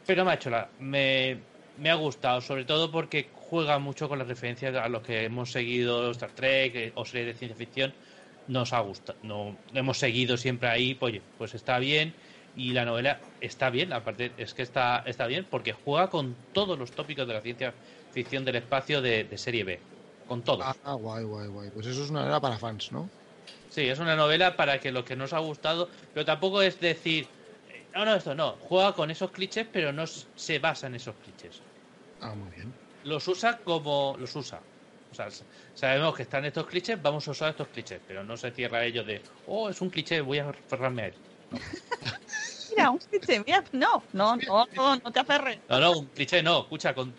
[0.07, 0.69] Pero me ha hecho la.
[0.79, 1.39] Me,
[1.79, 5.53] me ha gustado, sobre todo porque juega mucho con las referencias a los que hemos
[5.53, 7.95] seguido Star Trek eh, o series de ciencia ficción.
[8.49, 12.13] Nos ha gustado, no hemos seguido siempre ahí, pues, oye, pues está bien
[12.57, 16.79] y la novela está bien, aparte es que está, está bien porque juega con todos
[16.79, 17.73] los tópicos de la ciencia
[18.13, 19.81] ficción del espacio de, serie B,
[20.29, 20.63] con todo.
[20.63, 21.71] Ah, guay, guay, guay.
[21.71, 23.09] Pues eso es una novela para fans, ¿no?
[23.71, 27.27] Sí, es una novela para que los que nos ha gustado, pero tampoco es decir,
[27.95, 28.57] no, no, esto no.
[28.61, 31.61] Juega con esos clichés, pero no se basa en esos clichés.
[32.21, 32.73] Ah, muy bien.
[33.05, 34.61] Los usa como los usa.
[35.11, 35.29] O sea,
[35.75, 38.85] sabemos que están estos clichés, vamos a usar estos clichés, pero no se cierra a
[38.85, 41.15] ello de, oh, es un cliché, voy a aferrarme a él.
[42.71, 45.59] mira, un cliché, mira, no, no, no, no, no te aferres.
[45.69, 47.13] No, no, un cliché no, escucha, con,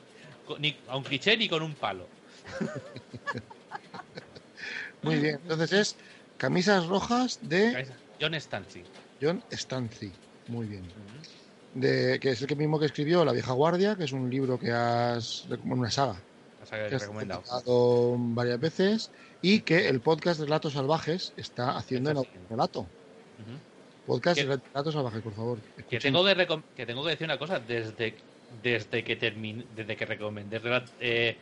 [0.58, 2.08] ni a un cliché ni con un palo.
[5.04, 5.98] Muy bien, entonces es
[6.38, 7.88] camisas rojas de
[8.20, 8.84] John Stancy.
[9.22, 10.12] John Stancy.
[10.48, 10.84] Muy bien.
[11.74, 14.72] De, que es el mismo que escribió La vieja guardia, que es un libro que
[14.72, 15.46] has.
[15.64, 16.16] una saga.
[16.70, 19.12] que has recomendado varias veces.
[19.42, 22.18] Y que el podcast de Relatos Salvajes está haciendo en
[22.50, 22.86] relato.
[24.06, 25.58] Podcast de Relatos Salvajes, por favor.
[25.90, 27.60] Que tengo que, que tengo que decir una cosa.
[27.60, 28.16] Desde,
[28.62, 30.62] desde que terminé, desde que recomendé
[31.00, 31.38] eh,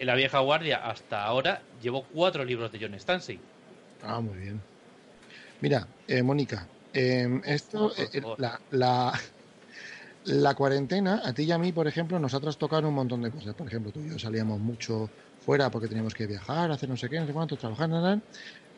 [0.00, 3.38] La vieja guardia hasta ahora, llevo cuatro libros de John Stanley.
[4.02, 4.60] Ah, muy bien.
[5.60, 6.66] Mira, eh, Mónica,
[6.98, 9.12] Em, esto, eh, la, la,
[10.24, 13.30] la, cuarentena, a ti y a mí, por ejemplo, nos ha trastocado un montón de
[13.30, 13.54] cosas.
[13.54, 15.10] Por ejemplo, tú y yo salíamos mucho
[15.44, 18.18] fuera porque teníamos que viajar, hacer no sé qué, no sé cuánto, trabajar, nada,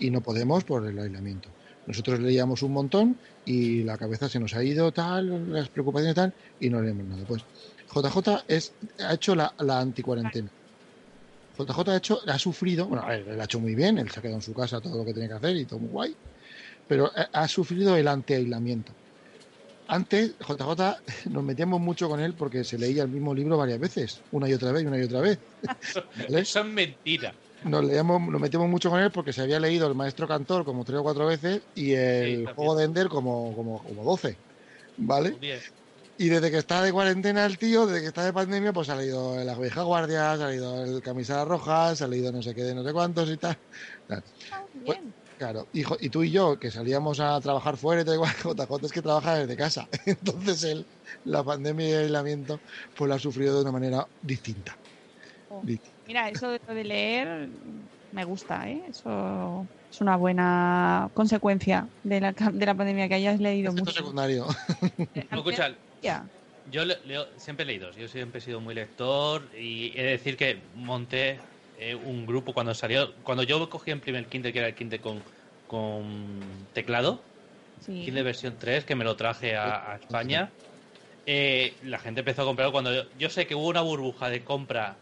[0.01, 1.49] y no podemos por el aislamiento.
[1.87, 3.17] Nosotros leíamos un montón
[3.47, 7.25] y la cabeza se nos ha ido, tal, las preocupaciones tal, y no leemos nada.
[7.25, 7.45] Pues
[7.95, 10.51] JJ es, ha hecho la, la anticuarentena.
[11.57, 14.39] JJ ha hecho, ha sufrido, bueno, él, ha hecho muy bien, él se ha quedado
[14.39, 16.17] en su casa todo lo que tenía que hacer y todo muy guay
[16.89, 18.93] pero ha sufrido el anti-aislamiento.
[19.89, 21.01] Antes, JJ,
[21.31, 24.55] nos metíamos mucho con él porque se leía el mismo libro varias veces, una y
[24.55, 25.39] otra vez, y una y otra vez.
[26.29, 27.35] Eso es mentira.
[27.65, 30.85] Nos, leíamos, nos metíamos mucho con él porque se había leído El Maestro Cantor como
[30.85, 34.37] tres o cuatro veces y el Juego de Ender como, como, como 12.
[34.99, 35.37] ¿Vale?
[36.19, 38.97] Y desde que está de cuarentena el tío, desde que está de pandemia, pues ha
[38.97, 42.75] leído La vieja guardia, ha leído El camisa roja, ha leído no sé qué de
[42.75, 43.57] no sé cuántos y tal.
[44.85, 45.01] Pues-.
[45.39, 48.87] Claro, y, y tú y yo, que salíamos a trabajar fuera y tal igual, JJ
[48.87, 49.89] es que trabaja desde casa.
[50.07, 50.87] Entonces él,
[51.25, 52.61] la pandemia y el aislamiento,
[52.97, 54.77] pues lo ha sufrido de una manera distinta.
[55.49, 55.63] Oh.
[55.65, 55.99] Distinta.
[56.07, 57.51] Mira, eso de, de leer
[58.11, 58.83] me gusta, ¿eh?
[58.89, 63.99] Eso es una buena consecuencia de la, de la pandemia, que hayas leído Efecto mucho.
[63.99, 64.47] secundario.
[65.15, 66.29] Eh, No, escucha, ya.
[66.65, 70.11] yo le- leo, siempre he leído, yo siempre he sido muy lector y he de
[70.11, 71.41] decir que monté
[71.79, 75.01] eh, un grupo cuando salió, cuando yo cogí en primer Kindle, que era el Kindle
[75.01, 75.23] con,
[75.67, 76.41] con
[76.75, 77.21] teclado,
[77.81, 78.03] Sí.
[78.05, 80.51] Kindle versión 3, que me lo traje a, a España,
[81.27, 84.43] eh, la gente empezó a comprarlo cuando yo, yo sé que hubo una burbuja de
[84.43, 84.97] compra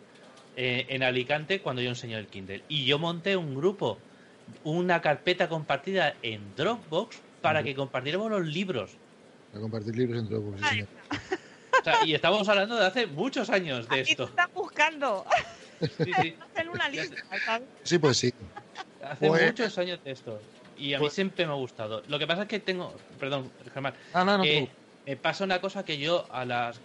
[0.59, 2.62] eh, en Alicante cuando yo enseñé el Kindle.
[2.69, 3.97] Y yo monté un grupo,
[4.62, 8.90] una carpeta compartida en Dropbox para que compartiéramos los libros.
[9.55, 10.24] A compartir libros.
[10.61, 10.82] Ay.
[11.81, 14.24] O sea, y estamos hablando de hace muchos años de Aquí te esto.
[14.24, 15.24] están buscando.
[15.81, 16.36] Sí, sí.
[16.55, 17.69] Hacen una lista, ¿sabes?
[17.82, 18.32] Sí, pues sí.
[19.03, 20.40] Hace Pues- muchos años de esto.
[20.78, 22.03] Y a mí Pues- siempre me ha gustado.
[22.09, 22.94] Lo que pasa es que tengo.
[23.19, 23.94] Perdón, Germán.
[24.12, 24.69] Ah, no, no, que tú.
[25.11, 26.81] me pasa una cosa que yo a las.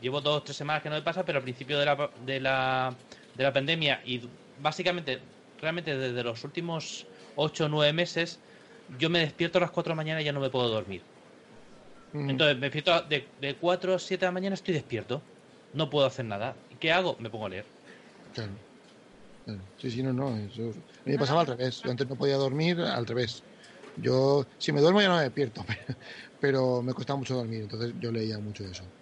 [0.00, 2.40] Llevo dos o tres semanas que no me pasa, pero al principio de la, de
[2.40, 2.94] la,
[3.34, 4.22] de la pandemia y
[4.62, 5.20] básicamente,
[5.60, 7.06] realmente desde los últimos
[7.36, 8.40] ocho o nueve meses,
[8.98, 11.02] yo me despierto a las cuatro de la mañana y ya no me puedo dormir.
[12.14, 15.20] Mm, Entonces me despierto de, de 4 a 7 de la mañana, estoy despierto.
[15.74, 16.56] No puedo hacer nada.
[16.72, 17.16] ¿Y ¿Qué hago?
[17.20, 17.66] Me pongo a leer.
[18.34, 18.58] Claro.
[19.44, 19.64] Claro.
[19.76, 20.36] Sí, sí, no, no.
[20.38, 20.74] Eso, a
[21.04, 21.80] mí me pasaba al revés.
[21.82, 23.44] Yo antes no podía dormir, al revés.
[23.96, 25.64] Yo, si me duermo ya no me despierto,
[26.38, 28.92] pero, me costaba mucho dormir, entonces yo leía mucho de eso.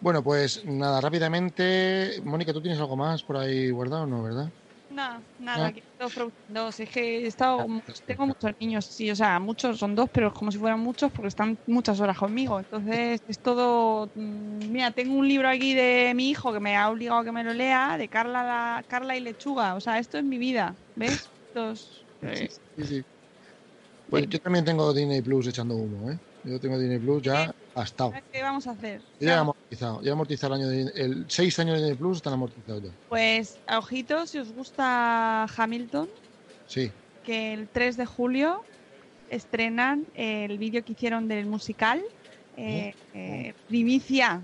[0.00, 2.20] Bueno, pues nada, rápidamente.
[2.24, 4.52] Mónica, ¿tú tienes algo más por ahí guardado o no, verdad?
[4.94, 5.74] No, nada, No.
[5.74, 6.68] que estoy produciendo.
[6.68, 7.66] Es que he estado.
[7.68, 10.78] Ah, Tengo muchos niños, sí, o sea, muchos, son dos, pero es como si fueran
[10.80, 12.60] muchos porque están muchas horas conmigo.
[12.60, 14.06] Entonces es todo.
[14.14, 17.32] mm, Mira, tengo un libro aquí de mi hijo que me ha obligado a que
[17.32, 19.74] me lo lea, de Carla, la, Carla y Lechuga.
[19.74, 21.32] O sea, esto es mi vida, ¿ves?
[21.48, 23.02] Estos, eh, Sí, sí.
[24.06, 26.18] Pues yo también tengo Disney Plus echando humo, ¿eh?
[26.44, 28.12] Yo tengo Disney Plus ya gastado.
[28.32, 29.00] ¿Qué vamos a hacer?
[29.20, 30.02] Yo ya he amortizado.
[30.02, 32.90] Ya he amortizado el año de, el seis años de Disney Plus están amortizados ya.
[33.08, 36.08] Pues, a ojitos, si os gusta Hamilton,
[36.66, 36.90] Sí.
[37.24, 38.62] que el 3 de julio
[39.30, 42.02] estrenan el vídeo que hicieron del musical.
[42.56, 44.40] Eh, eh, primicia.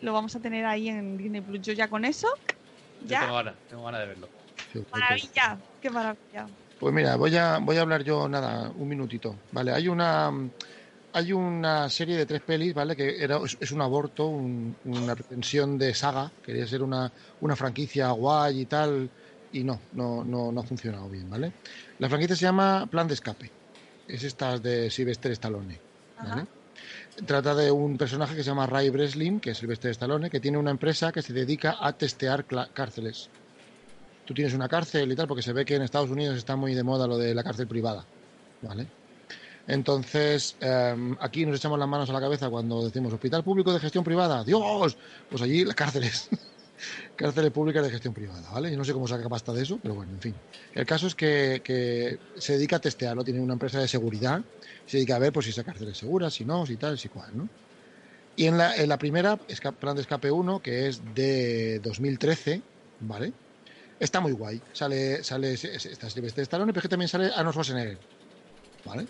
[0.00, 1.60] Lo vamos a tener ahí en Disney Plus.
[1.62, 2.28] Yo ya con eso.
[3.02, 3.20] Yo Ya.
[3.22, 4.28] tengo ganas, tengo ganas de verlo.
[4.72, 5.58] sí, Maravilla.
[5.80, 6.46] Qué maravilla.
[6.78, 9.72] Pues mira, voy a, voy a hablar yo nada, un minutito, ¿vale?
[9.72, 10.30] Hay una
[11.12, 12.96] hay una serie de tres pelis, ¿vale?
[12.96, 17.56] Que era, es, es un aborto, un- una pretensión de saga, quería ser una, una
[17.56, 19.12] franquicia guay y tal,
[19.50, 21.54] y no, no, no, no ha funcionado bien, ¿vale?
[21.98, 23.54] La franquicia se llama Plan de Escape,
[24.06, 25.84] es esta de Sylvester Stallone,
[26.20, 26.48] ¿vale?
[27.26, 30.58] Trata de un personaje que se llama Ray Breslin, que es Sylvester Stallone, que tiene
[30.58, 33.32] una empresa que se dedica a testear cárceles
[34.24, 36.74] tú tienes una cárcel y tal, porque se ve que en Estados Unidos está muy
[36.74, 38.08] de moda lo de la cárcel privada,
[38.60, 38.92] ¿vale?
[39.68, 43.78] Entonces, eh, aquí nos echamos las manos a la cabeza cuando decimos hospital público de
[43.78, 44.96] gestión privada, ¡Dios!
[45.28, 46.30] Pues allí las cárceles,
[47.16, 48.70] cárceles públicas de gestión privada, ¿vale?
[48.70, 50.34] Yo no sé cómo saca pasta de eso, pero bueno, en fin.
[50.74, 54.40] El caso es que, se dedica a testearlo, tiene una empresa de seguridad,
[54.86, 57.10] se dedica a ver pues, si esa cárcel es segura, si no, si tal, si
[57.10, 57.46] cual, ¿no?
[58.36, 62.62] Y en la, en la primera, Plan de Escape 1, que es de 2013,
[63.00, 63.34] ¿vale?
[64.00, 64.62] Está muy guay.
[64.72, 67.98] Sale, sale está Sylvester Stallone, pero que también sale Arnold Schwarzenegger.
[68.84, 69.06] ¿Vale?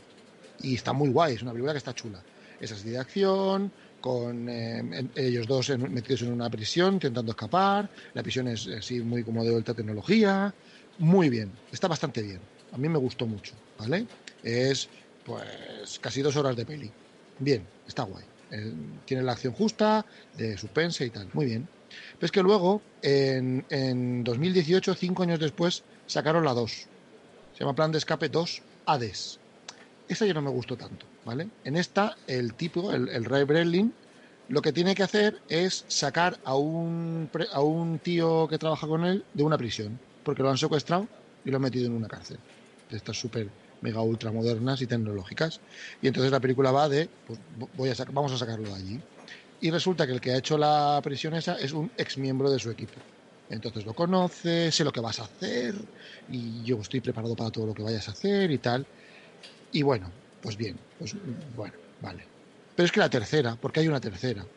[0.59, 2.27] Y está muy guay, es una película que está chula.
[2.59, 7.91] Es así de acción, con eh, en- ellos dos metidos en una prisión, intentando escapar.
[8.13, 10.55] La prisión es así muy como de alta tecnología.
[10.97, 12.49] Muy bien, está bastante bien.
[12.73, 14.11] A mí me gustó mucho, ¿vale?
[14.43, 14.91] Es
[15.23, 16.97] pues casi dos horas de peli.
[17.37, 18.27] Bien, está guay.
[18.51, 18.75] Eh,
[19.05, 21.31] tiene la acción justa, de suspense y tal.
[21.33, 21.71] Muy bien.
[22.19, 26.91] Pero es que luego, en, en 2018, cinco años después, sacaron la 2.
[27.53, 29.41] Se llama Plan de Escape 2 Hades.
[30.09, 31.51] Esta ya no me gustó tanto, ¿vale?
[31.65, 33.95] En esta, el tipo, el, Ray Brelin,
[34.49, 39.05] lo que tiene que hacer es sacar a un, a un tío que trabaja con
[39.05, 41.07] él de una prisión, porque lo han secuestrado
[41.45, 42.39] y lo han metido en una cárcel.
[42.89, 45.61] De estas súper mega ultra modernas y tecnológicas.
[46.01, 49.03] Y entonces la película va de, pues voy a vamos a sacarlo de allí.
[49.61, 52.59] Y resulta que el que ha hecho la prisión esa es un ex miembro de
[52.59, 53.01] su equipo.
[53.49, 55.75] Entonces lo conoce, sé lo que vas a hacer
[56.27, 58.89] y yo estoy preparado para todo lo que vayas a hacer y tal.
[59.71, 62.31] Y bueno, pues bien, pues bueno, vale.
[62.75, 64.49] Pero es que la tercera, porque hay una tercera,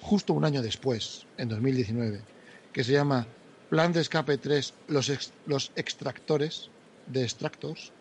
[0.00, 2.26] justo un año después, en 2019,
[2.72, 3.34] que se llama
[3.68, 6.72] Plan de Escape 3, los, ex- los extractores
[7.06, 7.94] de extractors,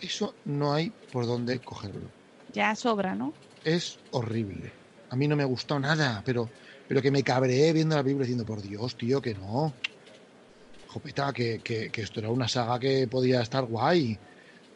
[0.00, 2.14] eso no hay por dónde cogerlo.
[2.48, 3.34] Ya sobra, ¿no?
[3.64, 4.72] Es horrible.
[5.10, 6.50] A mí no me gustó nada, pero,
[6.86, 9.76] pero que me cabreé viendo la película diciendo, por Dios, tío, que no.
[10.92, 14.20] Jopeta, que, que, que esto era una saga que podía estar guay.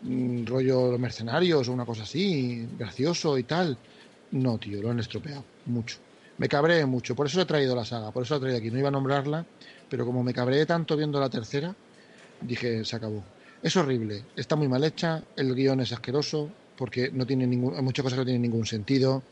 [0.03, 3.77] Rollo Los Mercenarios o una cosa así, gracioso y tal.
[4.33, 5.99] No, tío, lo han estropeado mucho.
[6.39, 8.71] Me cabreé mucho, por eso he traído la saga, por eso he traído aquí.
[8.71, 9.45] No iba a nombrarla,
[9.89, 11.75] pero como me cabreé tanto viendo la tercera,
[12.41, 13.23] dije, se acabó.
[13.63, 17.83] Es horrible, está muy mal hecha, el guion es asqueroso, porque no tiene ningún, hay
[17.83, 19.23] muchas cosas que no tienen ningún sentido.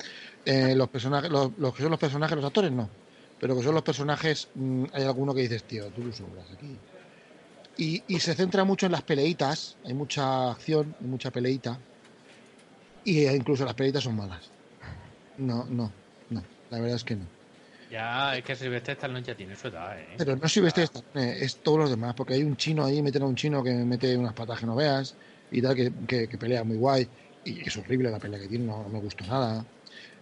[0.44, 2.90] Eh, los personajes, los, los que son los personajes, los actores no,
[3.38, 6.78] pero que son los personajes, mm, hay alguno que dices, tío, tú lo sobras aquí.
[7.78, 11.82] Y, y se centra mucho en las peleitas, hay mucha acción, hay mucha peleita,
[13.02, 14.55] y eh, incluso las peleitas son malas.
[15.36, 15.96] No, no,
[16.28, 17.30] no, la verdad es que no.
[17.90, 20.16] Ya, es que Silvestre Stallone ya tiene su edad, ¿eh?
[20.16, 23.26] Pero no es Stallone, es todos los demás, porque hay un chino ahí, meten a
[23.26, 25.16] un chino que mete unas patas que no veas
[25.50, 27.10] y tal, que, que- que pelea muy guay.
[27.42, 29.66] Y es horrible la pelea que tiene, no, no me gustó nada.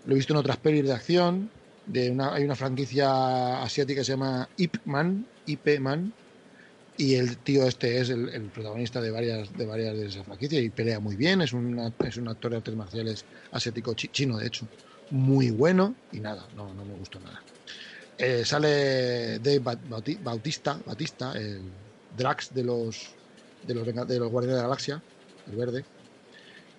[0.04, 1.52] Lo he visto en otras pelis de acción.
[1.84, 6.14] De una, hay una franquicia asiática que se llama Ip Man, Ip Man,
[6.96, 10.70] y el tío este es el, protagonista de varias, de varias de esas franquicias y
[10.70, 11.42] pelea muy bien.
[11.42, 14.70] Es, una- es un actor de artes marciales asiático, chi- chino de hecho,
[15.10, 16.00] muy bueno.
[16.10, 17.46] Y nada, no, no me gustó nada.
[18.16, 21.74] Eh, sale Dave Ba- Bauti- Bautista, Batista, el
[22.08, 23.18] Drax de los
[23.62, 25.04] de los, de los Guardianes de la Galaxia,
[25.46, 25.88] el verde.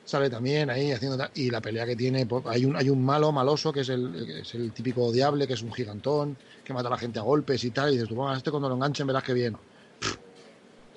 [0.03, 3.31] Sale también ahí haciendo y la pelea que tiene, pues, hay un hay un malo
[3.33, 6.91] maloso que es el, es el típico diable, que es un gigantón, que mata a
[6.91, 9.23] la gente a golpes y tal, y dices, tú, "Bueno, este cuando lo enganchen verás
[9.23, 9.53] que bien.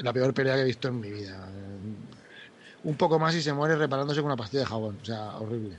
[0.02, 1.48] La peor pelea que he visto en mi vida.
[2.82, 5.78] Un poco más y se muere reparándose con una pastilla de jabón, o sea, horrible.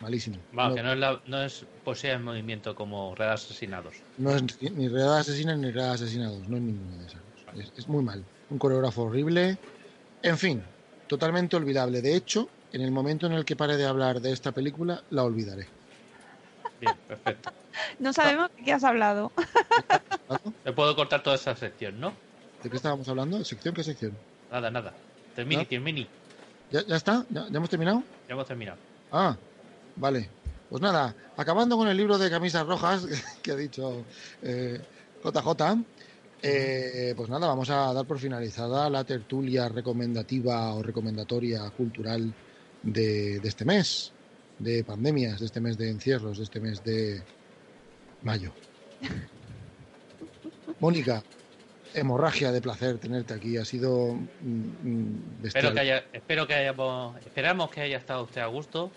[0.00, 0.38] Malísimo.
[0.52, 4.02] Vamos, No- que no es, la, no es posee en movimiento como Red Asesinados.
[4.16, 7.22] No es ni Red Asesina ni Red Asesinados, no es ninguna de esas.
[7.54, 8.24] Es, es muy mal.
[8.48, 9.58] Un coreógrafo horrible.
[10.22, 10.62] En fin,
[11.06, 12.00] totalmente olvidable.
[12.00, 15.24] De hecho, en el momento en el que pare de hablar de esta película, la
[15.24, 15.68] olvidaré.
[16.80, 17.50] Bien, perfecto.
[18.00, 19.32] No sabemos de qué has hablado.
[20.26, 20.40] ¿Vale?
[20.64, 22.16] Me puedo cortar toda esa sección, ¿no?
[22.62, 23.42] ¿De qué estábamos hablando?
[23.44, 23.74] ¿Sección?
[23.74, 24.16] ¿Qué sección?
[24.50, 24.92] Nada, nada.
[25.34, 25.68] Termini, ¿No?
[25.68, 26.06] termini.
[26.70, 27.24] ¿Ya, ya está?
[27.30, 28.02] ¿Ya, ya hemos terminado?
[28.28, 28.78] Ya hemos terminado.
[29.10, 29.36] Ah,
[29.96, 30.28] vale.
[30.68, 33.06] Pues nada, acabando con el libro de camisas rojas
[33.42, 34.04] que ha dicho
[34.42, 34.80] eh,
[35.24, 35.84] JJ,
[36.42, 42.32] eh, pues nada, vamos a dar por finalizada la tertulia recomendativa o recomendatoria cultural
[42.82, 44.12] de, de este mes,
[44.58, 47.20] de pandemias, de este mes de encierros, de este mes de
[48.22, 48.52] mayo.
[50.80, 51.22] Mónica,
[51.94, 55.64] hemorragia de placer tenerte aquí, ha sido mm, mm, bestial.
[55.64, 58.90] Espero que haya, espero que hayamos, esperamos que haya estado usted a gusto.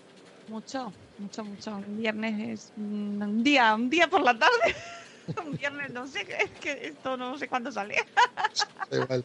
[0.48, 1.76] Mucho, mucho, mucho.
[1.76, 4.74] Un viernes es mm, un día, un día por la tarde.
[5.44, 7.96] un viernes, no sé, es que esto no sé cuándo sale.
[8.90, 9.24] Da igual.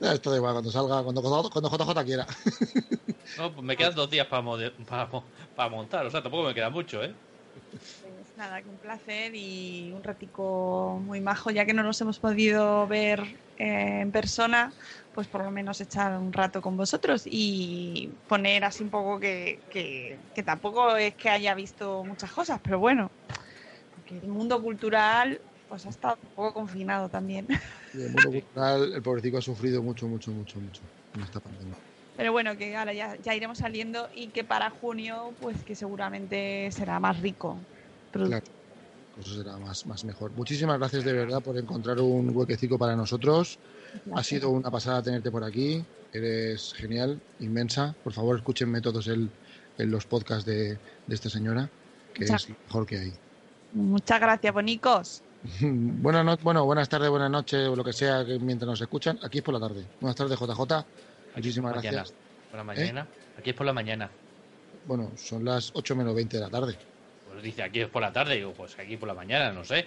[0.00, 2.26] Esto da igual, cuando salga, cuando, cuando JJ quiera.
[3.38, 4.44] No, pues me quedan dos días para,
[4.86, 5.10] para,
[5.54, 7.14] para montar, o sea, tampoco me queda mucho, ¿eh?
[8.34, 12.86] Nada, que un placer y un ratico muy majo, ya que no nos hemos podido
[12.86, 13.20] ver
[13.58, 14.72] eh, en persona,
[15.14, 19.60] pues por lo menos echar un rato con vosotros y poner así un poco que,
[19.68, 23.10] que, que tampoco es que haya visto muchas cosas, pero bueno,
[24.06, 27.46] que el mundo cultural pues ha estado un poco confinado también.
[27.92, 30.80] Y el mundo cultural, el pobrecito ha sufrido mucho, mucho, mucho, mucho
[31.14, 31.76] en esta pandemia.
[32.16, 36.70] Pero bueno, que ahora ya, ya iremos saliendo y que para junio pues que seguramente
[36.72, 37.58] será más rico.
[38.12, 38.44] Claro.
[39.20, 40.30] Eso será más, más mejor.
[40.32, 43.58] Muchísimas gracias de verdad por encontrar un huequecito para nosotros.
[44.14, 45.84] Ha sido una pasada tenerte por aquí.
[46.12, 47.94] Eres genial, inmensa.
[48.02, 49.30] Por favor, escúchenme todos el,
[49.78, 51.68] en los podcasts de, de esta señora,
[52.14, 53.12] que Muchas- es lo mejor que hay.
[53.74, 55.22] Muchas gracias, bonicos.
[55.60, 59.18] buenas no- bueno, buenas tardes, buenas noches, o lo que sea, que mientras nos escuchan.
[59.22, 59.84] Aquí es por la tarde.
[60.00, 60.84] Buenas tardes, JJ.
[61.36, 61.96] Muchísimas Mañana.
[61.96, 62.14] gracias.
[62.50, 63.06] Por la mañana.
[63.38, 64.10] Aquí es por la mañana.
[64.86, 66.76] Bueno, son las 8 menos 20 de la tarde.
[67.32, 68.36] Pues dice, aquí es por la tarde.
[68.36, 69.86] Digo, pues aquí por la mañana, no sé.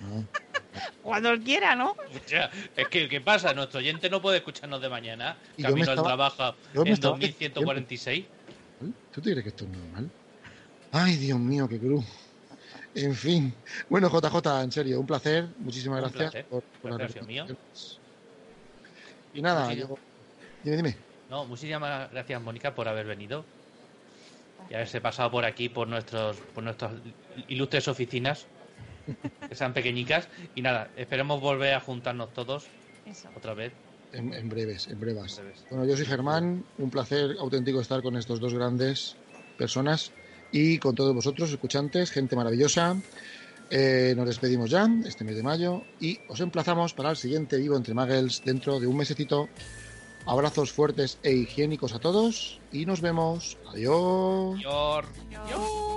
[1.02, 1.90] Cuando él quiera, ¿no?
[2.24, 3.52] O sea, es que, ¿qué pasa?
[3.54, 5.36] Nuestro oyente no puede escucharnos de mañana.
[5.56, 8.24] Y yo me Camino al trabajo yo me en estaba 2146.
[9.12, 10.10] ¿Tú te crees que esto es normal?
[10.92, 12.04] Ay, Dios mío, qué cruz.
[12.94, 13.52] En fin.
[13.88, 15.46] Bueno, JJ, en serio, un placer.
[15.58, 16.44] Muchísimas Un gracias placer.
[16.46, 17.42] por, por Un las placer mío.
[17.44, 17.98] recomendaciones.
[19.32, 19.98] Y nada, Muchísimas- yo...
[20.62, 20.96] Dime, dime.
[21.30, 23.44] No, muchísimas gracias, Mónica, por haber venido
[24.70, 26.92] y haberse pasado por aquí, por nuestros, por nuestras
[27.48, 28.46] ilustres oficinas,
[29.48, 30.28] que sean pequeñicas.
[30.54, 32.66] Y nada, esperemos volver a juntarnos todos
[33.06, 33.28] Eso.
[33.36, 33.72] otra vez.
[34.12, 35.38] En, en breves, en brevas.
[35.38, 35.64] En breves.
[35.70, 36.64] Bueno, yo soy Germán.
[36.78, 39.16] Un placer auténtico estar con estos dos grandes
[39.58, 40.12] personas
[40.52, 42.96] y con todos vosotros, escuchantes, gente maravillosa.
[43.70, 47.76] Eh, nos despedimos ya este mes de mayo y os emplazamos para el siguiente Vivo
[47.76, 49.48] entre Muggles dentro de un mesecito.
[50.26, 53.58] Abrazos fuertes e higiénicos a todos y nos vemos.
[53.68, 54.60] Adiós.
[54.60, 55.04] Yor.
[55.44, 55.93] Adiós.